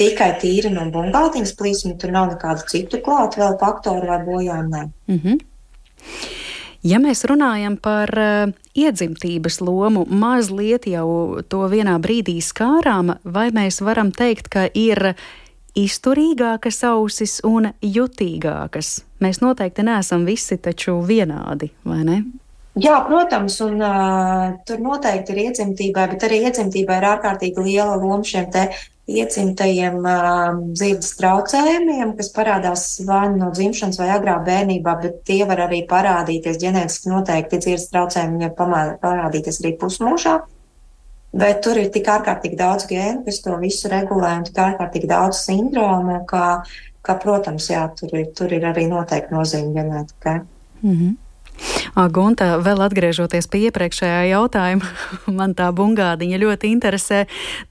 tikai 0.00 0.30
tīri 0.40 0.72
no 0.72 0.86
bungātiņas 0.92 1.54
plīsuma, 1.58 1.96
tur 2.00 2.12
nav 2.14 2.30
nekādu 2.34 2.66
citu 2.70 3.00
klātu 3.04 3.42
vēl 3.42 3.58
faktoru 3.60 4.10
vai 4.10 4.18
bojājumu. 4.26 4.82
Mm 5.08 5.20
-hmm. 5.24 5.38
Ja 6.86 7.00
mēs 7.02 7.24
runājam 7.26 7.74
par 7.82 8.12
uh, 8.14 8.52
iedzimtības 8.78 9.58
lomu, 9.64 10.04
mazliet 10.06 10.86
jau 10.86 11.40
to 11.50 11.64
vienā 11.72 11.96
brīdī 12.02 12.36
skārām, 12.44 13.16
vai 13.24 13.48
mēs 13.54 13.80
varam 13.82 14.12
teikt, 14.14 14.50
ka 14.52 14.68
ir 14.70 15.16
izturīgākas 15.76 16.82
ausis 16.86 17.40
un 17.44 17.72
jutīgākas? 17.82 19.00
Mēs 19.24 19.42
noteikti 19.42 19.86
neesam 19.88 20.28
visi 20.28 20.60
taču 20.62 21.00
vienādi, 21.02 21.72
vai 21.88 22.02
ne? 22.06 22.18
Jā, 22.76 23.00
protams, 23.08 23.56
un 23.64 23.80
uh, 23.80 24.50
tur 24.68 24.82
noteikti 24.84 25.32
ir 25.32 25.46
iedzimtībai, 25.46 26.10
bet 26.12 26.26
arī 26.28 26.42
iedzimtībai 26.44 27.00
ir 27.00 27.06
ārkārtīgi 27.14 27.64
liela 27.64 27.96
loma 27.96 28.20
šiem 28.20 28.50
te 29.06 29.12
iecimtajiem 29.12 30.00
uh, 30.02 30.56
dzīves 30.74 31.12
traucējumiem, 31.20 32.16
kas 32.18 32.32
parādās 32.34 32.86
vai 33.06 33.28
no 33.34 33.52
dzimšanas 33.54 34.00
vai 34.00 34.10
agrā 34.14 34.36
bērnībā, 34.46 34.96
bet 35.02 35.20
tie 35.28 35.44
var 35.46 35.62
arī 35.68 35.84
parādīties 35.88 36.58
ģenētiski 36.62 37.12
noteikti 37.12 37.60
dzīves 37.62 37.88
traucējumi, 37.92 38.42
ja 38.42 38.50
parādīties 38.56 39.62
arī 39.62 39.76
pusmūžā. 39.80 40.40
Bet 41.36 41.60
tur 41.62 41.78
ir 41.78 41.90
tik 41.92 42.08
ārkārtīgi 42.08 42.56
daudz 42.56 42.86
gēnu, 42.88 43.24
kas 43.26 43.42
to 43.44 43.56
visu 43.60 43.90
regulē, 43.92 44.32
un 44.40 44.46
tik 44.46 44.58
ārkārtīgi 44.62 45.10
daudz 45.10 45.42
sindromu, 45.44 46.22
ka, 46.26 46.62
ka 47.04 47.16
protams, 47.22 47.68
jā, 47.70 47.84
tur 47.98 48.14
ir, 48.16 48.30
tur 48.36 48.54
ir 48.56 48.64
arī 48.66 48.86
noteikti 48.90 49.34
nozīme 49.36 49.74
ģenētikai. 49.76 50.40
Mm 50.82 50.96
-hmm. 50.96 51.14
Gunta, 52.12 52.56
vēl 52.60 52.82
atgriežoties 52.84 53.48
pie 53.48 53.66
iepriekšējā 53.70 54.26
jautājuma, 54.34 54.88
man 55.38 55.54
tā 55.56 55.70
bungādiņa 55.76 56.40
ļoti 56.42 56.72
interesē. 56.74 57.24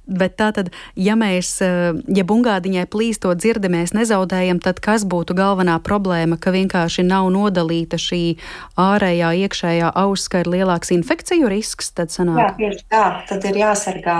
Bet 0.05 0.35
tā 0.37 0.51
tad, 0.53 0.71
ja 0.97 1.15
mēs, 1.17 1.57
ja 1.61 2.25
bungādiņai 2.29 2.85
plīstot 2.93 3.41
dzirdi 3.41 3.71
mēs 3.73 3.95
nezaudējam, 3.97 4.59
tad 4.61 4.81
kas 4.83 5.05
būtu 5.09 5.33
galvenā 5.37 5.79
problēma, 5.85 6.37
ka 6.41 6.53
vienkārši 6.53 7.05
nav 7.07 7.31
nodalīta 7.33 7.97
šī 8.01 8.23
ārējā, 8.81 9.31
iekšējā 9.45 9.93
auss, 10.05 10.29
ka 10.29 10.43
ir 10.43 10.51
lielāks 10.57 10.93
infekciju 10.93 11.49
risks? 11.49 11.93
Tad 11.97 12.13
sanāk. 12.13 12.41
Jā, 12.41 12.51
tieši 12.59 12.85
tā, 12.91 13.05
tad 13.29 13.49
ir 13.49 13.63
jāsargā 13.65 14.19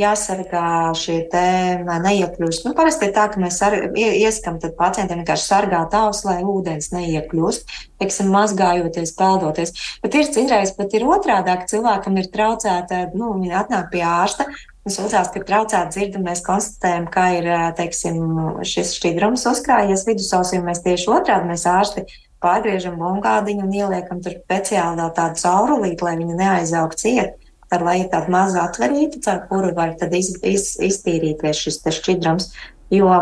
jāsargā 0.00 0.90
šie 0.98 1.18
te 1.32 1.44
neiekļūst. 1.86 2.64
Nu, 2.66 2.72
parasti 2.76 3.08
ir 3.08 3.14
tā, 3.16 3.26
ka 3.32 3.42
mēs 3.42 3.60
ar, 3.66 3.76
ieskam 3.96 4.58
pacientiem 4.60 5.20
vienkārši 5.20 5.46
sargāt 5.46 5.94
ausis, 5.96 6.24
lai 6.28 6.38
ūdens 6.46 6.90
neiekļūst, 6.94 7.76
teiksim, 8.02 8.32
mazgājoties, 8.34 9.14
peldoties. 9.18 9.74
Bet 10.04 10.16
ir 10.18 10.32
citreiz 10.32 10.74
pat 10.76 10.96
ir 10.96 11.06
otrādi, 11.08 11.54
ka 11.60 11.70
cilvēkam 11.70 12.18
ir 12.20 12.30
traucēta, 12.32 13.06
nu, 13.14 13.34
viņi 13.36 13.56
atnāk 13.62 13.90
pie 13.92 14.04
ārsta, 14.06 14.48
sūdzās, 14.88 15.30
ka 15.34 15.42
traucēt 15.44 15.92
dzirdi, 15.92 16.22
mēs 16.24 16.42
konstatējam, 16.46 17.06
ka 17.12 17.26
ir 17.36 17.48
teiksim, 17.78 18.18
šis 18.66 18.94
šķidrums 18.96 19.44
uzkrājies 19.50 20.06
vidusausī, 20.08 20.60
un 20.60 20.70
mēs 20.70 20.82
tieši 20.86 21.10
otrādi 21.12 21.50
mēs 21.52 21.66
ārsti 21.68 22.06
pārgriežam 22.40 22.96
bumbgādiņu 23.00 23.66
un 23.66 23.76
ieliekam 23.76 24.22
tur 24.24 24.38
speciāli 24.40 25.00
vēl 25.02 25.12
tādu 25.16 25.42
caurulīti, 25.42 26.06
lai 26.06 26.16
viņa 26.22 26.38
neaizaug 26.40 26.96
ciet. 26.98 27.39
Tad, 27.70 27.84
lai 27.86 28.00
ir 28.00 28.08
tāda 28.10 28.32
maza 28.34 28.64
atverīta, 28.66 29.20
caur 29.22 29.44
kuru 29.50 29.74
var 29.76 29.94
tad 29.98 30.14
iz, 30.18 30.32
iz, 30.42 30.72
iztīrīties 30.82 31.60
šis 31.66 31.78
šķidrums. 32.00 32.48
Jo, 32.90 33.12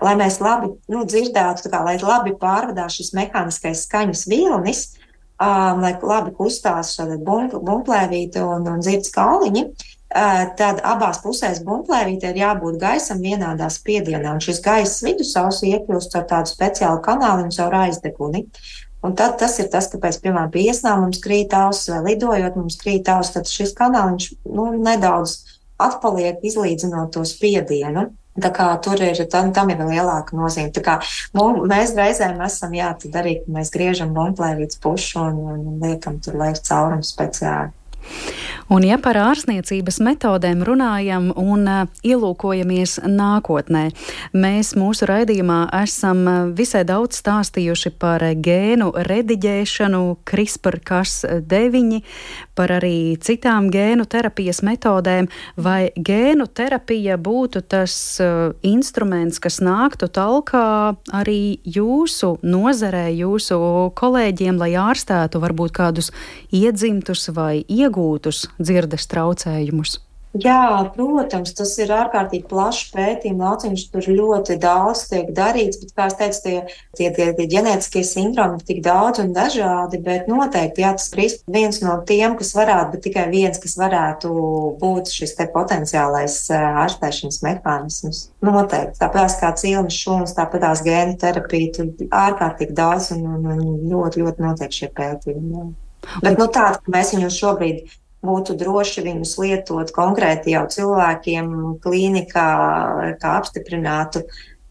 lai 0.00 0.14
mēs 0.16 0.38
labi 0.40 0.70
nu, 0.88 1.02
dzirdētu, 1.04 1.68
kā, 1.68 1.82
lai 1.84 1.98
labi 2.00 2.32
pārvadās 2.40 2.96
šis 2.96 3.12
mehāniskais 3.18 3.84
skaņas 3.84 4.24
vilnis, 4.30 4.86
um, 5.36 5.84
lai 5.84 5.92
labi 6.00 6.32
kustās 6.38 6.96
bumplēvīte 6.98 8.42
un, 8.44 8.66
un 8.72 8.80
dzirdes 8.84 9.12
kauliņi, 9.12 9.66
uh, 9.68 10.42
tad 10.58 10.80
abās 10.86 11.20
pusēs 11.24 11.60
bumplēvīte 11.66 12.32
ir 12.32 12.42
jābūt 12.44 12.80
gaisam 12.80 13.22
vienādā 13.22 13.68
spiedienā. 13.72 14.38
Un 14.38 14.44
šis 14.44 14.62
gaiss 14.64 15.04
vidusausī 15.04 15.74
iekļūst 15.74 16.16
ar 16.18 16.28
tādu 16.32 16.54
speciālu 16.54 17.02
kanālu 17.04 17.48
un 17.48 17.54
caur 17.54 17.76
aizdeguni. 17.84 18.46
Un 19.06 19.14
tad 19.14 19.36
tas 19.38 19.54
ir 19.62 19.68
tas, 19.70 19.86
kāpēc, 19.92 20.18
piemēram, 20.24 20.50
pie 20.50 20.64
iesnām 20.72 21.04
mums 21.04 21.20
krīt 21.22 21.54
auss 21.54 21.86
vai 21.90 22.00
lidojot 22.08 22.56
mums 22.58 22.78
krīt 22.80 23.08
auss, 23.12 23.30
tad 23.36 23.46
šis 23.50 23.76
kanāliņš 23.78 24.32
nu, 24.50 24.72
nedaudz 24.82 25.36
atpaliek 25.78 26.42
izlīdzinot 26.42 27.12
to 27.14 27.22
spiedienu. 27.28 28.08
Tā 28.38 28.50
kā 28.54 28.68
tur 28.82 29.00
ir, 29.02 29.18
tam, 29.30 29.50
tam 29.54 29.70
ir 29.72 29.80
lielāka 29.82 30.36
nozīme. 30.38 30.70
Tā 30.74 30.82
kā 30.86 30.98
mums, 31.34 31.64
mēs 31.70 31.94
reizēm 31.98 32.38
esam, 32.46 32.74
jā, 32.74 32.92
tad 33.02 33.16
arī, 33.18 33.38
mēs 33.50 33.72
griežam 33.74 34.12
bomplēvītas 34.14 34.78
pušu 34.82 35.24
un, 35.24 35.40
un 35.54 35.80
liekam 35.82 36.20
tur 36.22 36.38
lēkt 36.38 36.66
caurumu 36.68 37.06
speciāli. 37.06 37.74
Un, 38.68 38.84
ja 38.84 38.98
par 39.00 39.16
ārstniecības 39.16 39.96
metodēm 40.04 40.60
runājam 40.66 41.30
un 41.40 41.62
uh, 41.64 41.86
ielūkojamies 42.04 42.98
nākotnē, 43.08 43.86
mēs 44.36 44.74
mūsu 44.76 45.06
raidījumā 45.08 45.62
esam 45.80 46.20
visai 46.56 46.82
daudz 46.84 47.16
stāstījuši 47.22 47.94
par 47.96 48.20
gēnu 48.44 48.90
rediģēšanu, 49.08 50.02
CRISPR-Cas9, 50.28 52.02
par 52.60 52.74
arī 52.76 53.16
citām 53.24 53.70
gēnu 53.72 54.04
terapijas 54.04 54.60
metodēm, 54.66 55.30
vai 55.56 55.88
gēnu 55.96 56.50
terapija 56.52 57.16
būtu 57.16 57.64
tas 57.72 57.96
uh, 58.20 58.52
instruments, 58.60 59.40
kas 59.40 59.62
nāktu 59.64 60.10
talkā 60.12 60.92
arī 61.16 61.56
jūsu 61.64 62.34
nozarē, 62.44 63.06
jūsu 63.16 63.62
kolēģiem, 63.96 64.60
lai 64.60 64.74
ārstētu 64.76 65.40
varbūt 65.40 65.72
kādus 65.80 66.12
iedzimtus 66.52 67.30
vai 67.32 67.62
iegūtus 67.64 68.44
dzirdes 68.58 69.08
traucējumus? 69.10 69.98
Jā, 70.36 70.92
protams, 70.92 71.54
tas 71.56 71.70
ir 71.80 71.88
ārkārtīgi 71.94 72.44
plašs 72.50 72.90
pētījums. 72.92 73.40
Lauciņš 73.40 73.84
tur 73.94 74.08
ļoti 74.12 74.58
daudz 74.60 75.06
tiek 75.08 75.30
darīts, 75.32 75.78
bet, 75.80 75.92
kā 75.96 76.08
es 76.10 76.16
teicu, 76.18 76.40
tie, 76.44 76.56
tie, 76.98 77.06
tie, 77.16 77.28
tie 77.38 77.46
ģenētiskie 77.48 78.02
sindromi 78.04 78.58
ir 78.58 78.66
tik 78.68 78.82
daudz 78.84 79.22
un 79.22 79.32
dažādi, 79.32 80.02
bet 80.04 80.28
noteikti, 80.28 80.84
jā, 80.84 80.90
tas 80.98 81.08
ir 81.16 81.38
viens 81.54 81.80
no 81.80 81.94
tiem, 82.06 82.36
kas 82.36 82.52
varētu, 82.58 82.92
bet 82.92 83.04
tikai 83.06 83.24
viens, 83.32 83.60
kas 83.62 83.78
varētu 83.80 84.34
būt 84.82 85.08
šis 85.16 85.32
te 85.38 85.46
potenciālais 85.54 86.36
ārstēšanas 86.58 87.40
mehānisms. 87.46 88.20
Noteikti, 88.44 88.98
tāpēc 89.00 89.38
kā 89.40 89.54
cilmes 89.62 89.96
šūnas, 89.96 90.36
tāpat 90.36 90.66
tās 90.66 90.84
gēnu 90.84 91.16
terapija, 91.22 91.72
tur 91.78 92.10
ārkārtīgi 92.20 92.76
daudz 92.76 93.14
un, 93.16 93.24
un, 93.32 93.48
un 93.56 93.64
ļoti, 93.94 94.20
ļoti 94.26 94.44
noteikti 94.44 94.82
šie 94.82 94.90
pētījumi. 95.00 95.70
Bet, 96.20 96.36
nu, 96.36 96.46
tāda, 96.52 96.76
ka 96.84 96.94
mēs 96.94 97.16
viņus 97.16 97.40
šobrīd 97.40 97.96
būtu 98.24 98.56
droši 98.58 99.04
viņus 99.06 99.34
lietot 99.42 99.92
konkrēti 99.94 100.54
jau 100.56 100.64
cilvēkiem 100.70 101.52
klīnikā, 101.84 102.48
kā 103.20 103.34
apstiprinātu 103.38 104.24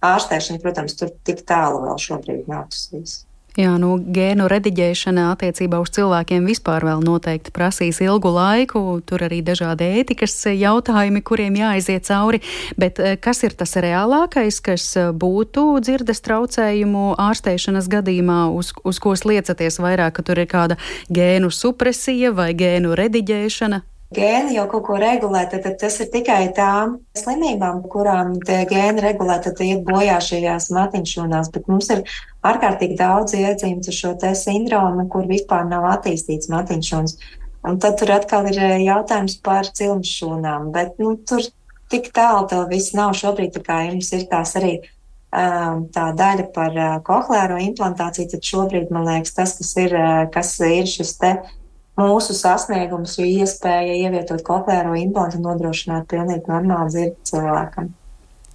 ārstēšanu. 0.03 0.61
Protams, 0.63 0.97
tur 0.99 1.13
tik 1.27 1.45
tālu 1.47 1.85
vēl 1.85 2.01
šobrīd 2.01 2.51
nav 2.51 2.67
tas 2.73 2.89
viss. 2.93 3.26
Jā, 3.57 3.71
nu, 3.81 3.95
gēnu 3.97 4.45
rediģēšana 4.51 5.31
attiecībā 5.31 5.79
uz 5.81 5.89
cilvēkiem 5.95 6.45
vispār 6.45 6.83
vēl 6.85 7.01
noteikti 7.01 7.49
prasīs 7.55 7.97
ilgu 8.05 8.29
laiku. 8.29 8.81
Tur 9.01 9.25
arī 9.25 9.39
dažādi 9.41 9.87
ētikas 9.97 10.35
jautājumi, 10.51 11.23
kuriem 11.25 11.57
jāaiziet 11.57 12.05
cauri. 12.05 12.43
Bet 12.77 13.01
eh, 13.01 13.17
kas 13.17 13.41
ir 13.47 13.57
tas 13.57 13.73
reālākais, 13.81 14.61
kas 14.61 14.85
būtu 15.09 15.65
dzirdes 15.81 16.21
traucējumu 16.29 17.15
ārstēšanas 17.17 17.89
gadījumā, 17.97 18.43
uz, 18.53 18.75
uz 18.85 19.01
ko 19.01 19.17
sliecaties 19.17 19.81
vairāk, 19.81 20.19
ka 20.19 20.29
tur 20.29 20.45
ir 20.45 20.51
kāda 20.53 20.77
gēnu 21.09 21.49
supresija 21.49 22.35
vai 22.37 22.51
gēnu 22.53 22.93
rediģēšana? 22.93 23.81
Gēni 24.15 24.55
jau 24.55 24.65
kaut 24.71 24.85
ko 24.87 24.97
regulē, 25.01 25.43
tad, 25.51 25.63
tad 25.65 25.77
tas 25.81 25.97
ir 26.03 26.09
tikai 26.13 26.47
tām 26.55 26.97
slimībām, 27.19 27.81
kurām 27.91 28.37
gēni 28.45 29.03
regulē, 29.03 29.39
tad 29.43 29.59
iet 29.65 29.83
bojā 29.87 30.19
šajās 30.23 30.69
matiņšūnās. 30.75 31.51
Bet 31.53 31.67
mums 31.71 31.91
ir 31.93 32.03
ārkārtīgi 32.47 32.97
daudz 32.99 33.35
iedzīmes 33.37 33.91
ar 33.91 33.97
šo 33.99 34.13
te 34.21 34.31
sindromu, 34.37 35.07
kur 35.11 35.27
vispār 35.27 35.67
nav 35.67 35.89
attīstīts 35.91 36.51
matiņšūnas. 36.53 37.17
Un 37.67 37.79
tad 37.83 37.97
tur 37.99 38.13
atkal 38.15 38.47
ir 38.47 38.59
eh, 38.63 38.77
jautājums 38.85 39.39
par 39.43 39.67
cilmšūnām, 39.75 40.69
bet 40.75 41.01
nu, 41.03 41.17
tur 41.27 41.43
tik 41.91 42.13
tālu 42.15 42.47
tev 42.47 42.67
viss 42.71 42.95
nav 42.95 43.15
šobrīd, 43.17 43.57
tā 43.57 43.63
kā 43.65 43.81
jums 43.89 44.13
ir 44.15 44.23
tās 44.31 44.53
arī 44.59 44.77
um, 44.77 45.83
tā 45.91 46.09
daļa 46.15 46.47
par 46.55 46.75
uh, 46.77 46.95
kohlēro 47.03 47.59
implantāciju, 47.63 48.29
tad 48.31 48.47
šobrīd, 48.47 48.91
man 48.93 49.07
liekas, 49.09 49.35
tas, 49.35 49.57
kas 49.59 49.73
ir, 49.83 49.95
kas 50.31 50.53
ir 50.63 50.87
šis 50.87 51.15
te 51.19 51.33
mūsu 51.97 52.35
sasniegums, 52.37 53.17
jo 53.19 53.25
iespēja 53.25 53.97
ievietot 54.05 54.43
koklēro 54.45 54.95
implantu 54.99 55.41
nodrošināt 55.43 56.07
pilnīgi 56.11 56.49
normālu 56.49 56.93
dzirdi 56.93 57.31
cilvēkam. 57.31 57.91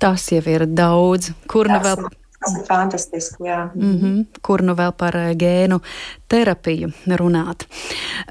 Tas 0.02 0.26
jau 0.34 0.42
ir 0.50 0.66
daudz. 0.66 1.30
Kur 1.50 1.70
nu 1.70 1.78
vēl? 1.82 2.08
Tas 2.42 2.56
ir 2.58 2.64
fantastiski, 2.66 3.44
jā. 3.46 3.70
Mm 3.74 3.98
-hmm. 3.98 4.24
Kur 4.42 4.62
nu 4.62 4.74
vēl 4.74 4.92
par 4.92 5.16
eh, 5.16 5.34
gēnu 5.34 5.80
terapiju 6.28 6.92
runāt? 7.06 7.66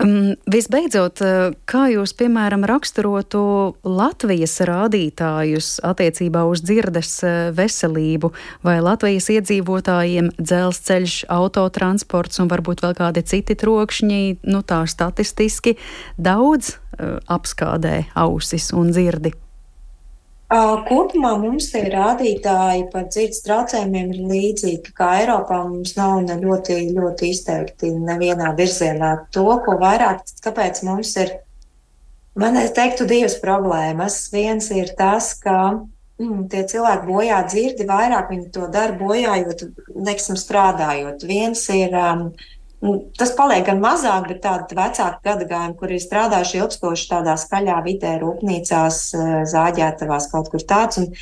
Um, 0.04 0.36
visbeidzot, 0.52 1.22
eh, 1.22 1.52
kā 1.66 1.88
jūs, 1.96 2.14
piemēram, 2.20 2.66
raksturotu 2.66 3.76
Latvijas 3.84 4.60
rādītājus 4.60 5.80
attiecībā 5.84 6.44
uz 6.44 6.62
dzirdes 6.62 7.24
eh, 7.24 7.52
veselību, 7.56 8.32
vai 8.64 8.82
Latvijas 8.82 9.30
iedzīvotājiem 9.30 10.32
dzelzceļš, 10.38 11.26
autotransports 11.30 12.40
un 12.40 12.48
varbūt 12.48 12.82
vēl 12.82 12.94
kādi 12.94 13.24
citi 13.24 13.56
trokšņi, 13.56 14.38
nu 14.44 14.62
tā 14.62 14.88
statistiski 14.88 15.78
daudz 16.18 16.76
uh, 16.76 17.18
apskādē 17.28 18.04
ausis 18.16 18.74
un 18.74 18.92
dzirdi? 18.92 19.32
Kopumā 20.52 21.38
mums 21.40 21.70
tie 21.72 21.86
rādītāji 21.88 22.90
par 22.92 23.06
dzirdes 23.08 23.40
traucējumiem 23.46 24.10
ir 24.12 24.26
līdzīgi, 24.28 24.92
kā 24.98 25.14
Eiropā 25.22 25.62
mums 25.64 25.94
nav 25.96 26.18
ne 26.26 26.36
ļoti, 26.42 26.76
ļoti 26.98 27.30
izteikti 27.32 27.94
nevienā 27.96 28.50
virzienā. 28.58 29.14
To, 29.32 29.46
ko 29.64 29.78
vairāk, 29.80 30.26
kāpēc 30.44 30.84
mums 30.84 31.14
ir, 31.24 31.32
man 32.36 32.60
es 32.60 32.76
teiktu, 32.76 33.08
divas 33.08 33.38
problēmas. 33.40 34.26
Viens 34.36 34.68
ir 34.76 34.92
tas, 35.00 35.32
ka 35.40 35.58
mm, 36.20 36.50
tie 36.52 36.66
cilvēki 36.74 37.08
bojā 37.08 37.40
dzirdi 37.48 37.88
vairāk, 37.88 38.34
viņi 38.36 38.52
to 38.52 38.68
dara 38.76 39.00
bojājot, 39.00 39.64
neksim, 40.04 40.36
strādājot. 40.36 41.24
Viens 41.32 41.64
ir 41.72 41.96
um, 41.96 42.28
tas 43.18 43.34
paliek 43.38 43.66
gan 43.68 43.82
mazāk, 43.82 44.28
bet 44.32 44.42
tādi 44.46 44.78
vecāki 44.78 45.22
gadagājumi, 45.28 45.78
kur 45.78 45.92
ir 45.94 46.02
strādājuši 46.02 46.58
ilgstoši 46.62 47.12
tādā 47.12 47.36
skaļā 47.38 47.78
vidē, 47.86 48.16
rūpnīcās, 48.22 49.04
eh, 49.14 49.36
zāģētavās, 49.52 50.32
kaut 50.32 50.50
kur 50.50 50.66
tāds. 50.66 50.98
Un 50.98 51.14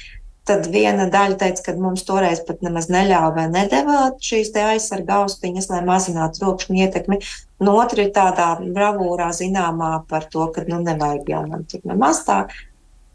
tad 0.49 0.69
viena 0.71 1.09
daļa 1.11 1.37
teica, 1.37 1.65
ka 1.65 1.75
mums 1.77 2.05
toreiz 2.07 2.39
pat 2.47 2.63
nemaz 2.65 2.87
neļāva 2.89 3.35
vai 3.35 3.47
nedēvā 3.51 3.99
šīs 4.23 4.53
aizsarga 4.55 5.19
austiņas, 5.25 5.69
lai 5.69 5.83
mazinātu 5.85 6.45
rokšņu 6.45 6.79
ietekmi. 6.85 7.19
Un 7.59 7.67
otra 7.75 8.07
ir 8.07 8.15
tādā 8.15 8.55
bravūrā 8.63 9.29
zināmā 9.35 10.07
par 10.07 10.25
to, 10.31 10.47
ka 10.55 10.63
nu, 10.67 10.81
nevajag 10.81 11.29
jau 11.29 11.45
man 11.47 11.67
tik 11.69 11.85
nemaz 11.85 12.23
tā. 12.25 12.47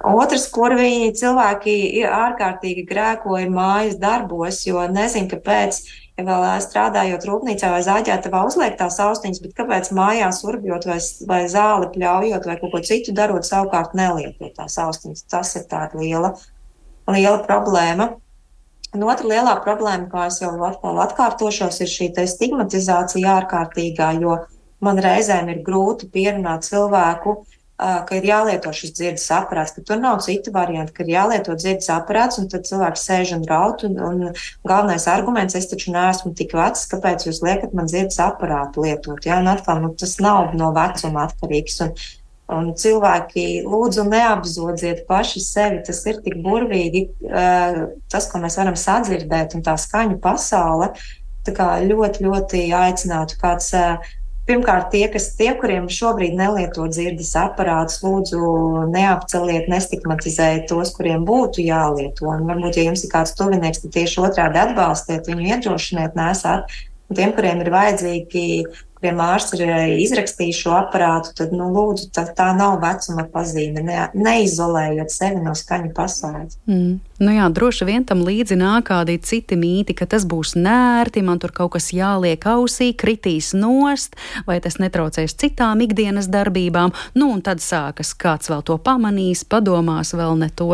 Otrs, 0.04 0.50
kur 0.52 0.74
viņi 0.76 1.14
cilvēki 1.16 2.04
ārkārtīgi 2.04 2.84
grēkoja 2.86 3.48
mājas 3.48 3.96
darbos, 3.96 4.66
jo 4.68 4.82
nezinu, 4.92 5.30
kāpēc 5.32 5.80
ja 5.80 6.03
vēl 6.22 6.44
strādājot 6.62 7.24
rūpnīcā 7.26 7.70
vai 7.72 7.80
zāģētavā 7.82 8.44
uzliek 8.46 8.76
tās 8.78 9.00
austiņas, 9.02 9.40
bet 9.42 9.54
kāpēc 9.58 9.90
mājās 9.96 10.44
urbjot 10.46 10.86
vai, 10.86 10.98
vai 11.26 11.40
zāli 11.50 11.90
pļaujot 11.94 12.46
vai 12.46 12.58
kaut 12.60 12.74
ko 12.74 12.82
citu 12.86 13.14
darot, 13.16 13.46
savukārt 13.46 13.96
nelietot 13.98 14.54
tās 14.54 14.78
austiņas. 14.78 15.24
Tas 15.26 15.54
ir 15.58 15.66
tāda 15.70 15.98
liela, 15.98 16.34
liela 17.10 17.40
problēma. 17.42 18.12
Un 18.94 19.02
otra 19.10 19.26
lielā 19.26 19.56
problēma, 19.64 20.06
kā 20.06 20.28
es 20.30 20.38
jau 20.38 20.52
atkal 20.62 21.00
atkārtošos, 21.02 21.80
ir 21.82 21.90
šī 21.90 22.12
stigmatizācija 22.30 23.40
ārkārtīgā, 23.40 24.12
jo 24.22 24.38
man 24.84 25.00
reizēm 25.02 25.50
ir 25.50 25.64
grūti 25.66 26.06
pierunāt 26.14 26.62
cilvēku, 26.68 27.40
ka 27.78 28.16
ir 28.16 28.26
jālieto 28.28 28.70
šis 28.74 28.92
dzirdes 28.94 29.26
aparāts, 29.34 29.74
ka 29.74 29.82
tur 29.82 29.98
nav 29.98 30.20
citu 30.22 30.52
variantu, 30.54 30.94
ka 30.94 31.02
ir 31.04 31.14
jālieto 31.16 31.56
dzirdes 31.58 31.90
aparāts, 31.90 32.38
un 32.38 32.48
tad 32.50 32.68
cilvēks 32.68 33.06
sēž 33.08 33.32
un 33.38 33.46
raud. 33.50 33.82
Un, 33.88 33.98
un 33.98 34.26
galvenais 34.66 35.08
arguments, 35.10 35.56
es 35.58 35.66
taču 35.70 35.94
neesmu 35.94 36.34
tik 36.38 36.54
vecs, 36.54 36.86
kāpēc 36.92 37.26
jūs 37.28 37.42
liekat 37.44 37.74
man 37.74 37.90
dzirdes 37.90 38.20
aparātu 38.22 38.86
lietot. 38.86 39.24
Jā, 39.26 39.40
un 39.42 39.50
atkal 39.50 39.82
nu, 39.82 39.94
tas 39.98 40.18
nav 40.22 40.54
no 40.58 40.70
vecuma 40.76 41.26
atkarīgs. 41.28 41.80
Un, 41.88 41.96
Un 42.54 42.74
cilvēki 42.76 43.64
lūdzu 43.64 44.02
neapzodziet 44.04 45.06
paši 45.08 45.40
sevi. 45.40 45.78
Tas 45.86 46.02
ir 46.04 46.18
tik 46.20 46.36
burvīgi, 46.44 47.06
tas, 48.12 48.26
ko 48.28 48.40
mēs 48.42 48.58
varam 48.60 48.76
sadzirdēt, 48.76 49.56
un 49.56 49.64
tā 49.64 49.78
skaņu 49.80 50.18
pasaule. 50.20 50.90
Tā 51.44 51.54
kā 51.56 51.70
ļoti, 51.84 52.26
ļoti 52.26 52.60
aicinātu 52.76 53.40
kāds 53.40 53.72
Pirmkārt, 54.44 54.90
tie, 54.92 55.06
kas, 55.08 55.30
tie, 55.38 55.48
kuriem 55.56 55.86
šobrīd 55.88 56.34
nelieto 56.36 56.84
dzirdes 56.90 57.30
aparātus, 57.40 58.02
lūdzu, 58.04 58.40
neapceliet, 58.92 59.70
nestigmatizējiet 59.72 60.66
tos, 60.68 60.92
kuriem 60.96 61.24
būtu 61.24 61.64
jālieto. 61.64 62.28
Un 62.28 62.44
varbūt, 62.50 62.76
ja 62.76 62.84
jums 62.90 63.06
ir 63.06 63.12
kāds 63.14 63.32
tuvinieks, 63.38 63.80
tad 63.86 63.94
tieši 63.96 64.20
otrādi 64.26 64.60
atbalstiet 64.60 65.30
viņu, 65.30 65.48
iedrošiniet, 65.48 66.18
nesāt. 66.18 66.76
Un 67.08 67.16
tiem, 67.16 67.32
kuriem 67.36 67.64
ir 67.64 67.72
vajadzīgi 67.72 68.44
kuriem 69.04 69.20
ārsts 69.20 69.52
ir 69.58 69.68
eh, 69.68 69.98
izrakstījis 70.00 70.62
šo 70.64 70.72
aparātu, 70.78 71.34
tad, 71.36 71.52
nu, 71.52 71.68
lūdzu, 71.74 72.08
tā, 72.16 72.24
tā 72.36 72.48
nav 72.56 72.78
vecuma 72.80 73.26
pazīme. 73.28 73.82
Ne, 73.84 73.98
neizolējot 74.16 75.12
sevi 75.12 75.42
no 75.44 75.52
skaņu 75.52 75.92
pasaules. 75.96 76.56
Mm. 76.64 76.96
Nu 77.20 77.34
jā, 77.34 77.44
droši 77.52 77.86
vien 77.86 78.06
tam 78.08 78.24
līdzi 78.24 78.56
nāk 78.58 78.88
kādi 78.88 79.18
citi 79.22 79.58
mīti, 79.60 79.94
ka 79.96 80.08
tas 80.10 80.24
būs 80.28 80.54
nērti, 80.56 81.22
man 81.22 81.38
tur 81.42 81.52
kaut 81.54 81.74
kas 81.76 81.92
jāliek 81.94 82.40
ausī, 82.48 82.90
kritīs 82.96 83.52
nost, 83.54 84.16
vai 84.48 84.58
tas 84.64 84.80
netraucēs 84.80 85.36
citām 85.36 85.84
ikdienas 85.84 86.30
darbībām. 86.32 86.94
Nu, 87.14 87.30
un 87.36 87.44
tad 87.44 87.62
sākas 87.64 88.16
kāds 88.16 88.50
vēl 88.50 88.64
to 88.64 88.80
pamanīs, 88.80 89.44
padomās 89.44 90.16
vēl 90.16 90.38
ne 90.40 90.50
to. 90.56 90.72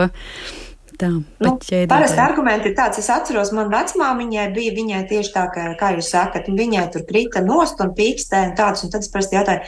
Tā, 1.00 1.10
nu, 1.40 1.52
parasti 1.88 2.20
argumenti 2.20 2.68
ir 2.68 2.74
tāds, 2.76 3.00
es 3.00 3.08
atceros, 3.12 3.52
man 3.56 3.70
vecmāmiņai 3.72 4.48
bija, 4.56 4.74
viņai 4.76 5.04
tieši 5.08 5.32
tā, 5.32 5.46
kā, 5.54 5.68
kā 5.80 5.94
jūs 5.96 6.10
sakat, 6.12 6.50
viņai 6.52 6.88
tur 6.92 7.06
krita 7.08 7.40
nost 7.44 7.80
un 7.80 7.94
pīkstē 7.96 8.42
un 8.50 8.56
tāds, 8.58 8.84
un 8.84 8.92
tad 8.92 9.06
es 9.06 9.12
parasti 9.12 9.38
jautāju, 9.38 9.64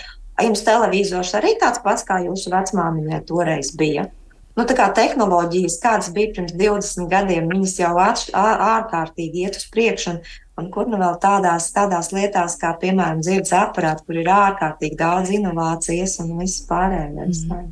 jums 0.47 0.65
televizors 0.67 1.33
arī 1.39 1.55
tāds 1.61 1.81
pats, 1.85 2.05
kā 2.09 2.21
jūsu 2.27 2.53
vecmāmiņai 2.53 3.23
toreiz 3.29 3.73
bija? 3.79 4.11
Nu, 4.53 4.67
tā 4.69 4.77
kā 4.77 4.91
tehnoloģijas, 4.93 5.79
kādas 5.81 6.11
bija 6.13 6.35
pirms 6.37 6.53
20 6.61 7.09
gadiem, 7.09 7.49
viņas 7.49 7.79
jau 7.81 7.93
ārkārtīgi 7.97 9.47
iet 9.47 9.57
uz 9.57 9.65
priekšu, 9.73 10.13
un, 10.13 10.19
un 10.61 10.69
kur 10.75 10.91
nu 10.93 11.01
vēl 11.01 11.17
tādās, 11.23 11.71
tādās 11.73 12.13
lietās, 12.13 12.59
kā 12.61 12.75
piemēram 12.83 13.23
dzirdes 13.25 13.55
aparāti, 13.57 14.05
kur 14.05 14.21
ir 14.21 14.29
ārkārtīgi 14.29 15.01
daudz 15.01 15.33
inovācijas 15.33 16.19
un 16.21 16.37
viss 16.43 16.67
pārējais. 16.69 17.47
Mm. 17.49 17.71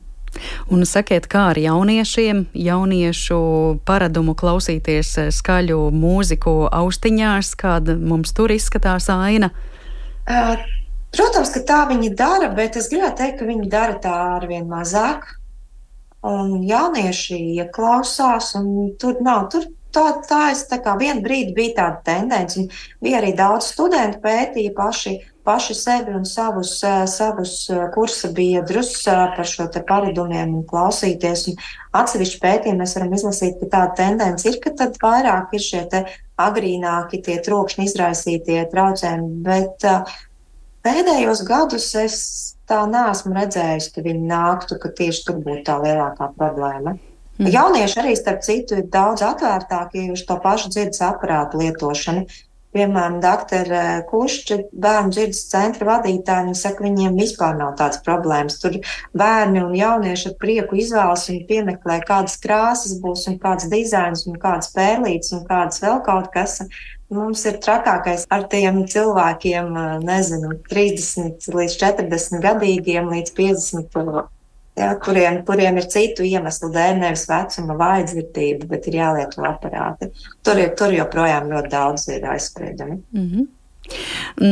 Un 0.70 0.84
sakiet, 0.86 1.26
kā 1.30 1.50
ar 1.52 1.58
jauniešiem, 1.58 2.44
jauniešu 2.54 3.40
paradumu 3.88 4.36
klausīties 4.38 5.14
eh, 5.18 5.30
skaļu 5.34 5.80
mūziku 5.94 6.54
austiņās, 6.70 7.54
kāda 7.58 7.96
mums 7.98 8.34
tur 8.36 8.54
izskatās 8.54 9.10
aina? 9.12 9.50
Uh, 10.30 10.54
protams, 11.16 11.50
ka 11.54 11.64
tā 11.66 11.80
viņi 11.90 12.12
dara, 12.14 12.52
bet 12.54 12.78
es 12.78 12.90
gribētu 12.92 13.22
teikt, 13.22 13.40
ka 13.40 13.50
viņi 13.50 13.68
dara 13.72 13.98
tā 14.02 14.14
arvien 14.38 14.68
mazāk. 14.70 15.26
Un 16.26 16.60
jaunieši 16.68 17.38
ieklausās, 17.56 18.52
un 18.58 18.90
tur 19.00 19.22
nav. 19.24 19.46
Tur 19.52 19.64
tā, 19.94 20.04
tā, 20.28 20.40
es, 20.52 20.66
tā 20.70 20.78
kā 20.84 20.94
vienā 21.00 21.22
brīdī 21.24 21.54
bija 21.56 21.76
tāda 21.78 22.02
tendence, 22.06 22.66
bija 23.02 23.20
arī 23.22 23.32
daudz 23.38 23.70
studentu 23.72 24.20
pētīja 24.24 24.74
paši 24.76 25.16
paši 25.44 25.74
sevi 25.74 26.14
un 26.14 26.24
savus, 26.24 26.82
eh, 26.84 27.06
savus 27.06 27.70
eh, 27.70 27.86
kursa 27.94 28.30
biedrus 28.34 28.92
eh, 29.06 29.26
par 29.36 29.48
šo 29.48 29.66
paradumiem 29.88 30.54
un 30.58 30.64
klausīties. 30.68 31.46
Un 31.50 31.58
atsevišķi 32.00 32.40
pētījumi 32.42 32.82
mēs 32.82 32.96
varam 32.98 33.14
izlasīt, 33.16 33.58
ka 33.60 33.70
tāda 33.74 33.96
tendence 34.02 34.48
ir, 34.48 34.60
ka 34.62 34.74
tad 34.76 34.98
vairāk 35.02 35.54
ir 35.56 35.64
šie 35.64 35.84
agrīnāki 36.40 37.22
tie 37.24 37.38
trokšņi 37.44 37.86
izraisītie 37.88 38.62
traucējumi, 38.72 39.30
bet 39.44 39.84
pēdējos 40.86 41.44
gadus 41.48 41.90
es 42.00 42.16
tā 42.70 42.84
neesmu 42.88 43.34
redzējusi, 43.36 43.92
ka 43.94 44.04
viņi 44.06 44.26
nāktu, 44.30 44.78
ka 44.80 44.92
tieši 44.96 45.26
tur 45.26 45.40
būtu 45.44 45.64
tā 45.66 45.80
lielākā 45.82 46.30
problēma. 46.38 46.96
Mm. 47.40 47.48
Jaunieši 47.54 47.98
arī, 48.02 48.14
starp 48.18 48.44
citu, 48.44 48.76
ir 48.80 48.88
daudz 48.92 49.24
atvērtāki 49.24 50.10
uz 50.12 50.22
to 50.28 50.36
pašu 50.44 50.70
dzirdes 50.72 51.00
aparātu 51.04 51.60
lietošanu. 51.62 52.26
Piemēram, 52.70 53.16
doktora 53.18 53.80
Kušķa 54.06 54.56
bērnu 54.84 55.10
dzirdes 55.10 55.40
centra 55.50 55.88
vadītāja, 55.88 56.44
viņa 56.46 56.58
saka, 56.60 56.84
viņiem 56.86 57.16
vispār 57.18 57.56
nav 57.58 57.72
tādas 57.80 57.98
problēmas. 58.06 58.60
Tur 58.62 58.78
bērni 59.22 59.64
un 59.64 59.74
jaunieši 59.74 60.30
ar 60.30 60.36
prieku 60.44 60.78
izvēlas 60.78 61.26
un 61.32 61.42
piemeklē, 61.50 61.98
kādas 62.06 62.38
krāsas 62.44 62.94
būs 63.02 63.26
un 63.32 63.40
kāds 63.42 63.66
dizains 63.74 64.22
un 64.30 64.38
kādas 64.38 64.70
pērlītes 64.76 65.34
un 65.34 65.44
kādas 65.50 65.82
vēl 65.82 65.98
kaut 66.06 66.30
kas. 66.36 66.60
Mums 67.10 67.42
ir 67.50 67.58
trakākais 67.58 68.28
ar 68.30 68.46
tiem 68.52 68.84
cilvēkiem, 68.92 69.74
nezinu, 70.06 70.54
30 70.70 71.50
līdz 71.50 71.80
40 71.82 72.44
gadīgiem 72.44 73.10
līdz 73.10 73.34
50 73.40 74.38
ja, 74.80 74.90
kuriem, 75.04 75.40
kuriem 75.46 75.78
ir 75.80 75.86
citu 75.92 76.26
iemeslu 76.26 76.72
dēļ, 76.74 76.98
nevis 77.04 77.26
vecuma 77.30 77.76
vājdzirdība, 77.80 78.68
bet 78.72 78.88
ir 78.90 78.98
jālieto 79.00 79.44
aparāti. 79.46 80.10
Tur, 80.46 80.60
ir, 80.60 80.74
tur 80.78 80.94
joprojām 80.94 81.50
ļoti 81.52 81.72
daudz 81.72 82.08
ir 82.14 82.26
aizspriedumi. 82.34 83.00
Mm 83.14 83.30
-hmm. 83.30 83.48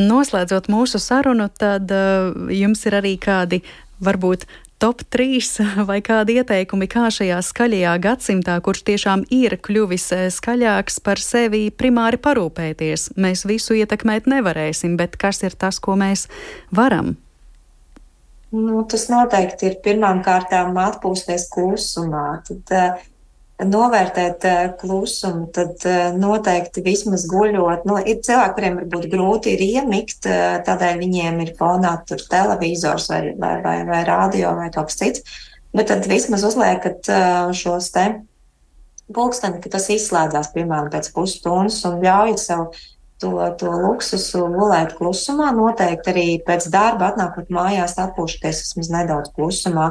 Noslēdzot 0.08 0.68
mūsu 0.72 0.98
sarunu, 0.98 1.48
tad 1.48 1.90
uh, 1.94 2.32
jums 2.52 2.86
ir 2.86 2.98
arī 2.98 3.14
kādi 3.18 3.62
varbūt 4.02 4.46
top 4.78 5.02
3 5.10 5.60
vai 5.90 6.00
kādi 6.02 6.38
ieteikumi, 6.40 6.88
kā 6.90 7.08
šajā 7.10 7.38
skaļajā 7.42 7.94
gadsimtā, 8.02 8.58
kurš 8.60 8.82
tiešām 8.90 9.24
ir 9.30 9.58
kļuvis 9.62 10.10
uh, 10.16 10.26
skaļāks 10.34 11.00
par 11.00 11.22
sevi, 11.22 11.70
primāri 11.70 12.16
parūpēties. 12.16 13.12
Mēs 13.16 13.46
visu 13.46 13.78
ietekmēt 13.78 14.26
nevarēsim, 14.26 14.96
bet 14.96 15.16
kas 15.16 15.42
ir 15.42 15.56
tas, 15.58 15.78
ko 15.78 15.96
mēs 15.96 16.28
varam? 16.70 17.16
Nu, 18.54 18.80
tas 18.88 19.08
noteikti 19.12 19.68
ir 19.68 19.78
pirmām 19.84 20.22
kārtām 20.24 20.76
atpūsties 20.80 21.48
klusumā. 21.52 22.40
Tad, 22.46 22.72
uh, 22.72 23.08
novērtēt 23.68 24.44
uh, 24.46 24.60
klusumu, 24.78 25.48
tad 25.54 25.82
uh, 25.88 26.14
noteikti 26.14 26.82
vismaz 26.86 27.26
guļot. 27.30 27.84
Nu, 27.88 27.98
ir 27.98 28.20
cilvēki, 28.22 28.54
kuriem 28.54 28.78
varbūt 28.80 29.08
grūti 29.10 29.56
ir 29.56 29.64
iemigt, 29.66 30.22
uh, 30.30 30.60
tādēļ 30.66 31.02
viņiem 31.02 31.42
ir 31.42 31.52
fonā 31.58 31.96
tur 32.06 32.22
televizors 32.30 33.10
vai, 33.10 33.20
vai, 33.38 33.56
vai, 33.64 33.78
vai 33.88 34.02
radio 34.06 34.54
vai 34.58 34.70
kaut 34.74 34.92
kas 34.92 35.00
cits. 35.02 35.40
Bet 35.74 35.90
tad 35.90 36.06
vismaz 36.08 36.46
uzliekat 36.48 37.10
šos 37.52 37.90
te 37.92 38.06
pulksteni, 39.14 39.60
ka 39.60 39.72
tas 39.74 39.90
izslēdzās, 39.92 40.48
piemēram, 40.54 40.88
pēc 40.92 41.10
pusstundas 41.12 41.82
un 41.84 41.98
ļaujat 42.00 42.40
sev 42.40 42.62
to, 43.22 43.32
to 43.60 43.72
luksusu 43.82 44.44
gulēt 44.52 44.94
klusumā. 44.98 45.50
Noteikti 45.56 46.12
arī 46.12 46.28
pēc 46.46 46.68
darba 46.72 47.12
atnākot 47.12 47.50
mājās, 47.54 47.98
atpūšoties 48.02 48.62
vismaz 48.64 48.92
nedaudz 48.94 49.34
klusumā. 49.36 49.90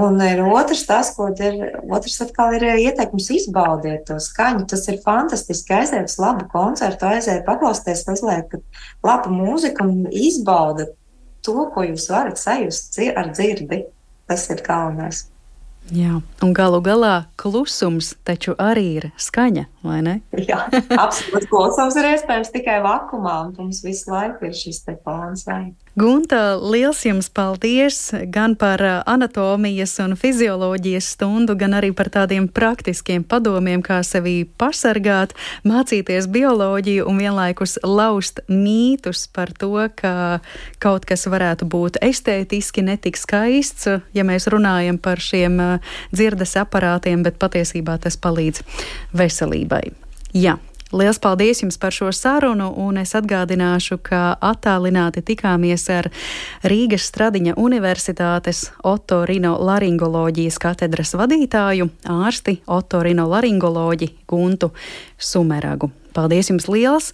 Un 0.00 0.20
ir 0.22 0.38
otrs, 0.46 0.84
tas, 0.86 1.10
ko 1.16 1.28
ir, 1.34 1.56
otrs 1.90 2.20
atkal 2.22 2.54
ir 2.54 2.68
ieteikums 2.78 3.26
izbaudiet 3.34 4.04
to 4.08 4.20
skaņu. 4.22 4.68
Tas 4.70 4.86
ir 4.88 5.00
fantastiski. 5.02 5.74
Aiziet 5.80 6.12
uz 6.12 6.16
labu 6.22 6.46
koncertu, 6.52 7.08
aiziet 7.10 7.42
paklausīties, 7.48 8.06
uzliekat 8.14 8.62
labu 9.06 9.34
mūziku 9.34 9.88
un 9.88 10.06
izbaudat 10.10 10.94
to, 11.44 11.56
ko 11.74 11.84
jūs 11.88 12.06
varat 12.12 12.38
sajust 12.38 13.00
ar 13.14 13.34
dzirdi. 13.34 13.84
Tas 14.30 14.46
ir 14.52 14.62
galvenais. 14.62 15.24
Jā, 15.90 16.20
un 16.44 16.52
galu 16.54 16.78
galā 16.84 17.24
klusums 17.40 18.12
taču 18.26 18.52
arī 18.62 18.84
ir 19.00 19.06
skaņa, 19.18 19.64
vai 19.82 19.98
ne? 20.06 20.14
Jā, 20.38 20.60
absolūti. 20.94 21.48
Klusums 21.50 21.96
ir 21.98 22.12
iespējams 22.12 22.52
tikai 22.54 22.78
vakumā, 22.84 23.40
un 23.48 23.56
mums 23.58 23.82
visu 23.82 24.12
laiku 24.12 24.46
ir 24.46 24.54
šis 24.54 24.84
te 24.86 24.94
fons. 25.02 25.46
Gunta, 26.00 26.54
liels 26.56 27.02
jums 27.04 27.26
paldies 27.28 27.96
gan 28.32 28.54
par 28.56 28.80
anatomijas 29.10 29.98
un 30.00 30.14
fizioloģijas 30.16 31.10
stundu, 31.12 31.52
gan 31.60 31.74
arī 31.76 31.90
par 31.92 32.08
tādiem 32.08 32.46
praktiskiem 32.48 33.20
padomiem, 33.28 33.82
kā 33.84 33.98
sevi 34.06 34.46
pasargāt, 34.62 35.34
mācīties 35.68 36.30
bioloģiju 36.32 37.04
un 37.10 37.20
vienlaikus 37.20 37.76
laust 37.84 38.40
mītus 38.48 39.26
par 39.28 39.52
to, 39.52 39.74
ka 40.00 40.40
kaut 40.80 41.04
kas 41.04 41.26
varētu 41.28 41.68
būt 41.68 42.00
estētiski 42.06 42.86
netik 42.86 43.20
skaists, 43.20 43.90
ja 44.16 44.24
mēs 44.24 44.48
runājam 44.48 44.96
par 44.96 45.20
šiem 45.20 45.60
dzirdes 46.14 46.56
aparātiem, 46.64 47.26
bet 47.28 47.36
patiesībā 47.42 48.00
tas 48.00 48.16
palīdz 48.16 48.64
veselībai. 49.20 49.84
Jā. 50.32 50.56
Liels 50.90 51.20
paldies 51.22 51.60
jums 51.62 51.76
par 51.78 51.94
šo 51.94 52.08
sarunu, 52.10 52.66
un 52.82 52.98
es 52.98 53.12
atgādināšu, 53.14 54.00
ka 54.02 54.34
attālināti 54.42 55.22
tikāmies 55.22 55.84
ar 55.94 56.08
Rīgas 56.66 57.06
Stradiņa 57.12 57.54
Universitātes 57.62 58.64
otorino 58.82 59.54
laringoloģijas 59.62 60.58
katedras 60.58 61.14
vadītāju, 61.14 61.86
ārsti 62.10 62.56
otorino 62.66 63.28
laringoloģi 63.30 64.10
Guntu 64.26 64.72
Sumeragu. 65.14 65.92
Paldies 66.16 66.50
jums 66.50 66.66
liels! 66.66 67.12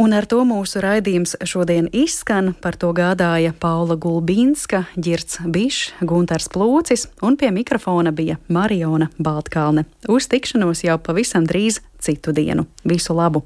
Un 0.00 0.14
ar 0.16 0.24
to 0.24 0.38
mūsu 0.48 0.80
raidījums 0.80 1.34
šodien 1.44 1.90
izskan. 1.92 2.54
Par 2.64 2.78
to 2.80 2.88
gādāja 2.96 3.52
Paula 3.52 3.98
Gulbīnska, 4.00 4.86
Girts 4.96 5.42
Bišs, 5.44 5.92
Guntars 6.00 6.48
Plūcis 6.48 7.04
un 7.20 7.36
pie 7.36 7.52
mikrofona 7.52 8.08
bija 8.08 8.38
Mariona 8.48 9.10
Baltkalne. 9.20 9.84
Uz 10.08 10.30
tikšanos 10.32 10.86
jau 10.88 10.96
pavisam 11.04 11.44
drīz 11.44 11.82
citu 12.00 12.32
dienu. 12.32 12.64
Visu 12.80 13.12
labu! 13.12 13.44